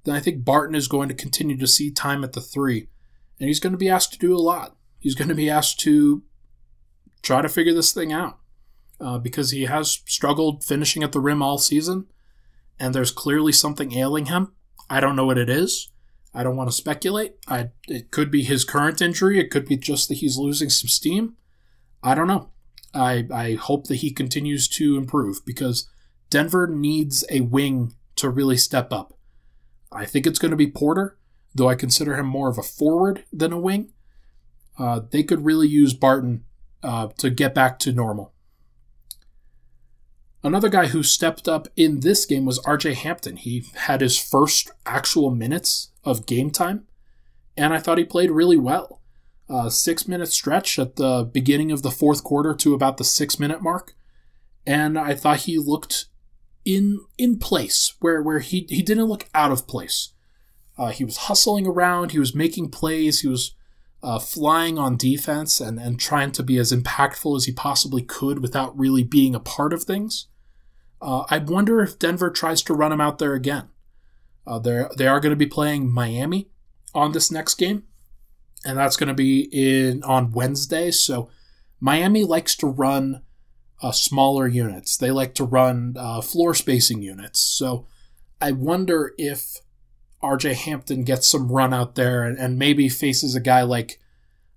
then 0.05 0.15
I 0.15 0.21
think 0.21 0.45
Barton 0.45 0.77
is 0.77 0.87
going 0.87 1.09
to 1.09 1.17
continue 1.17 1.57
to 1.59 1.67
see 1.67 1.91
time 1.91 2.23
at 2.23 2.33
the 2.33 2.41
three. 2.41 2.87
And 3.41 3.49
he's 3.49 3.59
going 3.59 3.73
to 3.73 3.77
be 3.77 3.89
asked 3.89 4.13
to 4.13 4.21
do 4.21 4.37
a 4.37 4.39
lot. 4.39 4.77
He's 5.01 5.17
going 5.17 5.29
to 5.29 5.35
be 5.35 5.51
asked 5.51 5.81
to 5.81 6.23
try 7.23 7.43
to 7.43 7.49
figure 7.49 7.75
this 7.75 7.93
thing 7.93 8.13
out 8.13 8.39
uh, 9.01 9.19
because 9.19 9.51
he 9.51 9.65
has 9.65 10.03
struggled 10.07 10.65
finishing 10.65 11.03
at 11.03 11.13
the 11.13 11.21
rim 11.21 11.43
all 11.43 11.59
season. 11.59 12.07
And 12.79 12.95
there's 12.95 13.11
clearly 13.11 13.53
something 13.53 13.95
ailing 13.95 14.27
him. 14.27 14.53
I 14.91 15.01
don't 15.01 15.17
know 15.17 15.25
what 15.25 15.39
it 15.39 15.49
is. 15.49 15.91
I 16.35 16.43
don't 16.43 16.57
want 16.57 16.69
to 16.69 16.77
speculate. 16.77 17.37
I, 17.49 17.71
it 17.89 18.11
could 18.11 18.31
be 18.31 18.43
his 18.43 18.65
current 18.65 19.01
injury. 19.01 19.39
It 19.39 19.51
could 19.51 19.67
be 19.67 19.77
just 19.77 20.09
that 20.09 20.19
he's 20.19 20.37
losing 20.37 20.69
some 20.69 20.89
steam. 20.89 21.37
I 22.03 22.15
don't 22.15 22.29
know. 22.29 22.51
I, 22.93 23.27
I 23.33 23.55
hope 23.55 23.87
that 23.87 23.97
he 23.97 24.11
continues 24.11 24.69
to 24.69 24.99
improve 24.99 25.45
because 25.47 25.89
Denver 26.29 26.67
needs 26.67 27.25
a 27.31 27.41
wing 27.41 27.95
to 28.17 28.29
really 28.29 28.57
step 28.57 28.93
up. 28.93 29.15
I 29.91 30.05
think 30.05 30.27
it's 30.27 30.39
going 30.39 30.51
to 30.51 30.57
be 30.57 30.67
Porter, 30.67 31.17
though 31.55 31.69
I 31.69 31.75
consider 31.75 32.17
him 32.17 32.27
more 32.27 32.51
of 32.51 32.59
a 32.59 32.63
forward 32.63 33.25
than 33.33 33.53
a 33.53 33.59
wing. 33.59 33.93
Uh, 34.79 35.01
they 35.11 35.23
could 35.23 35.45
really 35.45 35.69
use 35.69 35.95
Barton 35.95 36.45
uh, 36.83 37.09
to 37.19 37.31
get 37.31 37.55
back 37.55 37.79
to 37.81 37.93
normal. 37.93 38.33
Another 40.43 40.69
guy 40.69 40.87
who 40.87 41.03
stepped 41.03 41.49
up 41.49 41.67
in 41.77 42.01
this 42.01 42.25
game 42.25 42.45
was 42.45 42.61
RJ 42.61 42.95
Hampton. 42.95 43.37
He 43.37 43.65
had 43.75 44.01
his 44.01 44.17
first 44.17 44.71
actual 44.85 45.31
minutes 45.31 45.91
of 46.05 46.27
game 46.27 46.51
time, 46.51 46.87
and 47.57 47.75
I 47.75 47.81
thought 47.81 47.99
he 47.99 48.05
played 48.05 48.31
really 48.31 48.57
well. 48.57 49.03
A 49.49 49.71
six 49.71 50.07
minute 50.07 50.29
stretch 50.29 50.79
at 50.79 50.97
the 50.97 51.25
beginning 51.25 51.73
of 51.73 51.83
the 51.83 51.91
fourth 51.91 52.23
quarter 52.23 52.55
to 52.55 52.75
about 52.75 52.97
the 52.97 53.05
six 53.05 53.41
minute 53.41 53.61
mark, 53.63 53.95
and 54.65 54.99
I 54.99 55.15
thought 55.15 55.41
he 55.41 55.59
looked 55.59 56.07
in 56.65 57.01
in 57.17 57.39
place 57.39 57.95
where 58.01 58.23
where 58.23 58.41
he 58.41 58.67
he 58.69 58.83
didn't 58.83 59.07
look 59.07 59.29
out 59.35 59.53
of 59.53 59.67
place. 59.67 60.13
Uh, 60.79 60.91
he 60.91 61.05
was 61.05 61.17
hustling 61.17 61.67
around. 61.67 62.13
He 62.13 62.19
was 62.19 62.35
making 62.35 62.71
plays. 62.71 63.21
He 63.21 63.29
was 63.29 63.55
uh, 64.03 64.19
flying 64.19 64.79
on 64.79 64.97
defense 64.97 65.61
and, 65.61 65.79
and 65.79 65.99
trying 65.99 66.33
to 66.33 66.43
be 66.43 66.59
as 66.59 66.73
impactful 66.73 67.37
as 67.37 67.45
he 67.47 67.53
possibly 67.53 68.03
could 68.03 68.41
without 68.41 68.79
really 68.79 69.03
being 69.03 69.35
a 69.35 69.41
part 69.41 69.73
of 69.73 69.83
things. 69.83 70.29
Uh, 71.01 71.25
I 71.29 71.39
wonder 71.39 71.83
if 71.83 71.99
Denver 71.99 72.31
tries 72.31 72.63
to 72.63 72.75
run 72.75 72.93
him 72.93 73.01
out 73.01 73.19
there 73.19 73.35
again. 73.35 73.69
Uh, 74.47 74.59
they 74.59 74.85
they 74.97 75.07
are 75.07 75.21
going 75.21 75.31
to 75.31 75.37
be 75.37 75.47
playing 75.47 75.91
Miami 75.91 76.49
on 76.95 77.13
this 77.13 77.31
next 77.31 77.55
game, 77.55 77.83
and 78.65 78.79
that's 78.79 78.97
going 78.97 79.09
to 79.09 79.15
be 79.15 79.49
in 79.53 80.03
on 80.05 80.33
Wednesday. 80.33 80.91
So 80.91 81.29
Miami 81.81 82.25
likes 82.25 82.57
to 82.57 82.67
run 82.67 83.23
uh, 83.83 83.93
smaller 83.93 84.47
units. 84.47 84.97
They 84.97 85.11
like 85.11 85.35
to 85.35 85.45
run 85.45 85.97
uh, 85.99 86.21
floor 86.21 86.55
spacing 86.55 87.03
units. 87.03 87.41
So 87.41 87.87
I 88.41 88.53
wonder 88.53 89.13
if 89.19 89.59
RJ 90.27 90.55
Hampton 90.55 91.05
gets 91.05 91.29
some 91.29 91.51
run 91.51 91.73
out 91.73 91.95
there 91.95 92.25
and, 92.25 92.39
and 92.39 92.59
maybe 92.59 92.89
faces 92.89 93.35
a 93.35 93.41
guy 93.41 93.63
like 93.63 94.01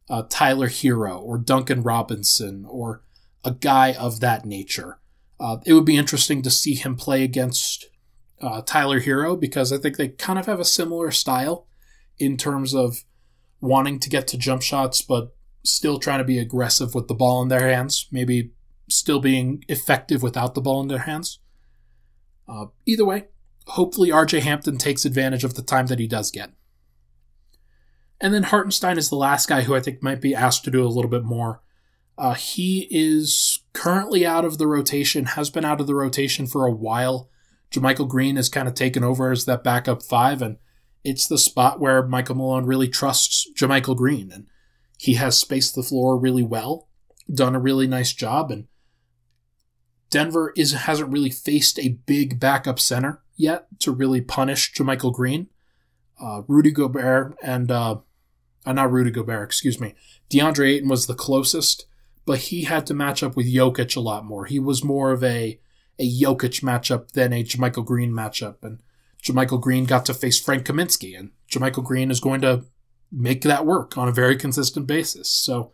uh, 0.09 0.23
Tyler 0.29 0.67
Herro 0.67 1.19
or 1.21 1.37
Duncan 1.37 1.83
Robinson 1.83 2.65
or 2.67 3.03
a 3.43 3.51
guy 3.51 3.93
of 3.93 4.19
that 4.19 4.45
nature. 4.45 4.99
Uh, 5.39 5.57
it 5.65 5.73
would 5.73 5.85
be 5.85 5.97
interesting 5.97 6.41
to 6.41 6.49
see 6.49 6.73
him 6.73 6.95
play 6.95 7.23
against 7.23 7.87
uh, 8.41 8.61
Tyler 8.61 8.99
Herro 8.99 9.39
because 9.39 9.71
I 9.71 9.77
think 9.77 9.97
they 9.97 10.09
kind 10.09 10.39
of 10.39 10.45
have 10.47 10.59
a 10.59 10.65
similar 10.65 11.11
style 11.11 11.67
in 12.17 12.35
terms 12.35 12.73
of 12.73 13.03
wanting 13.61 13.99
to 13.99 14.09
get 14.09 14.27
to 14.29 14.37
jump 14.37 14.61
shots, 14.61 15.01
but 15.01 15.33
still 15.63 15.99
trying 15.99 16.19
to 16.19 16.25
be 16.25 16.39
aggressive 16.39 16.95
with 16.95 17.07
the 17.07 17.13
ball 17.13 17.41
in 17.41 17.49
their 17.49 17.67
hands, 17.69 18.07
maybe 18.11 18.51
still 18.89 19.19
being 19.19 19.63
effective 19.67 20.23
without 20.23 20.55
the 20.55 20.61
ball 20.61 20.81
in 20.81 20.87
their 20.87 20.99
hands. 20.99 21.39
Uh, 22.47 22.65
either 22.85 23.05
way, 23.05 23.25
hopefully 23.69 24.09
RJ 24.09 24.41
Hampton 24.41 24.77
takes 24.77 25.05
advantage 25.05 25.43
of 25.43 25.55
the 25.55 25.61
time 25.61 25.87
that 25.87 25.99
he 25.99 26.07
does 26.07 26.31
get. 26.31 26.51
And 28.21 28.33
then 28.33 28.43
Hartenstein 28.43 28.97
is 28.97 29.09
the 29.09 29.15
last 29.15 29.47
guy 29.47 29.61
who 29.61 29.75
I 29.75 29.79
think 29.79 30.03
might 30.03 30.21
be 30.21 30.35
asked 30.35 30.63
to 30.65 30.71
do 30.71 30.85
a 30.85 30.89
little 30.89 31.09
bit 31.09 31.23
more. 31.23 31.61
Uh, 32.17 32.33
he 32.33 32.87
is 32.91 33.61
currently 33.71 34.25
out 34.25 34.43
of 34.43 34.57
the 34.57 34.67
rotation, 34.67 35.25
has 35.25 35.49
been 35.49 35.63
out 35.63 35.79
of 35.79 35.87
the 35.87 35.95
rotation 35.95 36.47
for 36.47 36.65
a 36.65 36.71
while. 36.71 37.29
JaMychal 37.71 38.09
Green 38.09 38.35
has 38.35 38.49
kind 38.49 38.67
of 38.67 38.73
taken 38.73 39.03
over 39.03 39.31
as 39.31 39.45
that 39.45 39.63
backup 39.63 40.03
five, 40.03 40.41
and 40.41 40.57
it's 41.03 41.27
the 41.27 41.37
spot 41.37 41.79
where 41.79 42.05
Michael 42.05 42.35
Malone 42.35 42.65
really 42.65 42.89
trusts 42.89 43.49
JaMychal 43.57 43.95
Green, 43.95 44.31
and 44.33 44.47
he 44.97 45.13
has 45.13 45.37
spaced 45.37 45.75
the 45.75 45.83
floor 45.83 46.19
really 46.19 46.43
well, 46.43 46.89
done 47.33 47.55
a 47.55 47.59
really 47.59 47.87
nice 47.87 48.11
job, 48.11 48.51
and 48.51 48.67
Denver 50.09 50.51
is 50.57 50.73
hasn't 50.73 51.11
really 51.11 51.29
faced 51.29 51.79
a 51.79 51.99
big 52.05 52.39
backup 52.39 52.79
center 52.79 53.21
yet 53.39 53.67
to 53.79 53.91
really 53.91 54.19
punish 54.19 54.73
JaMychal 54.73 55.13
Green. 55.13 55.47
Uh, 56.21 56.41
Rudy 56.47 56.71
Gobert 56.71 57.37
and 57.41 57.71
uh, 57.71 57.99
uh, 58.65 58.73
not 58.73 58.91
Rudy 58.91 59.09
Gobert, 59.09 59.45
excuse 59.45 59.79
me. 59.79 59.95
DeAndre 60.29 60.75
Ayton 60.75 60.89
was 60.89 61.07
the 61.07 61.13
closest, 61.13 61.85
but 62.25 62.39
he 62.39 62.65
had 62.65 62.85
to 62.87 62.93
match 62.93 63.23
up 63.23 63.37
with 63.37 63.51
Jokic 63.51 63.95
a 63.95 64.01
lot 64.01 64.25
more. 64.25 64.45
He 64.45 64.59
was 64.59 64.83
more 64.83 65.11
of 65.11 65.23
a 65.23 65.59
a 65.97 66.21
Jokic 66.21 66.61
matchup 66.61 67.11
than 67.11 67.31
a 67.31 67.43
JaMychal 67.43 67.85
Green 67.85 68.11
matchup, 68.11 68.57
and 68.61 68.79
JaMychal 69.23 69.61
Green 69.61 69.85
got 69.85 70.05
to 70.05 70.13
face 70.13 70.39
Frank 70.39 70.65
Kaminsky, 70.65 71.17
and 71.17 71.31
JaMychal 71.49 71.85
Green 71.85 72.11
is 72.11 72.19
going 72.19 72.41
to 72.41 72.65
make 73.11 73.41
that 73.43 73.65
work 73.65 73.97
on 73.97 74.09
a 74.09 74.13
very 74.13 74.35
consistent 74.35 74.85
basis. 74.85 75.31
So, 75.31 75.71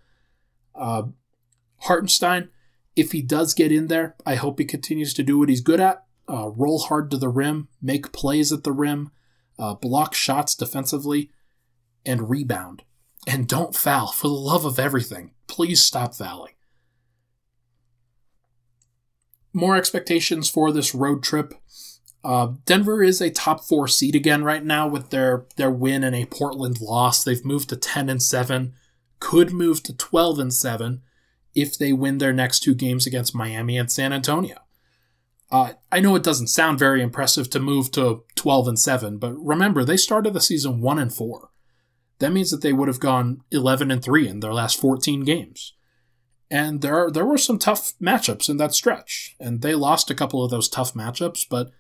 uh, 0.76 1.04
Hartenstein, 1.80 2.50
if 2.96 3.12
he 3.12 3.22
does 3.24 3.56
get 3.56 3.72
in 3.72 3.88
there, 3.88 4.16
I 4.26 4.36
hope 4.36 4.60
he 4.60 4.66
continues 4.66 5.14
to 5.16 5.24
do 5.24 5.40
what 5.40 5.50
he's 5.50 5.62
good 5.62 5.80
at: 5.80 6.05
uh, 6.30 6.50
roll 6.50 6.80
hard 6.80 7.12
to 7.12 7.18
the 7.18 7.30
rim, 7.30 7.68
make 7.82 8.12
plays 8.12 8.52
at 8.52 8.64
the 8.64 8.72
rim, 8.72 9.12
uh, 9.58 9.76
block 9.76 10.14
shots 10.14 10.56
defensively, 10.56 11.32
and 12.06 12.30
rebound. 12.30 12.84
And 13.28 13.48
don't 13.48 13.76
foul. 13.76 14.12
For 14.12 14.28
the 14.28 14.34
love 14.34 14.66
of 14.66 14.78
everything, 14.78 15.32
please 15.48 15.84
stop 15.84 16.14
fouling. 16.14 16.54
More 19.54 19.76
expectations 19.76 20.50
for 20.50 20.72
this 20.72 20.94
road 20.94 21.24
trip. 21.24 21.54
Uh, 22.24 22.54
Denver 22.66 23.02
is 23.02 23.22
a 23.22 23.30
top 23.30 23.64
four 23.64 23.88
seed 23.88 24.16
again 24.16 24.44
right 24.44 24.64
now 24.64 24.88
with 24.88 25.12
their 25.12 25.46
their 25.56 25.72
win 25.72 26.04
and 26.04 26.16
a 26.16 26.26
Portland 26.26 26.82
loss. 26.82 27.24
They've 27.24 27.46
moved 27.46 27.70
to 27.70 27.76
ten 27.76 28.10
and 28.10 28.22
seven, 28.22 28.74
could 29.20 29.54
move 29.54 29.82
to 29.84 29.96
twelve 29.96 30.40
and 30.40 30.54
seven 30.54 31.02
if 31.54 31.78
they 31.78 31.94
win 31.94 32.18
their 32.18 32.34
next 32.34 32.60
two 32.60 32.76
games 32.76 33.08
against 33.08 33.36
Miami 33.36 33.78
and 33.78 33.92
San 33.92 34.12
Antonio. 34.12 34.65
Uh, 35.52 35.74
I 35.92 36.00
know 36.00 36.16
it 36.16 36.24
doesn't 36.24 36.48
sound 36.48 36.80
very 36.80 37.02
impressive 37.02 37.50
to 37.52 37.60
move 37.60 37.92
to 37.92 38.24
twelve 38.36 38.68
and 38.68 38.80
seven, 38.80 39.18
but 39.18 39.34
remember 39.34 39.84
they 39.84 39.98
started 39.98 40.34
the 40.34 40.42
season 40.42 40.82
one 40.82 41.00
and 41.00 41.14
four 41.14 41.52
that 42.20 42.32
means 42.32 42.52
that 42.52 42.62
they 42.62 42.74
would 42.74 42.88
have 42.88 43.00
gone 43.00 43.42
11 43.52 43.92
and 43.92 44.04
3 44.04 44.28
in 44.28 44.40
their 44.40 44.54
last 44.54 44.80
14 44.80 45.24
games. 45.24 45.74
And 46.50 46.82
there 46.82 46.96
are, 46.98 47.12
there 47.12 47.26
were 47.26 47.38
some 47.38 47.60
tough 47.60 47.94
matchups 48.00 48.50
in 48.50 48.58
that 48.58 48.74
stretch, 48.74 49.36
and 49.40 49.62
they 49.62 49.76
lost 49.76 50.12
a 50.12 50.16
couple 50.16 50.44
of 50.44 50.52
those 50.52 50.70
tough 50.70 50.94
matchups, 50.94 51.46
but 51.50 51.72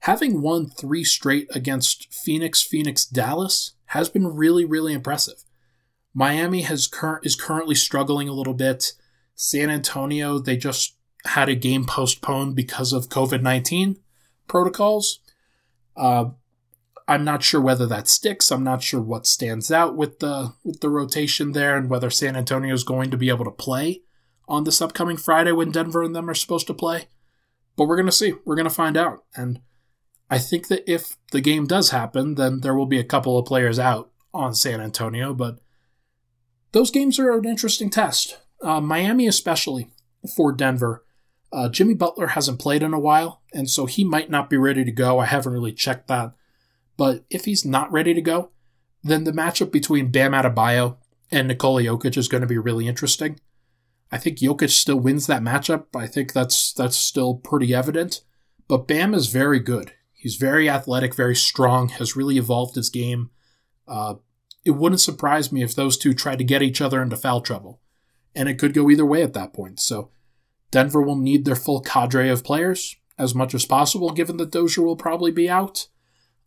having 0.00 0.40
won 0.40 0.68
3 0.68 1.04
straight 1.04 1.48
against 1.54 2.12
Phoenix, 2.14 2.62
Phoenix, 2.62 3.04
Dallas 3.04 3.72
has 3.90 4.08
been 4.08 4.26
really 4.26 4.64
really 4.64 4.92
impressive. 4.92 5.44
Miami 6.14 6.62
has 6.62 6.86
cur- 6.86 7.20
is 7.22 7.36
currently 7.36 7.74
struggling 7.74 8.28
a 8.28 8.32
little 8.32 8.54
bit. 8.54 8.92
San 9.34 9.68
Antonio, 9.68 10.38
they 10.38 10.56
just 10.56 10.95
had 11.26 11.48
a 11.48 11.54
game 11.54 11.84
postponed 11.84 12.54
because 12.56 12.92
of 12.92 13.08
COVID 13.08 13.42
19 13.42 13.98
protocols. 14.46 15.20
Uh, 15.96 16.30
I'm 17.08 17.24
not 17.24 17.42
sure 17.42 17.60
whether 17.60 17.86
that 17.86 18.08
sticks. 18.08 18.50
I'm 18.50 18.64
not 18.64 18.82
sure 18.82 19.00
what 19.00 19.26
stands 19.26 19.70
out 19.70 19.96
with 19.96 20.18
the 20.18 20.54
with 20.64 20.80
the 20.80 20.90
rotation 20.90 21.52
there 21.52 21.76
and 21.76 21.88
whether 21.88 22.10
San 22.10 22.36
Antonio 22.36 22.74
is 22.74 22.84
going 22.84 23.10
to 23.10 23.16
be 23.16 23.28
able 23.28 23.44
to 23.44 23.50
play 23.50 24.02
on 24.48 24.64
this 24.64 24.80
upcoming 24.80 25.16
Friday 25.16 25.52
when 25.52 25.70
Denver 25.70 26.02
and 26.02 26.14
them 26.14 26.28
are 26.28 26.34
supposed 26.34 26.66
to 26.68 26.74
play. 26.74 27.08
But 27.76 27.86
we're 27.86 27.96
going 27.96 28.06
to 28.06 28.12
see. 28.12 28.34
We're 28.44 28.56
going 28.56 28.68
to 28.68 28.74
find 28.74 28.96
out. 28.96 29.24
And 29.34 29.60
I 30.30 30.38
think 30.38 30.68
that 30.68 30.90
if 30.90 31.16
the 31.30 31.40
game 31.40 31.66
does 31.66 31.90
happen, 31.90 32.34
then 32.34 32.60
there 32.60 32.74
will 32.74 32.86
be 32.86 32.98
a 32.98 33.04
couple 33.04 33.38
of 33.38 33.46
players 33.46 33.78
out 33.78 34.10
on 34.34 34.54
San 34.54 34.80
Antonio, 34.80 35.32
but 35.32 35.58
those 36.72 36.90
games 36.90 37.18
are 37.18 37.32
an 37.32 37.46
interesting 37.46 37.90
test. 37.90 38.38
Uh, 38.60 38.80
Miami, 38.80 39.26
especially 39.26 39.88
for 40.36 40.52
Denver. 40.52 41.05
Uh, 41.52 41.68
Jimmy 41.68 41.94
Butler 41.94 42.28
hasn't 42.28 42.58
played 42.58 42.82
in 42.82 42.92
a 42.92 42.98
while, 42.98 43.42
and 43.52 43.70
so 43.70 43.86
he 43.86 44.04
might 44.04 44.30
not 44.30 44.50
be 44.50 44.56
ready 44.56 44.84
to 44.84 44.92
go. 44.92 45.18
I 45.18 45.26
haven't 45.26 45.52
really 45.52 45.72
checked 45.72 46.08
that. 46.08 46.32
But 46.96 47.24
if 47.30 47.44
he's 47.44 47.64
not 47.64 47.92
ready 47.92 48.14
to 48.14 48.20
go, 48.20 48.50
then 49.02 49.24
the 49.24 49.32
matchup 49.32 49.70
between 49.70 50.10
Bam 50.10 50.32
Adebayo 50.32 50.96
and 51.30 51.48
Nikola 51.48 51.82
Jokic 51.82 52.16
is 52.16 52.28
going 52.28 52.40
to 52.40 52.46
be 52.46 52.58
really 52.58 52.88
interesting. 52.88 53.38
I 54.10 54.18
think 54.18 54.38
Jokic 54.38 54.70
still 54.70 54.98
wins 54.98 55.26
that 55.26 55.42
matchup. 55.42 55.86
I 55.94 56.06
think 56.06 56.32
that's 56.32 56.72
that's 56.72 56.96
still 56.96 57.34
pretty 57.34 57.74
evident. 57.74 58.22
But 58.68 58.88
Bam 58.88 59.14
is 59.14 59.28
very 59.28 59.60
good. 59.60 59.92
He's 60.12 60.36
very 60.36 60.68
athletic, 60.68 61.14
very 61.14 61.36
strong, 61.36 61.88
has 61.90 62.16
really 62.16 62.38
evolved 62.38 62.74
his 62.74 62.90
game. 62.90 63.30
Uh, 63.86 64.14
it 64.64 64.72
wouldn't 64.72 65.00
surprise 65.00 65.52
me 65.52 65.62
if 65.62 65.74
those 65.74 65.96
two 65.96 66.12
tried 66.12 66.38
to 66.38 66.44
get 66.44 66.62
each 66.62 66.80
other 66.80 67.00
into 67.00 67.16
foul 67.16 67.40
trouble. 67.40 67.80
And 68.34 68.48
it 68.48 68.58
could 68.58 68.74
go 68.74 68.90
either 68.90 69.06
way 69.06 69.22
at 69.22 69.34
that 69.34 69.52
point. 69.52 69.78
So 69.78 70.10
Denver 70.70 71.02
will 71.02 71.16
need 71.16 71.44
their 71.44 71.56
full 71.56 71.80
cadre 71.80 72.28
of 72.28 72.44
players 72.44 72.96
as 73.18 73.34
much 73.34 73.54
as 73.54 73.64
possible, 73.64 74.10
given 74.10 74.36
that 74.36 74.50
Dozier 74.50 74.84
will 74.84 74.96
probably 74.96 75.30
be 75.30 75.48
out. 75.48 75.88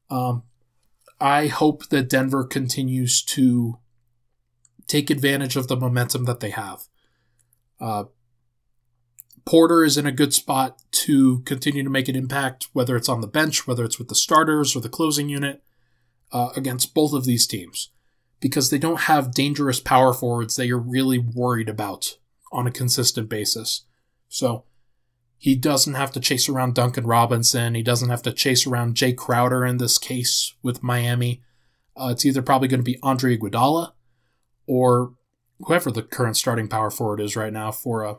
Um, 0.10 0.44
I 1.20 1.48
hope 1.48 1.90
that 1.90 2.10
Denver 2.10 2.44
continues 2.44 3.24
to 3.24 3.80
take 4.88 5.10
advantage 5.10 5.56
of 5.56 5.68
the 5.68 5.76
momentum 5.76 6.26
that 6.26 6.40
they 6.40 6.50
have. 6.52 6.84
Uh, 7.80 8.06
Porter 9.46 9.84
is 9.84 9.98
in 9.98 10.06
a 10.06 10.12
good 10.12 10.34
spot 10.34 10.82
to 10.92 11.40
continue 11.40 11.84
to 11.84 11.90
make 11.90 12.08
an 12.08 12.16
impact, 12.16 12.70
whether 12.74 12.96
it's 12.96 13.10
on 13.10 13.22
the 13.22 13.28
bench, 13.28 13.68
whether 13.68 13.84
it's 13.84 13.98
with 13.98 14.08
the 14.08 14.16
starters 14.16 14.76
or 14.76 14.80
the 14.80 14.90
closing 14.90 15.30
unit, 15.30 15.64
uh, 16.32 16.50
against 16.56 16.94
both 16.94 17.14
of 17.14 17.26
these 17.26 17.48
teams, 17.48 17.90
because 18.40 18.70
they 18.70 18.78
don't 18.78 19.02
have 19.02 19.34
dangerous 19.34 19.80
power 19.80 20.14
forwards 20.14 20.56
that 20.56 20.68
you're 20.68 20.78
really 20.78 21.18
worried 21.18 21.70
about 21.70 22.18
on 22.52 22.68
a 22.68 22.72
consistent 22.72 23.28
basis. 23.30 23.86
So 24.30 24.64
he 25.38 25.56
doesn't 25.56 25.96
have 25.96 26.12
to 26.12 26.20
chase 26.20 26.48
around 26.48 26.76
Duncan 26.76 27.06
Robinson. 27.06 27.76
He 27.76 27.84
doesn't 27.84 28.10
have 28.10 28.22
to 28.24 28.32
chase 28.32 28.66
around 28.66 28.96
Jae 28.96 29.16
Crowder 29.16 29.66
in 29.66 29.78
this 29.78 29.98
case 29.98 30.54
with 30.64 30.84
Miami. 30.84 31.42
Uh, 32.00 32.10
it's 32.12 32.26
either 32.26 32.42
probably 32.42 32.68
going 32.68 32.80
to 32.80 32.84
be 32.84 33.00
Andre 33.04 33.38
Iguodala 33.38 33.94
or 34.68 35.14
whoever 35.60 35.92
the 35.92 36.04
current 36.04 36.38
starting 36.38 36.68
power 36.68 36.90
forward 36.90 37.20
is 37.20 37.36
right 37.36 37.52
now 37.52 37.72
for 37.72 38.04
a 38.04 38.12
uh, 38.12 38.16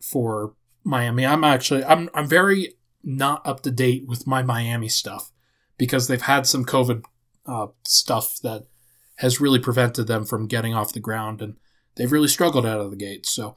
for 0.00 0.54
Miami. 0.82 1.24
I'm 1.24 1.44
actually 1.44 1.84
I'm 1.84 2.08
I'm 2.14 2.26
very 2.26 2.74
not 3.04 3.46
up 3.46 3.62
to 3.62 3.70
date 3.70 4.06
with 4.06 4.26
my 4.26 4.42
Miami 4.42 4.88
stuff 4.88 5.30
because 5.78 6.08
they've 6.08 6.22
had 6.22 6.46
some 6.46 6.64
COVID 6.64 7.04
uh, 7.46 7.68
stuff 7.84 8.38
that 8.42 8.66
has 9.16 9.40
really 9.40 9.58
prevented 9.58 10.06
them 10.06 10.24
from 10.24 10.46
getting 10.46 10.74
off 10.74 10.92
the 10.92 11.00
ground, 11.00 11.40
and 11.40 11.56
they've 11.94 12.10
really 12.10 12.28
struggled 12.28 12.66
out 12.66 12.80
of 12.80 12.90
the 12.90 12.96
gate. 12.96 13.26
So 13.26 13.56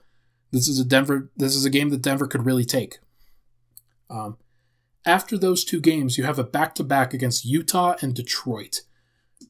this 0.56 0.70
is 0.70 0.80
a 0.80 0.86
Denver. 0.86 1.30
This 1.36 1.54
is 1.54 1.66
a 1.66 1.70
game 1.70 1.90
that 1.90 2.02
Denver 2.02 2.28
could 2.28 2.46
really 2.46 2.64
take. 2.64 3.00
Um, 4.10 4.38
after 5.06 5.38
those 5.38 5.66
two 5.66 5.82
games, 5.82 6.18
you 6.18 6.24
have 6.24 6.40
a 6.40 6.46
back 6.46 6.74
to 6.76 6.84
back 6.84 7.14
against 7.14 7.44
Utah 7.44 7.96
and 8.02 8.16
Detroit. 8.16 8.82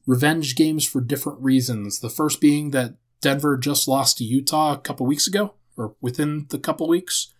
Revenge 0.04 0.56
games 0.56 0.84
for 0.84 1.00
different 1.00 1.40
reasons. 1.40 2.00
The 2.00 2.10
first 2.10 2.40
being 2.40 2.72
that 2.72 2.96
Denver 3.20 3.56
just 3.56 3.86
lost 3.86 4.18
to 4.18 4.24
Utah 4.24 4.74
a 4.74 4.78
couple 4.78 5.06
weeks 5.06 5.28
ago, 5.28 5.54
or 5.76 5.94
within 6.00 6.46
the 6.50 6.58
couple 6.58 6.88
weeks, 6.88 7.32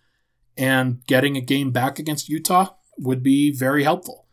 and 0.57 1.05
getting 1.05 1.35
a 1.35 1.41
game 1.41 1.71
back 1.71 1.99
against 1.99 2.29
Utah 2.29 2.75
would 2.97 3.21
be 3.21 3.51
very 3.51 3.83
helpful. 3.83 4.27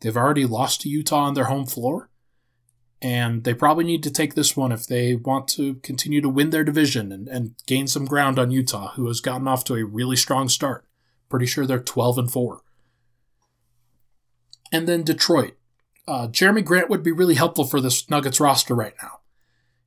They've 0.00 0.16
already 0.16 0.46
lost 0.46 0.80
to 0.80 0.88
Utah 0.88 1.24
on 1.24 1.34
their 1.34 1.44
home 1.44 1.66
floor, 1.66 2.08
and 3.00 3.44
they 3.44 3.54
probably 3.54 3.84
need 3.84 4.02
to 4.02 4.10
take 4.10 4.34
this 4.34 4.56
one 4.56 4.72
if 4.72 4.86
they 4.86 5.14
want 5.14 5.46
to 5.48 5.74
continue 5.76 6.20
to 6.20 6.28
win 6.28 6.50
their 6.50 6.64
division 6.64 7.12
and, 7.12 7.28
and 7.28 7.54
gain 7.66 7.86
some 7.86 8.04
ground 8.04 8.38
on 8.38 8.50
Utah, 8.50 8.92
who 8.92 9.06
has 9.06 9.20
gotten 9.20 9.46
off 9.46 9.64
to 9.64 9.74
a 9.74 9.84
really 9.84 10.16
strong 10.16 10.48
start. 10.48 10.84
Pretty 11.28 11.46
sure 11.46 11.64
they're 11.64 11.78
12 11.78 12.18
and 12.18 12.30
4. 12.30 12.60
And 14.72 14.88
then 14.88 15.02
Detroit. 15.02 15.54
Uh, 16.06 16.26
Jerami 16.26 16.64
Grant 16.64 16.88
would 16.88 17.02
be 17.02 17.12
really 17.12 17.34
helpful 17.34 17.64
for 17.64 17.80
this 17.80 18.08
Nuggets 18.08 18.40
roster 18.40 18.74
right 18.74 18.94
now. 19.02 19.20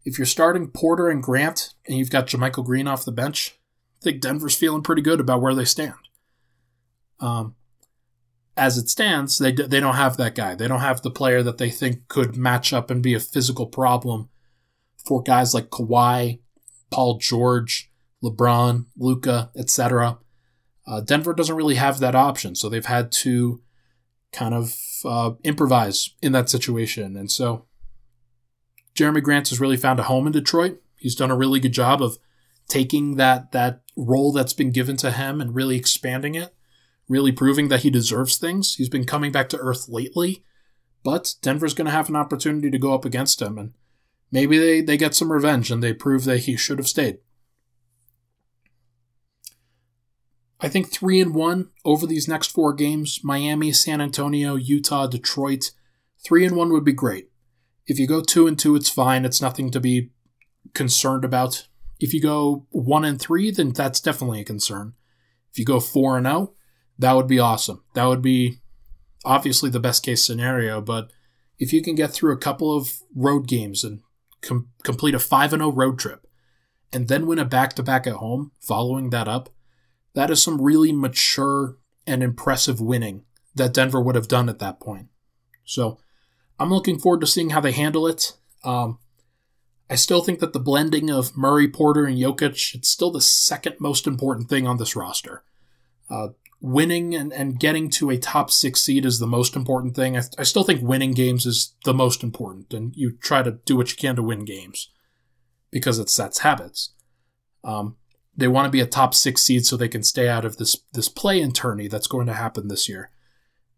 If 0.06 0.18
you're 0.18 0.26
starting 0.26 0.68
Porter 0.68 1.10
and 1.10 1.22
Grant 1.22 1.74
and 1.88 1.98
you've 1.98 2.12
got 2.12 2.28
JaMychal 2.28 2.64
Green 2.64 2.88
off 2.88 3.06
the 3.06 3.12
bench, 3.12 3.58
I 4.00 4.04
think 4.04 4.22
Denver's 4.22 4.56
feeling 4.56 4.84
pretty 4.84 5.02
good 5.02 5.20
about 5.20 5.42
where 5.42 5.56
they 5.56 5.66
stand. 5.66 5.96
Um, 7.20 7.56
as 8.58 8.78
it 8.78 8.90
stands, 8.90 9.38
they 9.38 9.52
they 9.52 9.80
don't 9.80 9.96
have 9.96 10.18
that 10.18 10.36
guy. 10.36 10.56
They 10.56 10.68
don't 10.68 10.82
have 10.82 11.02
the 11.02 11.12
player 11.12 11.42
that 11.44 11.58
they 11.58 11.70
think 11.70 12.08
could 12.08 12.36
match 12.36 12.74
up 12.74 12.92
and 12.92 13.02
be 13.02 13.14
a 13.14 13.20
physical 13.20 13.66
problem 13.66 14.30
for 15.06 15.24
guys 15.24 15.54
like 15.54 15.70
Kawhi, 15.70 16.40
Paul 16.90 17.18
George, 17.18 17.92
LeBron, 18.24 18.86
Luka, 18.98 19.52
etc. 19.56 20.20
Uh, 20.86 21.02
Denver 21.02 21.34
doesn't 21.34 21.56
really 21.56 21.76
have 21.76 22.00
that 22.00 22.16
option, 22.16 22.56
so 22.56 22.68
they've 22.68 22.86
had 22.86 23.12
to 23.12 23.62
kind 24.32 24.54
of 24.54 24.76
uh, 25.06 25.32
improvise 25.44 26.12
in 26.22 26.32
that 26.32 26.50
situation. 26.50 27.16
And 27.16 27.32
so 27.32 27.66
Jerami 28.96 29.22
Grant 29.22 29.50
has 29.50 29.60
really 29.60 29.78
found 29.78 30.00
a 30.00 30.04
home 30.04 30.28
in 30.28 30.34
Detroit. 30.34 30.82
He's 30.98 31.16
done 31.16 31.32
a 31.32 31.38
really 31.38 31.60
good 31.60 31.74
job 31.74 32.02
of 32.02 32.18
taking 32.68 33.16
that 33.16 33.52
that 33.52 33.82
role 33.98 34.32
that's 34.32 34.54
been 34.54 34.72
given 34.72 34.98
to 34.98 35.12
him 35.12 35.42
and 35.42 35.56
really 35.56 35.76
expanding 35.76 36.36
it, 36.36 36.54
really 37.08 37.32
proving 37.32 37.68
that 37.70 37.82
he 37.82 37.90
deserves 37.90 38.38
things. 38.38 38.76
He's 38.76 38.90
been 38.90 39.06
coming 39.06 39.32
back 39.32 39.50
to 39.50 39.58
earth 39.58 39.90
lately, 39.90 40.44
but 41.04 41.36
Denver's 41.42 41.74
going 41.74 41.86
to 41.86 41.92
have 41.92 42.10
an 42.10 42.16
opportunity 42.16 42.72
to 42.72 42.80
go 42.80 42.94
up 42.94 43.06
against 43.06 43.42
him 43.42 43.58
and 43.58 43.74
maybe 44.32 44.58
they, 44.58 44.82
they 44.82 44.98
get 44.98 45.16
some 45.16 45.32
revenge 45.32 45.72
and 45.72 45.84
they 45.84 45.94
prove 45.94 46.24
that 46.26 46.40
he 46.40 46.56
should 46.56 46.78
have 46.78 46.88
stayed. 46.88 47.20
I 50.62 50.70
think 50.70 50.92
3 50.92 51.20
and 51.20 51.36
1 51.36 51.70
over 51.84 52.06
these 52.06 52.28
next 52.28 52.52
4 52.52 52.74
games, 52.74 53.20
Miami, 53.24 53.72
San 53.72 54.00
Antonio, 54.00 54.56
Utah, 54.56 55.08
Detroit. 55.08 55.72
3 56.24 56.46
and 56.46 56.56
1 56.56 56.72
would 56.72 56.86
be 56.86 56.94
great. 56.94 57.32
If 57.88 57.98
you 57.98 58.08
go 58.08 58.22
2 58.22 58.46
and 58.46 58.58
2, 58.58 58.76
it's 58.76 58.90
fine. 58.90 59.26
It's 59.26 59.42
nothing 59.42 59.72
to 59.72 59.80
be 59.80 60.12
concerned 60.76 61.26
about. 61.26 61.68
If 62.00 62.14
you 62.14 62.22
go 62.22 62.68
1 62.70 63.04
and 63.04 63.20
3, 63.20 63.50
then 63.52 63.72
that's 63.72 64.00
definitely 64.00 64.42
a 64.42 64.46
concern. 64.46 64.94
If 65.52 65.58
you 65.58 65.66
go 65.66 65.80
4 65.80 66.18
and 66.18 66.28
0, 66.28 66.54
that 67.02 67.14
would 67.14 67.28
be 67.28 67.40
awesome. 67.40 67.84
That 67.94 68.06
would 68.06 68.22
be 68.22 68.60
obviously 69.26 69.70
the 69.70 69.80
best 69.80 70.04
case 70.04 70.26
scenario, 70.26 70.82
but 70.82 71.12
if 71.58 71.74
you 71.74 71.82
can 71.82 71.96
get 71.96 72.12
through 72.12 72.34
a 72.34 72.38
couple 72.38 72.76
of 72.76 72.90
road 73.16 73.48
games 73.48 73.84
and 73.84 74.02
com- 74.42 74.70
complete 74.84 75.16
a 75.16 75.20
5 75.20 75.54
and 75.54 75.62
0 75.62 75.72
road 75.72 76.00
trip 76.00 76.28
and 76.94 77.08
then 77.08 77.28
win 77.28 77.40
a 77.40 77.46
back 77.46 77.74
to 77.74 77.84
back 77.84 78.06
at 78.06 78.16
home 78.16 78.52
following 78.60 79.10
that 79.10 79.28
up, 79.28 79.50
that 80.14 80.30
is 80.30 80.42
some 80.42 80.62
really 80.62 80.92
mature 80.92 81.78
and 82.06 82.22
impressive 82.22 82.80
winning 82.80 83.26
that 83.56 83.74
Denver 83.74 84.02
would 84.02 84.16
have 84.16 84.28
done 84.28 84.48
at 84.48 84.60
that 84.60 84.80
point. 84.80 85.08
So, 85.66 86.00
I'm 86.60 86.72
looking 86.72 87.00
forward 87.00 87.22
to 87.22 87.28
seeing 87.28 87.52
how 87.52 87.62
they 87.62 87.72
handle 87.72 88.06
it. 88.06 88.38
Um, 88.64 89.00
I 89.90 89.96
still 89.96 90.22
think 90.22 90.40
that 90.40 90.54
the 90.54 90.60
blending 90.60 91.10
of 91.10 91.36
Murray, 91.36 91.68
Porter, 91.68 92.06
and 92.06 92.18
Jokic, 92.18 92.76
it's 92.76 92.90
still 92.90 93.10
the 93.10 93.22
second 93.22 93.78
most 93.80 94.06
important 94.06 94.50
thing 94.50 94.68
on 94.68 94.78
this 94.78 94.96
roster. 94.96 95.44
Uh, 96.10 96.30
winning 96.62 97.16
and, 97.16 97.34
and 97.34 97.60
getting 97.60 97.90
to 97.90 98.10
a 98.10 98.18
top 98.18 98.52
six 98.52 98.82
seed 98.82 99.06
is 99.06 99.20
the 99.20 99.28
most 99.28 99.56
important 99.56 99.96
thing. 99.96 100.16
I, 100.16 100.22
I 100.38 100.44
still 100.44 100.64
think 100.64 100.82
winning 100.82 101.12
games 101.12 101.46
is 101.46 101.76
the 101.84 101.94
most 101.94 102.24
important, 102.24 102.74
and 102.74 102.96
you 102.96 103.18
try 103.18 103.44
to 103.44 103.52
do 103.52 103.76
what 103.76 103.92
you 103.92 103.98
can 103.98 104.16
to 104.16 104.24
win 104.24 104.46
games 104.46 104.90
because 105.72 106.00
it 106.00 106.10
sets 106.10 106.40
habits. 106.40 106.94
Um, 107.64 107.98
they 108.36 108.48
want 108.48 108.66
to 108.66 108.72
be 108.72 108.80
a 108.80 108.86
top 108.86 109.14
six 109.14 109.42
seed 109.42 109.66
so 109.66 109.76
they 109.76 109.88
can 109.88 110.04
stay 110.04 110.30
out 110.30 110.46
of 110.46 110.58
this 110.58 110.78
this 110.94 111.10
play 111.10 111.42
in 111.42 111.52
tourney 111.52 111.88
that's 111.88 112.08
going 112.08 112.28
to 112.28 112.34
happen 112.34 112.68
this 112.70 112.88
year 112.88 113.12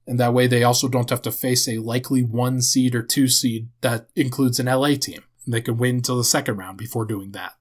and 0.06 0.20
that 0.20 0.34
way 0.34 0.48
they 0.48 0.64
also 0.64 0.88
don't 0.88 1.10
have 1.10 1.22
to 1.22 1.32
face 1.32 1.68
a 1.68 1.78
likely 1.78 2.24
one 2.24 2.62
seed 2.62 2.96
or 2.96 3.02
two 3.02 3.28
seed 3.28 3.70
that 3.82 4.08
includes 4.16 4.60
an 4.60 4.66
LA 4.66 4.96
team. 4.96 5.24
They 5.48 5.62
can 5.62 5.78
win 5.78 5.98
until 5.98 6.18
the 6.18 6.24
second 6.24 6.58
round 6.58 6.78
before 6.78 7.06
doing 7.06 7.32
that. 7.32 7.54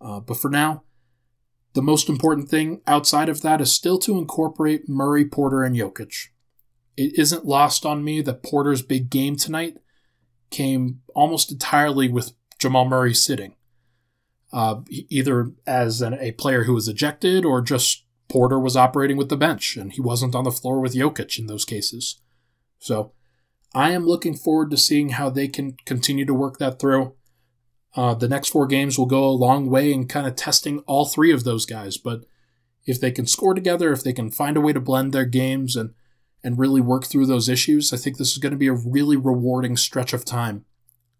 Uh, 0.00 0.20
but 0.20 0.36
for 0.36 0.50
now, 0.50 0.84
the 1.72 1.82
most 1.82 2.08
important 2.08 2.48
thing 2.48 2.80
outside 2.86 3.28
of 3.28 3.42
that 3.42 3.60
is 3.60 3.72
still 3.72 3.98
to 3.98 4.18
incorporate 4.18 4.88
Murray, 4.88 5.24
Porter, 5.24 5.62
and 5.62 5.76
Jokic. 5.76 6.28
It 6.96 7.18
isn't 7.18 7.46
lost 7.46 7.86
on 7.86 8.04
me 8.04 8.20
that 8.22 8.42
Porter's 8.42 8.82
big 8.82 9.08
game 9.10 9.36
tonight 9.36 9.78
came 10.50 11.00
almost 11.14 11.52
entirely 11.52 12.08
with 12.08 12.32
Jamal 12.58 12.84
Murray 12.84 13.14
sitting, 13.14 13.54
uh, 14.52 14.80
either 14.90 15.52
as 15.66 16.02
an, 16.02 16.14
a 16.14 16.32
player 16.32 16.64
who 16.64 16.74
was 16.74 16.88
ejected 16.88 17.44
or 17.44 17.62
just 17.62 18.04
Porter 18.28 18.58
was 18.58 18.76
operating 18.76 19.16
with 19.16 19.28
the 19.28 19.36
bench, 19.36 19.76
and 19.76 19.92
he 19.92 20.00
wasn't 20.00 20.34
on 20.34 20.44
the 20.44 20.50
floor 20.50 20.80
with 20.80 20.94
Jokic 20.94 21.38
in 21.38 21.46
those 21.46 21.64
cases. 21.64 22.20
So 22.78 23.12
I 23.74 23.92
am 23.92 24.06
looking 24.06 24.36
forward 24.36 24.70
to 24.70 24.76
seeing 24.76 25.10
how 25.10 25.30
they 25.30 25.48
can 25.48 25.76
continue 25.84 26.24
to 26.26 26.34
work 26.34 26.58
that 26.58 26.78
through. 26.78 27.14
Uh, 27.96 28.14
the 28.14 28.28
next 28.28 28.48
four 28.48 28.66
games 28.66 28.98
will 28.98 29.06
go 29.06 29.24
a 29.24 29.30
long 29.30 29.68
way 29.68 29.92
in 29.92 30.06
kind 30.06 30.26
of 30.26 30.36
testing 30.36 30.78
all 30.80 31.06
three 31.06 31.32
of 31.32 31.44
those 31.44 31.66
guys. 31.66 31.96
But 31.96 32.24
if 32.86 33.00
they 33.00 33.10
can 33.10 33.26
score 33.26 33.54
together, 33.54 33.92
if 33.92 34.04
they 34.04 34.12
can 34.12 34.30
find 34.30 34.56
a 34.56 34.60
way 34.60 34.72
to 34.72 34.80
blend 34.80 35.12
their 35.12 35.24
games 35.24 35.76
and 35.76 35.94
and 36.42 36.58
really 36.58 36.80
work 36.80 37.04
through 37.04 37.26
those 37.26 37.50
issues, 37.50 37.92
I 37.92 37.98
think 37.98 38.16
this 38.16 38.32
is 38.32 38.38
going 38.38 38.52
to 38.52 38.58
be 38.58 38.68
a 38.68 38.72
really 38.72 39.16
rewarding 39.16 39.76
stretch 39.76 40.14
of 40.14 40.24
time 40.24 40.64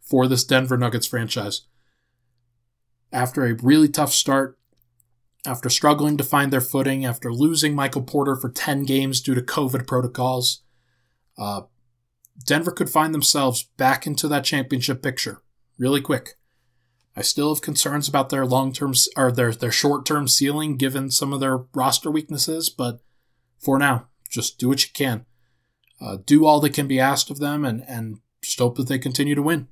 for 0.01 0.27
this 0.27 0.45
Denver 0.45 0.79
Nuggets 0.79 1.07
franchise. 1.07 1.66
After 3.12 3.45
a 3.45 3.55
really 3.55 3.89
tough 3.89 4.14
start, 4.14 4.59
after 5.47 5.68
struggling 5.68 6.16
to 6.16 6.25
find 6.25 6.51
their 6.51 6.62
footing, 6.62 7.05
after 7.05 7.33
losing 7.33 7.75
Michael 7.75 8.03
Porter 8.03 8.35
for 8.35 8.49
10 8.49 8.85
games 8.85 9.21
due 9.21 9.35
to 9.35 9.43
COVID 9.43 9.87
protocols, 9.87 10.62
uh, 11.37 11.62
Denver 12.47 12.71
could 12.71 12.89
find 12.89 13.12
themselves 13.12 13.64
back 13.77 14.07
into 14.07 14.27
that 14.29 14.45
championship 14.45 15.03
picture 15.03 15.43
really 15.79 16.01
quick. 16.01 16.37
I 17.21 17.23
still 17.23 17.55
have 17.55 17.61
concerns 17.61 18.09
about 18.09 18.31
their 18.31 18.47
long 18.47 18.73
term 18.73 18.95
or 19.14 19.31
their, 19.31 19.53
their 19.53 19.71
short 19.71 20.07
term 20.07 20.27
ceiling 20.27 20.79
given 20.79 21.11
some 21.11 21.35
of 21.35 21.41
their 21.41 21.59
roster 21.75 22.11
weaknesses, 22.11 22.71
but 22.71 23.01
for 23.59 23.79
now, 23.79 24.09
just 24.31 24.59
do 24.59 24.71
what 24.71 24.83
you 24.83 24.89
can. 24.95 25.27
Uh, 26.01 26.16
do 26.25 26.47
all 26.47 26.61
that 26.61 26.73
can 26.73 26.89
be 26.89 26.99
asked 26.99 27.29
of 27.29 27.39
them 27.39 27.62
and, 27.62 27.85
and 27.87 28.21
just 28.43 28.59
hope 28.59 28.79
that 28.79 28.89
they 28.89 28.99
continue 28.99 29.35
to 29.35 29.43
win. 29.43 29.68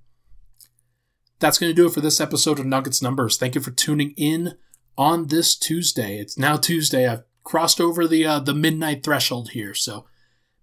That's 1.39 1.59
going 1.59 1.71
to 1.71 1.75
do 1.75 1.87
it 1.87 1.95
for 1.95 2.03
this 2.03 2.21
episode 2.21 2.59
of 2.59 2.67
Nuggets 2.67 3.01
Numbers. 3.01 3.39
Thank 3.39 3.55
you 3.55 3.63
for 3.63 3.71
tuning 3.71 4.13
in 4.19 4.59
on 4.99 5.29
this 5.29 5.57
Tuesday. 5.57 6.19
It's 6.19 6.37
now 6.37 6.59
Tuesday. 6.59 7.09
I've 7.09 7.23
crossed 7.45 7.81
over 7.81 8.07
the 8.07 8.27
uh, 8.27 8.41
the 8.41 8.53
midnight 8.53 9.03
threshold 9.03 9.53
here, 9.53 9.73
so 9.73 10.05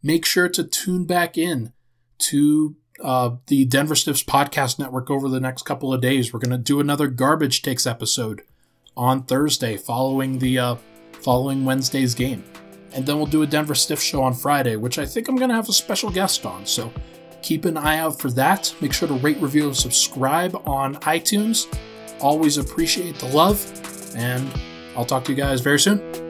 make 0.04 0.24
sure 0.24 0.50
to 0.50 0.64
tune 0.64 1.06
back 1.06 1.36
in 1.36 1.74
to 2.20 2.76
uh, 3.02 3.32
the 3.48 3.66
Denver 3.66 3.96
Stiffs 3.96 4.24
podcast 4.24 4.80
network 4.80 5.10
over 5.10 5.28
the 5.28 5.40
next 5.40 5.64
couple 5.64 5.94
of 5.94 6.02
days. 6.02 6.34
We're 6.34 6.40
going 6.40 6.52
to 6.52 6.58
do 6.58 6.80
another 6.80 7.08
garbage 7.08 7.62
takes 7.62 7.86
episode 7.86 8.42
on 8.96 9.24
Thursday, 9.24 9.78
following 9.78 10.40
the 10.40 10.60
uh, 10.60 10.76
following 11.14 11.66
Wednesday's 11.66 12.16
game, 12.16 12.44
and 12.94 13.06
then 13.06 13.18
we'll 13.18 13.26
do 13.26 13.42
a 13.42 13.48
Denver 13.48 13.76
Stiff 13.76 14.02
show 14.02 14.24
on 14.24 14.34
Friday, 14.34 14.76
which 14.76 14.98
I 14.98 15.06
think 15.06 15.28
I'm 15.28 15.36
going 15.36 15.50
to 15.50 15.56
have 15.56 15.70
a 15.70 15.74
special 15.74 16.10
guest 16.10 16.46
on. 16.46 16.66
So 16.66 16.92
keep 17.42 17.66
an 17.66 17.78
eye 17.78 17.98
out 17.98 18.20
for 18.20 18.30
that. 18.32 18.74
Make 18.82 18.94
sure 18.94 19.08
to 19.08 19.16
rate, 19.16 19.38
review, 19.42 19.68
and 19.68 19.76
subscribe 19.76 20.56
on 20.66 20.96
iTunes. 20.98 21.68
Always 22.22 22.58
appreciate 22.58 23.16
the 23.16 23.28
love, 23.28 23.60
and 24.16 24.50
I'll 24.96 25.06
talk 25.06 25.26
to 25.26 25.32
you 25.32 25.38
guys 25.38 25.62
very 25.62 25.80
soon. 25.80 26.25